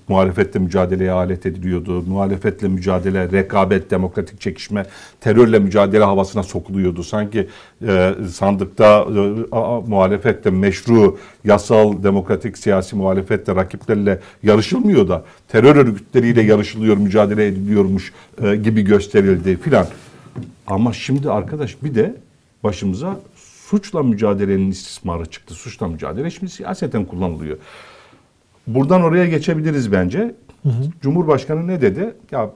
muhalefetle 0.07 0.59
mücadeleye 0.59 1.11
alet 1.11 1.45
ediliyordu. 1.45 2.01
Muhalefetle 2.01 2.67
mücadele, 2.67 3.31
rekabet, 3.31 3.91
demokratik 3.91 4.41
çekişme, 4.41 4.85
terörle 5.21 5.59
mücadele 5.59 6.03
havasına 6.03 6.43
sokuluyordu. 6.43 7.03
Sanki 7.03 7.47
e, 7.87 8.13
sandıkta 8.31 8.85
e, 8.99 9.55
a- 9.55 9.81
muhalefetle 9.81 10.49
meşru, 10.49 11.17
yasal, 11.45 12.03
demokratik, 12.03 12.57
siyasi 12.57 12.95
muhalefetle, 12.95 13.55
rakiplerle 13.55 14.19
yarışılmıyor 14.43 15.07
da 15.07 15.25
terör 15.47 15.75
örgütleriyle 15.75 16.41
yarışılıyor, 16.41 16.97
mücadele 16.97 17.47
ediliyormuş 17.47 18.13
e, 18.43 18.55
gibi 18.55 18.81
gösterildi 18.81 19.57
filan. 19.57 19.87
Ama 20.67 20.93
şimdi 20.93 21.29
arkadaş 21.31 21.77
bir 21.83 21.95
de 21.95 22.15
başımıza 22.63 23.19
suçla 23.67 24.03
mücadelenin 24.03 24.71
istismarı 24.71 25.25
çıktı. 25.25 25.53
Suçla 25.53 25.87
mücadele 25.87 26.29
şimdi 26.29 26.51
siyaseten 26.51 27.05
kullanılıyor. 27.05 27.57
Buradan 28.67 29.01
oraya 29.01 29.25
geçebiliriz 29.27 29.91
bence. 29.91 30.35
Cumhurbaşkanı 31.01 31.67
ne 31.67 31.81
dedi? 31.81 32.15
Ya 32.31 32.49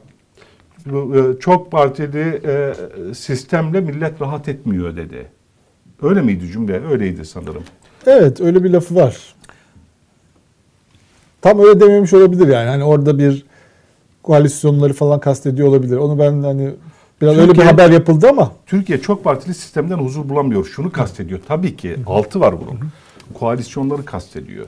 e, 0.88 1.39
çok 1.39 1.72
partili 1.72 2.41
e, 2.45 2.74
sistemle 3.14 3.82
millet 3.82 4.22
rahat 4.22 4.47
etmiyor 4.47 4.95
dedi. 4.95 5.28
Öyle 6.01 6.22
miydi 6.22 6.47
cümle? 6.51 6.88
Öyleydi 6.88 7.26
sanırım. 7.26 7.64
Evet 8.05 8.41
öyle 8.41 8.64
bir 8.64 8.70
lafı 8.70 8.95
var. 8.95 9.36
Tam 11.41 11.59
öyle 11.59 11.80
dememiş 11.80 12.14
olabilir 12.14 12.47
yani. 12.47 12.70
Hani 12.70 12.84
orada 12.84 13.18
bir 13.18 13.45
koalisyonları 14.24 14.93
falan 14.93 15.20
kastediyor 15.20 15.68
olabilir. 15.68 15.97
Onu 15.97 16.20
ben 16.20 16.43
hani 16.43 16.72
biraz 17.22 17.34
öyle 17.38 17.41
bir 17.43 17.47
Türkiye- 17.47 17.67
haber 17.67 17.89
yapıldı 17.89 18.28
ama 18.30 18.51
Türkiye 18.65 19.01
çok 19.01 19.24
partili 19.24 19.53
sistemden 19.53 19.97
huzur 19.97 20.30
bulamıyor. 20.30 20.65
Şunu 20.65 20.91
kastediyor. 20.91 21.39
Tabii 21.47 21.76
ki 21.76 21.95
altı 22.05 22.39
var 22.39 22.55
bunun. 22.61 22.80
Koalisyonları 23.34 24.05
kastediyor. 24.05 24.65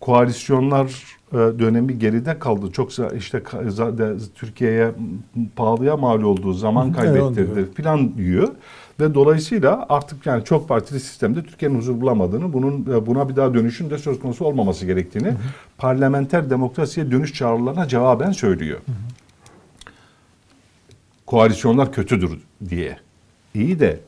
Koalisyonlar 0.00 1.18
e, 1.32 1.36
dönemi 1.36 1.98
geride 1.98 2.38
kaldı. 2.38 2.72
Çoksa 2.72 3.08
işte 3.08 3.42
Türkiye'ye 4.34 4.90
pahalıya 5.56 5.96
mal 5.96 6.22
olduğu 6.22 6.52
zaman 6.52 6.92
kaybettirdi 6.92 7.82
falan 7.82 8.16
diyor. 8.16 8.48
Ve 9.00 9.14
dolayısıyla 9.14 9.86
artık 9.88 10.26
yani 10.26 10.44
çok 10.44 10.68
partili 10.68 11.00
sistemde 11.00 11.42
Türkiye'nin 11.42 11.78
huzur 11.78 12.00
bulamadığını, 12.00 12.52
bunun 12.52 12.86
e, 12.94 13.06
buna 13.06 13.28
bir 13.28 13.36
daha 13.36 13.54
dönüşün 13.54 13.90
de 13.90 13.98
söz 13.98 14.20
konusu 14.20 14.44
olmaması 14.44 14.86
gerektiğini 14.86 15.32
parlamenter 15.78 16.50
demokrasiye 16.50 17.10
dönüş 17.10 17.34
çağrılarına 17.34 17.88
cevaben 17.88 18.32
söylüyor 18.32 18.78
koalisyonlar 21.28 21.92
kötüdür 21.92 22.38
diye. 22.68 22.96
İyi 23.54 23.80
de 23.80 24.00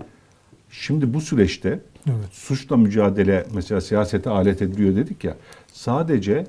şimdi 0.70 1.14
bu 1.14 1.20
süreçte 1.20 1.80
Evet. 2.06 2.28
suçla 2.32 2.76
mücadele 2.76 3.46
mesela 3.54 3.80
siyasete 3.80 4.30
alet 4.30 4.62
ediliyor 4.62 4.96
dedik 4.96 5.24
ya 5.24 5.36
sadece 5.72 6.46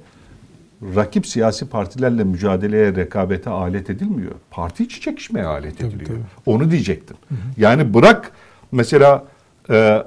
rakip 0.95 1.27
siyasi 1.27 1.69
partilerle 1.69 2.23
mücadeleye, 2.23 2.95
rekabete 2.95 3.49
alet 3.49 3.89
edilmiyor. 3.89 4.31
Parti 4.51 4.83
içi 4.83 5.01
çekişmeye 5.01 5.45
alet 5.45 5.77
Tabii, 5.77 5.87
ediliyor. 5.89 6.07
tabii. 6.09 6.19
Onu 6.45 6.71
diyecektim. 6.71 7.17
Yani 7.57 7.93
bırak 7.93 8.31
mesela 8.71 9.25
e, 9.69 10.03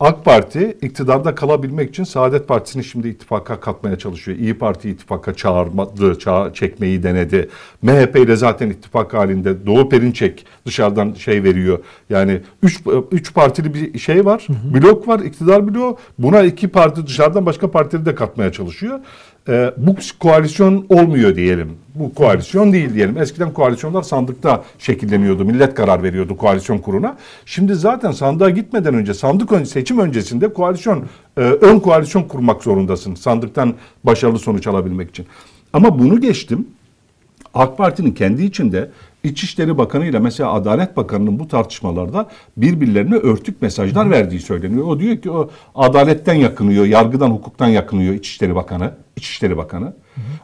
AK 0.00 0.24
Parti 0.24 0.78
iktidarda 0.82 1.34
kalabilmek 1.34 1.90
için 1.90 2.04
Saadet 2.04 2.48
Partisi'ni 2.48 2.84
şimdi 2.84 3.08
ittifaka 3.08 3.60
katmaya 3.60 3.98
çalışıyor. 3.98 4.38
İyi 4.38 4.58
Parti 4.58 4.90
ittifaka 4.90 5.34
çağırmadı, 5.34 6.18
çağ, 6.18 6.50
çekmeyi 6.54 7.02
denedi. 7.02 7.48
MHP 7.82 8.16
ile 8.16 8.36
zaten 8.36 8.70
ittifak 8.70 9.14
halinde. 9.14 9.66
Doğu 9.66 9.88
Perinçek 9.88 10.46
dışarıdan 10.66 11.12
şey 11.12 11.44
veriyor. 11.44 11.78
Yani 12.10 12.40
üç, 12.62 12.80
üç 13.12 13.34
partili 13.34 13.74
bir 13.74 13.98
şey 13.98 14.24
var. 14.24 14.46
Blok 14.74 15.08
var, 15.08 15.20
iktidar 15.20 15.74
bloğu. 15.74 15.96
Buna 16.18 16.42
iki 16.42 16.68
parti 16.68 17.06
dışarıdan 17.06 17.46
başka 17.46 17.70
partileri 17.70 18.06
de 18.06 18.14
katmaya 18.14 18.52
çalışıyor. 18.52 19.00
Ee, 19.48 19.70
bu 19.76 19.96
koalisyon 20.18 20.86
olmuyor 20.88 21.36
diyelim. 21.36 21.72
Bu 21.94 22.14
koalisyon 22.14 22.72
değil 22.72 22.94
diyelim. 22.94 23.18
Eskiden 23.18 23.52
koalisyonlar 23.52 24.02
sandıkta 24.02 24.64
şekilleniyordu. 24.78 25.44
Millet 25.44 25.74
karar 25.74 26.02
veriyordu 26.02 26.36
koalisyon 26.36 26.78
kuruna. 26.78 27.16
Şimdi 27.46 27.74
zaten 27.74 28.10
sandığa 28.10 28.50
gitmeden 28.50 28.94
önce 28.94 29.14
sandık 29.14 29.52
ön, 29.52 29.64
seçim 29.64 29.98
öncesinde 29.98 30.52
koalisyon 30.52 31.04
e, 31.36 31.40
ön 31.40 31.78
koalisyon 31.78 32.22
kurmak 32.22 32.62
zorundasın. 32.62 33.14
Sandıktan 33.14 33.74
başarılı 34.04 34.38
sonuç 34.38 34.66
alabilmek 34.66 35.10
için. 35.10 35.26
Ama 35.72 35.98
bunu 35.98 36.20
geçtim. 36.20 36.66
AK 37.54 37.78
Parti'nin 37.78 38.12
kendi 38.12 38.44
içinde 38.44 38.90
İçişleri 39.24 39.78
Bakanı 39.78 40.06
ile 40.06 40.18
mesela 40.18 40.52
Adalet 40.52 40.96
Bakanı'nın 40.96 41.38
bu 41.38 41.48
tartışmalarda 41.48 42.28
birbirlerine 42.56 43.14
örtük 43.14 43.62
mesajlar 43.62 44.10
verdiği 44.10 44.40
söyleniyor. 44.40 44.86
O 44.86 45.00
diyor 45.00 45.16
ki 45.16 45.30
o 45.30 45.50
adaletten 45.74 46.34
yakınıyor, 46.34 46.84
yargıdan, 46.84 47.30
hukuktan 47.30 47.68
yakınıyor 47.68 48.14
İçişleri 48.14 48.54
Bakanı, 48.54 48.94
İçişleri 49.16 49.56
Bakanı. 49.56 49.92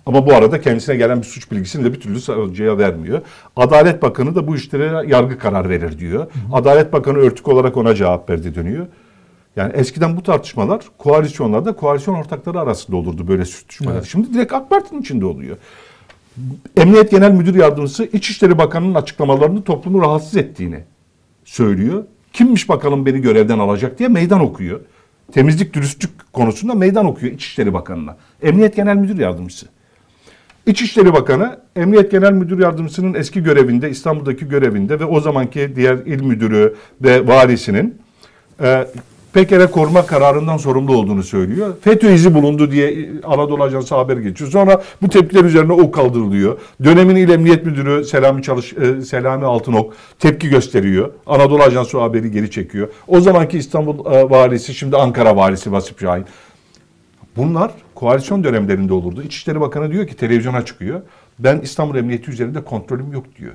Ama 0.06 0.26
bu 0.26 0.34
arada 0.34 0.60
kendisine 0.60 0.96
gelen 0.96 1.18
bir 1.18 1.26
suç 1.26 1.50
bilgisini 1.52 1.84
de 1.84 1.92
bir 1.92 2.00
türlü 2.00 2.20
savcıya 2.20 2.78
vermiyor. 2.78 3.20
Adalet 3.56 4.02
Bakanı 4.02 4.34
da 4.34 4.46
bu 4.46 4.56
işlere 4.56 5.08
yargı 5.08 5.38
karar 5.38 5.68
verir 5.68 5.98
diyor. 5.98 6.26
Adalet 6.52 6.92
Bakanı 6.92 7.18
örtük 7.18 7.48
olarak 7.48 7.76
ona 7.76 7.94
cevap 7.94 8.30
verdi 8.30 8.54
dönüyor. 8.54 8.86
Yani 9.56 9.72
eskiden 9.72 10.16
bu 10.16 10.22
tartışmalar 10.22 10.80
koalisyonlarda 10.98 11.72
koalisyon 11.72 12.14
ortakları 12.14 12.60
arasında 12.60 12.96
olurdu 12.96 13.28
böyle 13.28 13.44
sürtüşmeler. 13.44 14.02
Şimdi 14.02 14.34
direkt 14.34 14.52
AK 14.52 14.70
Parti'nin 14.70 15.00
içinde 15.00 15.26
oluyor. 15.26 15.56
Emniyet 16.76 17.10
Genel 17.10 17.32
Müdür 17.32 17.54
Yardımcısı 17.54 18.04
İçişleri 18.04 18.58
Bakanı'nın 18.58 18.94
açıklamalarını 18.94 19.62
toplumu 19.62 20.02
rahatsız 20.02 20.36
ettiğini 20.36 20.84
söylüyor. 21.44 22.04
Kimmiş 22.32 22.68
bakalım 22.68 23.06
beni 23.06 23.20
görevden 23.20 23.58
alacak 23.58 23.98
diye 23.98 24.08
meydan 24.08 24.40
okuyor. 24.40 24.80
Temizlik 25.32 25.74
dürüstlük 25.74 26.32
konusunda 26.32 26.74
meydan 26.74 27.06
okuyor 27.06 27.32
İçişleri 27.32 27.74
Bakanı'na. 27.74 28.16
Emniyet 28.42 28.76
Genel 28.76 28.96
Müdür 28.96 29.18
Yardımcısı. 29.18 29.66
İçişleri 30.66 31.12
Bakanı 31.12 31.60
Emniyet 31.76 32.10
Genel 32.10 32.32
Müdür 32.32 32.58
Yardımcısının 32.58 33.14
eski 33.14 33.42
görevinde 33.42 33.90
İstanbul'daki 33.90 34.48
görevinde 34.48 35.00
ve 35.00 35.04
o 35.04 35.20
zamanki 35.20 35.72
diğer 35.76 35.96
il 35.96 36.22
müdürü 36.22 36.74
ve 37.02 37.26
valisinin 37.26 37.98
e, 38.60 38.86
Peker'e 39.36 39.66
koruma 39.66 40.06
kararından 40.06 40.56
sorumlu 40.56 40.96
olduğunu 40.96 41.22
söylüyor. 41.22 41.74
FETÖ 41.80 42.12
izi 42.12 42.34
bulundu 42.34 42.70
diye 42.70 43.10
Anadolu 43.24 43.62
Ajansı 43.62 43.94
haber 43.94 44.16
geçiyor. 44.16 44.50
Sonra 44.50 44.82
bu 45.02 45.08
tepkiler 45.08 45.44
üzerine 45.44 45.72
ok 45.72 45.94
kaldırılıyor. 45.94 46.58
Dönemin 46.84 47.16
il 47.16 47.28
emniyet 47.28 47.66
müdürü 47.66 48.04
Selami 48.04 48.42
Çalış 48.42 48.72
e, 48.72 49.00
Selami 49.00 49.44
Altınok 49.44 49.94
tepki 50.18 50.48
gösteriyor. 50.48 51.10
Anadolu 51.26 51.62
Ajansı 51.62 51.98
haberi 51.98 52.30
geri 52.30 52.50
çekiyor. 52.50 52.88
O 53.08 53.20
zamanki 53.20 53.58
İstanbul 53.58 54.12
e, 54.12 54.30
valisi 54.30 54.74
şimdi 54.74 54.96
Ankara 54.96 55.36
valisi 55.36 55.72
Vasıf 55.72 56.00
Şahin. 56.00 56.24
Bunlar 57.36 57.70
koalisyon 57.94 58.44
dönemlerinde 58.44 58.94
olurdu. 58.94 59.22
İçişleri 59.22 59.60
Bakanı 59.60 59.92
diyor 59.92 60.06
ki 60.06 60.16
televizyona 60.16 60.64
çıkıyor. 60.64 61.00
Ben 61.38 61.60
İstanbul 61.60 61.96
Emniyeti 61.96 62.30
üzerinde 62.30 62.64
kontrolüm 62.64 63.12
yok 63.12 63.24
diyor. 63.38 63.52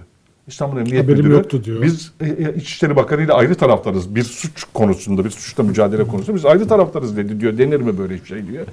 İstanbul 0.48 0.78
Emniyet 0.78 1.04
Haberim 1.04 1.18
Müdürü 1.18 1.34
yoktu 1.34 1.64
diyor. 1.64 1.82
biz 1.82 2.12
e, 2.22 2.26
e, 2.26 2.56
İçişleri 2.56 2.96
Bakanı 2.96 3.22
ile 3.22 3.34
ayrı 3.34 3.56
taraftarız. 3.56 4.16
Bir 4.16 4.24
suç 4.24 4.64
konusunda, 4.74 5.26
bir 5.26 5.30
suçla 5.30 5.64
mücadele 5.64 6.08
konusunda 6.08 6.38
biz 6.38 6.46
ayrı 6.46 6.68
taraftarız 6.68 7.18
dedi 7.18 7.39
diyor. 7.39 7.58
Denir 7.58 7.82
mi 7.82 7.98
böyle 7.98 8.14
bir 8.14 8.26
şey 8.26 8.48
diyor. 8.48 8.66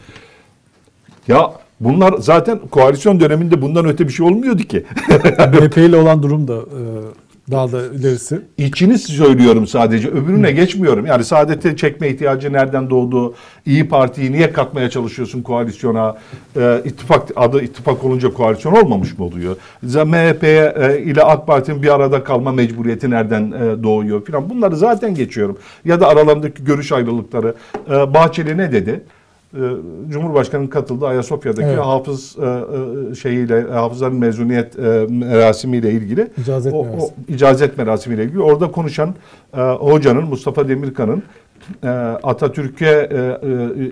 Ya 1.29 1.53
bunlar 1.81 2.15
zaten 2.19 2.59
koalisyon 2.71 3.21
döneminde 3.21 3.63
bundan 3.63 3.87
öte 3.87 4.09
bir 4.09 4.13
şey 4.13 4.27
olmuyordu 4.27 4.63
ki. 4.63 4.85
BP 5.53 5.77
ile 5.77 5.97
olan 5.97 6.23
durum 6.23 6.49
da 6.49 6.55
e, 6.55 6.81
daha 7.51 7.73
da 7.73 7.87
ilerisi. 7.87 8.41
İçini 8.59 8.99
söylüyorum 8.99 9.67
sadece. 9.67 10.09
Öbürüne 10.09 10.53
geçmiyorum. 10.53 11.07
Yani 11.07 11.25
saadete 11.25 11.77
çekme 11.77 12.09
ihtiyacı 12.09 12.53
nereden 12.53 12.91
doğdu? 12.91 13.35
İyi 13.67 13.89
Parti'yi 13.89 14.33
niye 14.33 14.53
katmaya 14.53 14.91
çalışıyorsun 14.91 15.43
koalisyona? 15.43 16.17
Ee, 16.57 16.83
ittifak 16.85 17.29
adı 17.37 17.63
ittifak 17.63 18.05
olunca 18.05 18.33
koalisyon 18.33 18.73
olmamış 18.73 19.19
mı 19.19 19.25
oluyor? 19.25 19.57
MHP 19.83 20.45
e, 20.45 21.03
ile 21.05 21.23
AK 21.23 21.47
Parti'nin 21.47 21.83
bir 21.83 21.95
arada 21.95 22.25
kalma 22.25 22.53
mecburiyeti 22.53 23.11
nereden 23.11 23.53
e, 23.53 23.83
doğuyor 23.83 24.25
filan. 24.25 24.51
Bunları 24.51 24.77
zaten 24.77 25.15
geçiyorum. 25.15 25.59
Ya 25.85 26.01
da 26.01 26.09
aralarındaki 26.09 26.65
görüş 26.65 26.93
ayrılıkları. 26.93 27.55
Ee, 27.91 28.15
Bahçeli 28.15 28.59
ne 28.59 28.73
dedi? 28.73 29.05
Ee, 29.55 29.59
Cumhurbaşkanı'nın 30.09 30.67
katıldığı 30.69 31.07
Ayasofya'daki 31.07 31.69
Evet. 31.69 31.79
hafız 31.79 32.37
e, 32.39 32.45
e, 33.11 33.15
şeyiyle 33.15 33.63
hafızların 33.63 34.17
mezuniyet 34.17 34.79
e, 34.79 35.07
merasimiyle 35.11 35.91
ilgili 35.93 36.31
İcazet 36.39 36.75
o, 36.75 36.85
merasimi. 36.85 37.03
o 37.03 37.33
icazet 37.33 37.79
merasimiyle 37.79 38.25
ilgili 38.25 38.41
orada 38.43 38.71
konuşan 38.71 39.15
hocanın 39.79 40.25
Mustafa 40.25 40.69
Demirkan'ın 40.69 41.23
Atatürk'e 42.23 43.11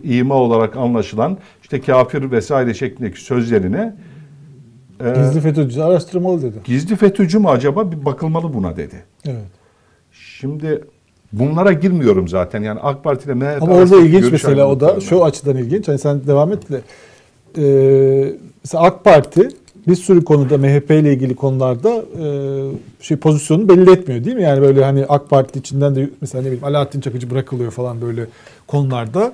ima 0.05 0.35
olarak 0.35 0.77
anlaşılan 0.77 1.39
işte 1.63 1.81
kafir 1.81 2.31
vesaire 2.31 2.75
şeklindeki 2.75 3.21
sözlerine 3.21 3.95
Gizli 5.15 5.41
FETÖ'cü 5.41 5.81
araştırmalı 5.81 6.43
dedi. 6.43 6.57
gizli 6.65 6.97
FETÖ'cü 6.97 7.39
mü 7.39 7.49
acaba 7.49 7.93
bir 7.93 8.05
bakılmalı 8.05 8.55
buna 8.55 8.77
dedi. 8.77 9.05
Evet. 9.25 9.47
Şimdi 10.13 10.85
bunlara 11.33 11.73
girmiyorum 11.73 12.29
zaten 12.29 12.63
yani 12.63 12.81
AK 12.81 13.05
Parti 13.05 13.25
ile 13.25 13.35
MHP 13.35 13.63
Ama 13.63 13.75
orada 13.75 13.97
ilginç 13.97 14.33
mesela 14.33 14.69
o 14.69 14.81
da 14.81 15.01
şu 15.01 15.25
açıdan 15.25 15.57
ilginç. 15.57 15.89
Hani 15.89 15.99
sen 15.99 16.27
devam 16.27 16.53
et 16.53 16.71
de. 16.71 16.81
Ee, 17.59 18.33
mesela 18.65 18.85
AK 18.85 19.05
Parti 19.05 19.49
bir 19.89 19.95
sürü 19.95 20.25
konuda 20.25 20.59
MHP 20.59 20.91
ile 20.91 21.13
ilgili 21.13 21.37
konularda 21.37 21.95
e, 21.95 22.27
şey 23.01 23.17
pozisyonunu 23.17 23.69
belli 23.69 23.91
etmiyor 23.91 24.25
değil 24.25 24.37
mi? 24.37 24.43
Yani 24.43 24.63
böyle 24.63 24.85
hani 24.85 25.05
AK 25.09 25.31
Parti 25.31 25.59
içinden 25.59 25.97
de 25.97 26.11
mesela 26.21 26.43
ne 26.43 26.47
bileyim 26.47 26.65
Alaaddin 26.65 27.01
Çakıcı 27.01 27.31
bırakılıyor 27.31 27.71
falan 27.71 28.01
böyle 28.01 28.27
konularda 28.67 29.33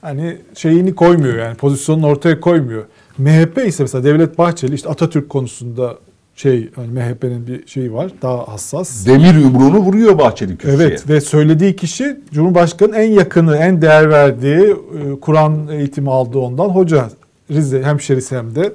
hani 0.00 0.36
şeyini 0.54 0.94
koymuyor 0.94 1.38
yani 1.38 1.54
pozisyonunu 1.54 2.06
ortaya 2.06 2.40
koymuyor. 2.40 2.84
MHP 3.18 3.58
ise 3.66 3.82
mesela 3.82 4.04
Devlet 4.04 4.38
Bahçeli 4.38 4.74
işte 4.74 4.88
Atatürk 4.88 5.28
konusunda 5.28 5.96
şey 6.36 6.70
hani 6.76 6.88
MHP'nin 6.88 7.46
bir 7.46 7.66
şeyi 7.66 7.92
var 7.92 8.10
daha 8.22 8.48
hassas. 8.48 9.06
demir 9.06 9.34
yumruğunu 9.34 9.78
vuruyor 9.78 10.18
Bahçeli 10.18 10.56
kürsüye. 10.56 10.86
Evet 10.86 11.08
ve 11.08 11.20
söylediği 11.20 11.76
kişi 11.76 12.20
Cumhurbaşkanı'nın 12.32 12.96
en 12.96 13.10
yakını, 13.10 13.56
en 13.56 13.82
değer 13.82 14.10
verdiği, 14.10 14.70
e, 14.70 15.20
Kur'an 15.20 15.68
eğitimi 15.68 16.10
aldığı 16.10 16.38
ondan 16.38 16.68
hoca. 16.68 17.10
Rize 17.50 17.82
hemşerisi 17.82 18.36
hem 18.36 18.54
de 18.54 18.72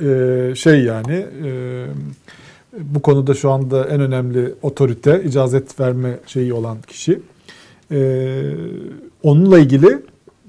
e, 0.00 0.54
şey 0.54 0.84
yani 0.84 1.26
e, 1.44 1.84
bu 2.78 3.02
konuda 3.02 3.34
şu 3.34 3.50
anda 3.50 3.84
en 3.84 4.00
önemli 4.00 4.54
otorite, 4.62 5.22
icazet 5.24 5.80
verme 5.80 6.18
şeyi 6.26 6.52
olan 6.52 6.78
kişi. 6.86 7.20
Onunla 9.22 9.58
ilgili 9.58 9.98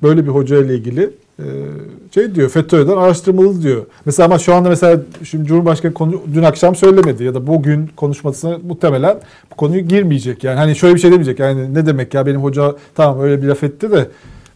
böyle 0.04 0.24
bir 0.24 0.30
hoca 0.30 0.58
ile 0.66 0.76
ilgili 0.76 1.10
şey 2.14 2.36
diyor 2.36 2.50
FETÖ'den 2.50 2.98
araştırmalı 2.98 3.62
diyor. 3.62 3.86
Mesela 4.06 4.26
ama 4.26 4.40
şu 4.40 4.54
anda 4.54 4.70
mesela 4.70 5.02
şimdi 5.24 5.48
Cumhurbaşkanı 5.48 5.94
konu, 5.94 6.22
dün 6.34 6.44
akşam 6.44 6.76
söylemedi 6.76 7.24
ya 7.24 7.34
da 7.34 7.48
bugün 7.48 7.90
konuşmasına 7.96 8.58
muhtemelen 8.68 9.18
bu 9.52 9.56
konuyu 9.56 9.82
girmeyecek. 9.82 10.44
Yani 10.44 10.58
hani 10.58 10.76
şöyle 10.76 10.96
bir 10.96 11.00
şey 11.00 11.12
demeyecek. 11.12 11.40
Yani 11.40 11.74
ne 11.74 11.86
demek 11.86 12.14
ya 12.14 12.26
benim 12.26 12.44
hoca 12.44 12.76
tamam 12.96 13.22
öyle 13.22 13.42
bir 13.42 13.48
laf 13.48 13.64
etti 13.64 13.92
de 13.92 14.08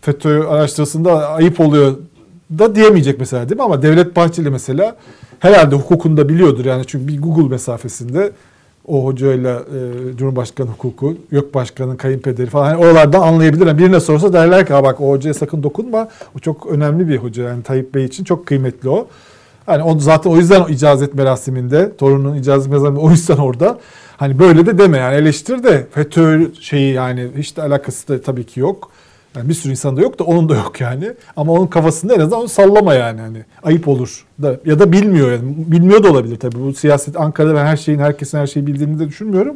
FETÖ 0.02 0.48
araştırısında 0.48 1.30
ayıp 1.30 1.60
oluyor 1.60 1.96
da 2.60 2.76
diyemeyecek 2.76 3.20
mesela 3.20 3.50
değil 3.50 3.58
mi? 3.58 3.64
Ama 3.64 3.82
Devlet 3.82 4.16
Bahçeli 4.16 4.50
mesela 4.50 4.96
herhalde 5.40 5.76
hukukunu 5.76 6.18
da 6.18 6.30
biliyordur 6.30 6.66
yani 6.66 6.84
çünkü 6.88 7.08
bir 7.08 7.22
Google 7.22 7.50
mesafesinde 7.50 8.32
o 8.88 9.06
hocayla 9.06 9.60
e, 9.60 10.18
Cumhurbaşkanı 10.18 10.70
hukuku, 10.70 11.18
yok 11.32 11.54
başkanın 11.54 11.96
kayınpederi 11.96 12.50
falan 12.50 12.66
hani 12.66 12.78
oralardan 12.78 13.22
anlayabilir. 13.22 13.68
Yani 13.68 13.78
birine 13.78 14.00
sorsa 14.00 14.34
derler 14.34 14.68
ki 14.68 14.74
ha 14.74 14.84
bak 14.84 15.02
o 15.02 15.10
hocaya 15.10 15.34
sakın 15.34 15.64
dokunma. 15.64 16.08
O 16.36 16.40
çok 16.40 16.68
önemli 16.68 17.08
bir 17.08 17.18
hoca 17.18 17.44
yani 17.44 17.64
Tayyip 17.64 17.96
Bey 17.96 18.06
için 18.06 18.24
çok 18.24 18.46
kıymetli 18.46 18.90
o. 18.90 19.08
Hani 19.66 19.84
o 19.84 20.00
zaten 20.00 20.30
o 20.30 20.38
yüzden 20.38 20.62
o 20.62 20.70
icazet 20.70 21.14
merasiminde, 21.14 21.98
torunun 21.98 22.36
icazet 22.36 22.72
merasiminde 22.72 23.00
o 23.00 23.12
yüzden 23.12 23.38
orada. 23.38 23.80
Hani 24.18 24.40
böyle 24.40 24.66
de 24.66 24.78
deme 24.78 24.98
yani 24.98 25.16
eleştir 25.16 25.64
de 25.64 25.88
FETÖ 25.92 26.52
şeyi 26.62 26.94
yani 26.94 27.28
hiç 27.38 27.58
de 27.58 27.62
alakası 27.62 28.08
da 28.08 28.22
tabii 28.22 28.44
ki 28.44 28.60
yok. 28.60 28.92
Yani 29.36 29.50
bir 29.50 29.54
sürü 29.54 29.72
insanda 29.72 30.02
yok 30.02 30.20
da 30.20 30.24
onun 30.24 30.50
da 30.50 30.56
yok 30.56 30.82
yani. 30.82 31.12
Ama 31.38 31.54
onun 31.54 31.68
kafasında 31.68 32.16
en 32.16 32.20
azından 32.20 32.40
onu 32.40 32.50
sallama 32.50 32.94
yani. 32.94 33.22
Hani 33.22 33.38
ayıp 33.64 33.88
olur 33.88 34.26
da 34.42 34.58
ya 34.66 34.80
da 34.80 34.92
bilmiyor 34.92 35.32
yani. 35.32 35.42
Bilmiyor 35.58 36.04
da 36.04 36.12
olabilir 36.12 36.40
tabii. 36.40 36.60
Bu 36.60 36.74
siyaset 36.74 37.18
Ankara'da 37.20 37.56
ben 37.56 37.66
her 37.66 37.78
şeyin 37.78 38.00
herkesin 38.00 38.38
her 38.38 38.48
şeyi 38.48 38.68
bildiğini 38.68 39.00
de 39.00 39.08
düşünmüyorum. 39.08 39.56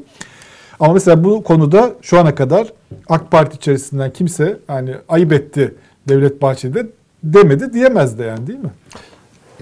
Ama 0.79 0.93
mesela 0.93 1.23
bu 1.23 1.43
konuda 1.43 1.91
şu 2.01 2.19
ana 2.19 2.35
kadar 2.35 2.67
AK 3.09 3.31
Parti 3.31 3.55
içerisinden 3.57 4.13
kimse 4.13 4.57
hani 4.67 4.95
ayıp 5.09 5.33
etti 5.33 5.73
Devlet 6.09 6.41
Bahçeli'de 6.41 6.87
demedi 7.23 7.73
diyemez 7.73 8.19
de 8.19 8.23
yani 8.23 8.47
değil 8.47 8.59
mi? 8.59 8.69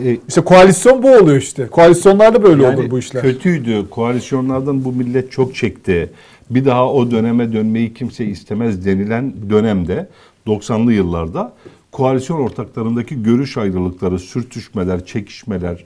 E, 0.05 0.17
İşte 0.27 0.41
koalisyon 0.41 1.03
bu 1.03 1.11
oluyor 1.17 1.37
işte. 1.37 1.67
Koalisyonlarda 1.67 2.43
böyle 2.43 2.63
Yani 2.63 2.79
olur 2.79 2.91
bu 2.91 2.99
işler. 2.99 3.21
Kötüydü. 3.21 3.89
Koalisyonlardan 3.89 4.85
bu 4.85 4.91
millet 4.91 5.31
çok 5.31 5.55
çekti. 5.55 6.09
Bir 6.49 6.65
daha 6.65 6.93
o 6.93 7.11
döneme 7.11 7.53
dönmeyi 7.53 7.93
kimse 7.93 8.25
istemez 8.25 8.85
denilen 8.85 9.33
dönemde 9.49 10.09
90'lı 10.47 10.93
yıllarda 10.93 11.53
koalisyon 11.91 12.39
ortaklarındaki 12.39 13.23
görüş 13.23 13.57
ayrılıkları, 13.57 14.19
sürtüşmeler, 14.19 15.05
çekişmeler, 15.05 15.83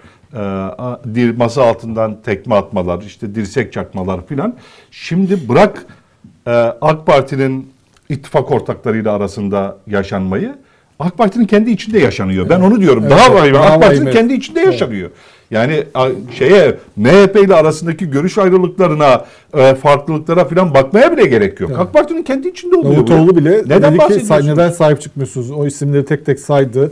e, 1.15 1.31
masa 1.31 1.63
altından 1.63 2.21
tekme 2.21 2.55
atmalar, 2.55 3.01
işte 3.01 3.35
dirsek 3.35 3.73
çakmalar 3.73 4.27
filan. 4.27 4.55
Şimdi 4.91 5.49
bırak 5.49 5.85
e, 6.47 6.51
AK 6.81 7.05
Parti'nin 7.05 7.69
ittifak 8.09 8.51
ortaklarıyla 8.51 9.13
arasında 9.13 9.77
yaşanmayı, 9.87 10.55
AK 10.99 11.17
Parti'nin 11.17 11.45
kendi 11.45 11.71
içinde 11.71 11.99
yaşanıyor. 11.99 12.49
Ben 12.49 12.61
onu 12.61 12.81
diyorum. 12.81 13.03
Evet, 13.03 13.11
daha 13.11 13.27
evet. 13.27 13.55
vahim. 13.55 13.55
AK 13.55 13.81
Parti'nin 13.81 14.11
kendi 14.11 14.33
evet. 14.33 14.43
içinde 14.43 14.59
yaşanıyor. 14.59 15.09
Yani 15.51 15.83
şeye 16.37 16.77
MHP 16.95 17.35
ile 17.35 17.55
arasındaki 17.55 18.09
görüş 18.09 18.37
ayrılıklarına, 18.37 19.25
e, 19.53 19.75
farklılıklara 19.75 20.45
falan 20.45 20.73
bakmaya 20.73 21.17
bile 21.17 21.25
gerek 21.25 21.59
yok. 21.59 21.71
Evet. 21.73 21.81
AK 21.81 21.93
Parti'nin 21.93 22.23
kendi 22.23 22.47
içinde 22.47 22.75
oluyor. 22.75 22.95
Davutoğlu 22.95 23.35
bile 23.35 23.63
Neden 23.65 23.93
dedi 23.93 24.27
ki 24.27 24.47
neden 24.47 24.69
sahip 24.69 25.01
çıkmıyorsunuz? 25.01 25.51
O 25.51 25.65
isimleri 25.65 26.05
tek 26.05 26.25
tek 26.25 26.39
saydı. 26.39 26.91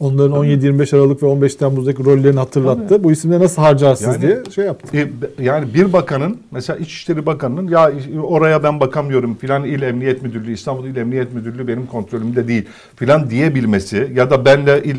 Onların 0.00 0.32
17-25 0.32 0.96
Aralık 0.96 1.22
ve 1.22 1.26
15 1.26 1.54
Temmuz'daki 1.54 2.04
rollerini 2.04 2.38
hatırlattı. 2.38 3.04
Bu 3.04 3.12
isimleri 3.12 3.42
nasıl 3.42 3.62
harcarsınız 3.62 4.14
Yani- 4.14 4.22
diye 4.22 4.42
şey 4.54 4.64
yaptı. 4.64 4.96
E, 4.96 5.08
yani 5.42 5.74
bir 5.74 5.92
bakanın 5.92 6.36
mesela 6.50 6.78
İçişleri 6.78 7.26
Bakanı'nın 7.26 7.68
ya 7.68 7.92
oraya 8.22 8.62
ben 8.62 8.80
bakamıyorum 8.80 9.34
filan 9.34 9.64
İl 9.64 9.82
Emniyet 9.82 10.22
Müdürlüğü 10.22 10.52
İstanbul 10.52 10.86
İl 10.86 10.96
Emniyet 10.96 11.34
Müdürlüğü 11.34 11.68
benim 11.68 11.86
kontrolümde 11.86 12.48
değil 12.48 12.64
filan 12.96 13.30
diyebilmesi 13.30 14.10
ya 14.14 14.30
da 14.30 14.44
benle 14.44 14.82
il, 14.82 14.96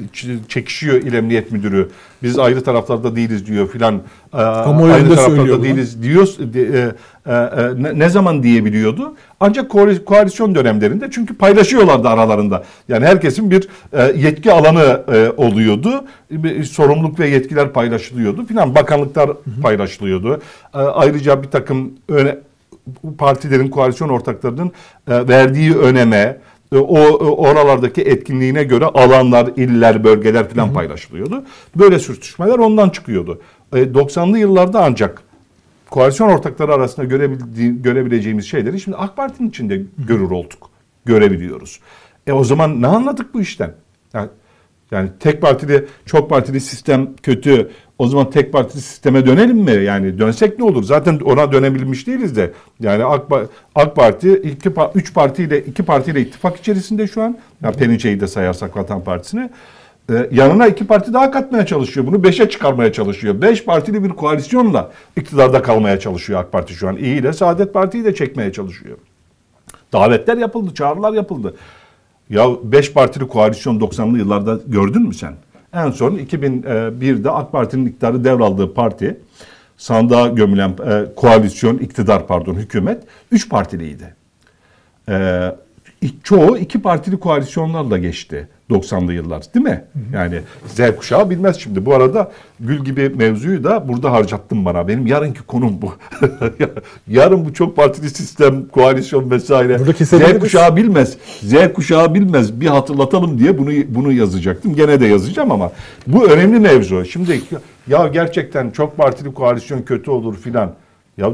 çekişiyor 0.48 0.96
İl 0.96 1.14
Emniyet 1.14 1.52
Müdürü 1.52 1.90
biz 2.24 2.40
ayrı 2.40 2.64
taraflarda 2.64 3.16
değiliz 3.16 3.48
diyor 3.48 3.68
filan 3.68 4.02
Kamuoyunda 4.32 4.94
ayrı 4.94 5.16
taraflarda 5.16 5.64
değiliz 5.64 6.04
diyor 6.04 6.28
e, 6.56 6.92
ne, 7.78 8.00
ne 8.00 8.10
zaman 8.10 8.44
diyebiliyordu? 8.44 9.16
Ancak 9.40 9.72
koali- 9.72 10.04
koalisyon 10.06 10.56
dönemlerinde 10.56 11.08
çünkü 11.12 11.38
paylaşıyorlardı 11.38 12.08
aralarında. 12.08 12.64
Yani 12.90 13.06
herkesin 13.06 13.52
bir 13.52 13.68
e, 13.94 14.04
yetki 14.16 14.52
alanı 14.52 15.04
e, 15.14 15.30
oluyordu. 15.38 16.06
Sorumluluk 16.72 17.20
ve 17.20 17.28
yetkiler 17.28 17.74
paylaşılıyordu 17.74 18.46
filan. 18.46 18.76
Bakanlıklar 18.76 19.30
paylaşılıyordu. 19.62 20.42
E, 20.74 20.78
ayrıca 20.78 21.44
bir 21.44 21.48
takım 21.48 21.94
öne, 22.10 22.38
bu 23.04 23.18
partilerin, 23.18 23.68
koalisyon 23.68 24.10
ortaklarının 24.10 24.72
e, 25.08 25.28
verdiği 25.28 25.78
öneme, 25.78 26.38
e, 26.74 26.78
o 26.78 27.00
e, 27.00 27.30
oralardaki 27.30 28.02
etkinliğine 28.02 28.64
göre 28.64 28.86
alanlar, 28.86 29.48
iller, 29.58 30.04
bölgeler 30.04 30.50
falan 30.50 30.74
paylaşılıyordu. 30.74 31.44
Böyle 31.76 32.00
sürtüşmeler 32.00 32.60
ondan 32.60 32.90
çıkıyordu. 32.90 33.42
E, 33.74 33.78
90'lı 33.78 34.40
yıllarda 34.40 34.84
ancak 34.84 35.27
koalisyon 35.90 36.30
ortakları 36.30 36.74
arasında 36.74 37.06
görebileceğimiz 37.56 38.46
şeyleri 38.46 38.80
şimdi 38.80 38.98
AK 38.98 39.18
Parti'nin 39.18 39.50
içinde 39.50 39.82
görür 39.98 40.32
olduk, 40.32 40.70
görebiliyoruz. 41.06 41.80
E 42.28 42.32
o 42.32 42.44
zaman 42.44 42.82
ne 42.82 42.88
anladık 42.88 43.34
bu 43.34 43.42
işten? 43.42 43.74
Yani, 44.14 44.30
yani 44.92 45.10
tek 45.20 45.42
partili, 45.42 45.86
çok 46.06 46.30
partili 46.30 46.62
sistem 46.62 47.16
kötü. 47.24 47.72
O 48.00 48.08
zaman 48.08 48.30
tek 48.30 48.54
partili 48.54 48.82
sisteme 48.82 49.26
dönelim 49.26 49.58
mi? 49.58 49.84
Yani 49.84 50.20
dönsek 50.20 50.60
ne 50.60 50.66
olur? 50.66 50.84
Zaten 50.84 51.20
ona 51.20 51.52
dönebilmiş 51.52 52.08
değiliz 52.08 52.36
de. 52.36 52.52
Yani 52.80 53.04
AK, 53.04 53.50
AK 53.76 53.96
Parti 53.96 54.34
iki, 54.34 54.72
üç 54.96 55.14
partiyle 55.14 55.66
iki 55.66 55.84
partiyle 55.84 56.22
ittifak 56.22 56.58
içerisinde 56.58 57.08
şu 57.08 57.22
an. 57.22 57.38
Yani 57.64 57.76
Perinçe'yi 57.76 58.20
de 58.20 58.28
sayarsak 58.28 58.78
Vatan 58.78 59.04
Partisi'ne. 59.04 59.50
Ee, 60.10 60.30
yanına 60.32 60.68
iki 60.68 60.88
parti 60.88 61.14
daha 61.14 61.32
katmaya 61.32 61.66
çalışıyor. 61.66 62.08
Bunu 62.08 62.24
beşe 62.24 62.50
çıkarmaya 62.50 62.94
çalışıyor. 62.94 63.42
Beş 63.42 63.66
partili 63.66 64.04
bir 64.04 64.10
koalisyonla 64.10 64.92
iktidarda 65.16 65.62
kalmaya 65.62 66.00
çalışıyor 66.00 66.40
AK 66.40 66.52
Parti 66.52 66.74
şu 66.74 66.90
an. 66.90 66.96
İyi 66.98 67.24
de 67.24 67.34
Saadet 67.34 67.74
Parti'yi 67.74 68.06
de 68.06 68.16
çekmeye 68.16 68.52
çalışıyor. 68.52 68.98
Davetler 69.94 70.38
yapıldı, 70.38 70.74
çağrılar 70.74 71.14
yapıldı. 71.14 71.56
Ya 72.30 72.48
beş 72.64 72.94
partili 72.94 73.28
koalisyon 73.28 73.80
90'lı 73.80 74.18
yıllarda 74.18 74.60
gördün 74.68 75.02
mü 75.02 75.14
sen? 75.14 75.34
En 75.74 75.92
son 75.92 76.12
2001'de 76.12 77.32
AK 77.32 77.52
Parti'nin 77.52 77.86
iktidarı 77.86 78.24
devraldığı 78.24 78.74
parti, 78.74 79.20
sandığa 79.78 80.28
gömülen 80.28 80.70
e, 80.70 81.16
koalisyon, 81.16 81.78
iktidar 81.78 82.28
pardon 82.28 82.54
hükümet, 82.54 83.04
üç 83.32 83.50
partiliydi. 83.50 84.16
Ee, 85.10 85.56
çoğu 86.24 86.58
iki 86.58 86.82
partili 86.82 87.20
koalisyonlarla 87.20 87.98
geçti 87.98 88.48
90'lı 88.70 89.14
yıllar 89.14 89.44
değil 89.54 89.66
mi? 89.66 89.84
Yani 90.14 90.42
Z 90.68 90.80
kuşağı 90.98 91.30
bilmez 91.30 91.58
şimdi. 91.60 91.86
Bu 91.86 91.94
arada 91.94 92.32
Gül 92.60 92.86
gibi 92.86 93.10
mevzuyu 93.10 93.64
da 93.64 93.88
burada 93.88 94.12
harcattın 94.12 94.66
bana. 94.66 94.88
Benim 94.88 95.08
yarınki 95.08 95.42
konum 95.42 95.82
bu. 95.82 95.94
Yarın 97.08 97.46
bu 97.46 97.54
çok 97.54 97.76
partili 97.76 98.10
sistem, 98.10 98.68
koalisyon 98.68 99.32
vesaire. 99.32 99.80
Burada 99.80 100.06
Z 100.06 100.40
kuşağı 100.40 100.76
bilmez. 100.76 101.18
Z 101.44 101.54
kuşağı 101.74 102.14
bilmez. 102.14 102.62
Bir 102.62 102.68
hatırlatalım 102.68 103.40
diye 103.40 103.58
bunu 103.58 103.72
bunu 103.88 104.12
yazacaktım. 104.12 104.76
Gene 104.76 105.00
de 105.00 105.06
yazacağım 105.06 105.52
ama 105.52 105.72
bu 106.08 106.30
önemli 106.30 106.60
mevzu. 106.60 107.06
Şimdi 107.06 107.42
ya 107.88 108.08
gerçekten 108.08 108.70
çok 108.70 108.98
partili 108.98 109.34
koalisyon 109.34 109.82
kötü 109.82 110.12
olur 110.12 110.36
filan. 110.36 110.74
Ya 111.18 111.32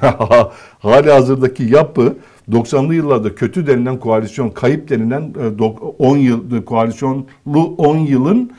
hali 0.78 1.10
hazırdaki 1.10 1.62
yapı 1.62 2.14
90'lı 2.50 2.94
yıllarda 2.94 3.34
kötü 3.34 3.66
denilen 3.66 3.98
koalisyon, 3.98 4.50
kayıp 4.50 4.88
denilen 4.88 5.22
e, 5.22 5.42
dok- 5.58 5.94
10 5.98 6.16
yıl 6.16 6.64
koalisyonlu 6.64 7.74
10 7.78 7.96
yılın 7.96 8.50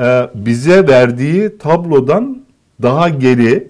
e, 0.00 0.28
bize 0.34 0.88
verdiği 0.88 1.58
tablodan 1.58 2.42
daha 2.82 3.08
geri, 3.08 3.68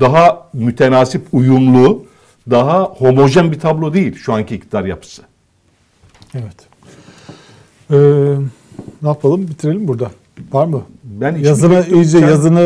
daha 0.00 0.48
mütenasip, 0.52 1.26
uyumlu, 1.32 2.06
daha 2.50 2.82
homojen 2.82 3.52
bir 3.52 3.60
tablo 3.60 3.94
değil 3.94 4.14
şu 4.16 4.32
anki 4.32 4.54
iktidar 4.54 4.84
yapısı. 4.84 5.22
Evet. 6.34 6.68
Ee, 7.90 7.96
ne 9.02 9.08
yapalım? 9.08 9.48
Bitirelim 9.48 9.88
burada. 9.88 10.10
Var 10.52 10.66
mı? 10.66 10.82
Ben 11.04 11.36
Yazını 11.36 11.76
döktüm. 11.76 11.94
iyice 11.94 12.18
Sen- 12.20 12.28
yazını 12.28 12.60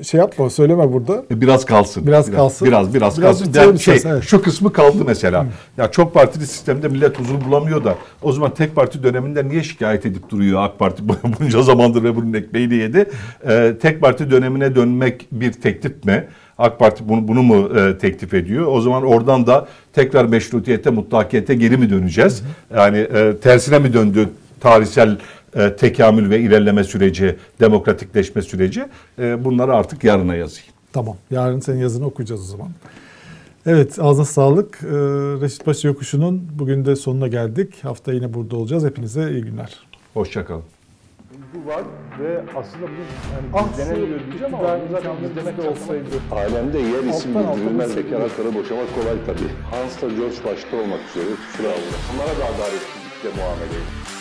e, 0.00 0.04
şey 0.04 0.18
yapma, 0.20 0.50
söyleme 0.50 0.92
burada. 0.92 1.24
Biraz 1.30 1.64
kalsın. 1.64 2.06
Biraz 2.06 2.30
kalsın. 2.30 2.68
Biraz 2.68 2.94
biraz, 2.94 3.18
Biraz 3.18 3.40
kalsın. 3.40 3.52
Yani 3.54 3.78
şey, 3.78 4.00
evet. 4.06 4.22
Şu 4.22 4.42
kısmı 4.42 4.72
kaldı 4.72 5.02
mesela. 5.06 5.46
Ya 5.76 5.90
çok 5.90 6.14
partili 6.14 6.46
sistemde 6.46 6.88
millet 6.88 7.18
huzur 7.18 7.44
bulamıyor 7.48 7.84
da 7.84 7.94
o 8.22 8.32
zaman 8.32 8.54
tek 8.54 8.74
parti 8.74 9.02
döneminde 9.02 9.48
niye 9.48 9.62
şikayet 9.62 10.06
edip 10.06 10.30
duruyor 10.30 10.62
AK 10.62 10.78
Parti 10.78 11.02
bunca 11.40 11.62
zamandır 11.62 12.02
ve 12.02 12.16
bunun 12.16 12.32
ekmeğini 12.32 12.74
yedi. 12.74 13.06
Ee, 13.48 13.74
tek 13.82 14.00
parti 14.00 14.30
dönemine 14.30 14.74
dönmek 14.74 15.26
bir 15.32 15.52
teklif 15.52 16.04
mi? 16.04 16.24
AK 16.58 16.78
Parti 16.78 17.08
bunu, 17.08 17.28
bunu 17.28 17.42
mu 17.42 17.78
e, 17.78 17.98
teklif 17.98 18.34
ediyor? 18.34 18.66
O 18.66 18.80
zaman 18.80 19.02
oradan 19.02 19.46
da 19.46 19.66
tekrar 19.92 20.24
meşrutiyete, 20.24 20.90
mutlakiyete 20.90 21.54
geri 21.54 21.76
mi 21.76 21.90
döneceğiz? 21.90 22.42
Yani 22.76 22.98
e, 22.98 23.36
tersine 23.42 23.78
mi 23.78 23.92
döndü 23.92 24.28
tarihsel 24.60 25.16
e, 25.54 25.76
tekamül 25.76 26.30
ve 26.30 26.40
ilerleme 26.40 26.84
süreci, 26.84 27.36
demokratikleşme 27.60 28.42
süreci? 28.42 28.84
E, 29.18 29.44
bunları 29.44 29.74
artık 29.74 30.04
yarına 30.04 30.34
yazayım. 30.34 30.70
Tamam. 30.92 31.16
Yarın 31.30 31.60
senin 31.60 31.78
yazını 31.78 32.06
okuyacağız 32.06 32.40
o 32.40 32.56
zaman. 32.56 32.68
Evet, 33.66 33.98
ağzına 34.00 34.24
sağlık. 34.24 34.78
Ee, 34.82 34.86
Reşit 35.42 35.64
Paşa 35.64 35.88
Yokuşu'nun 35.88 36.48
bugün 36.58 36.84
de 36.84 36.96
sonuna 36.96 37.28
geldik. 37.28 37.84
Hafta 37.84 38.12
yine 38.12 38.34
burada 38.34 38.56
olacağız. 38.56 38.84
Hepinize 38.84 39.30
iyi 39.30 39.42
günler. 39.44 39.76
Hoşçakalın. 40.14 40.62
Bu 41.54 41.68
var 41.70 41.82
ve 42.20 42.40
aslında 42.56 42.86
bu 42.86 42.90
yani 43.34 43.46
Ah, 43.54 43.76
diyeceğim 44.30 44.54
ama 44.54 44.78
zaten 44.92 45.10
izlemek 45.30 45.58
olsaydı. 45.70 46.04
Alemde 46.32 46.78
yer 46.78 47.02
isim 47.14 47.34
bildirilmez 47.34 47.96
bekara 47.96 48.28
karı 48.28 48.54
boşamak 48.54 48.94
kolay 48.94 49.16
tabii. 49.26 49.50
Hans 49.70 50.02
da 50.02 50.06
George 50.08 50.36
başta 50.44 50.76
olmak 50.76 51.00
üzere 51.10 51.30
sıra 51.56 51.68
aldı. 51.68 51.94
Onlara 52.14 52.28
da 52.38 52.44
adaletsizlikle 52.54 53.42
muamele 53.42 53.64
edin. 53.66 54.17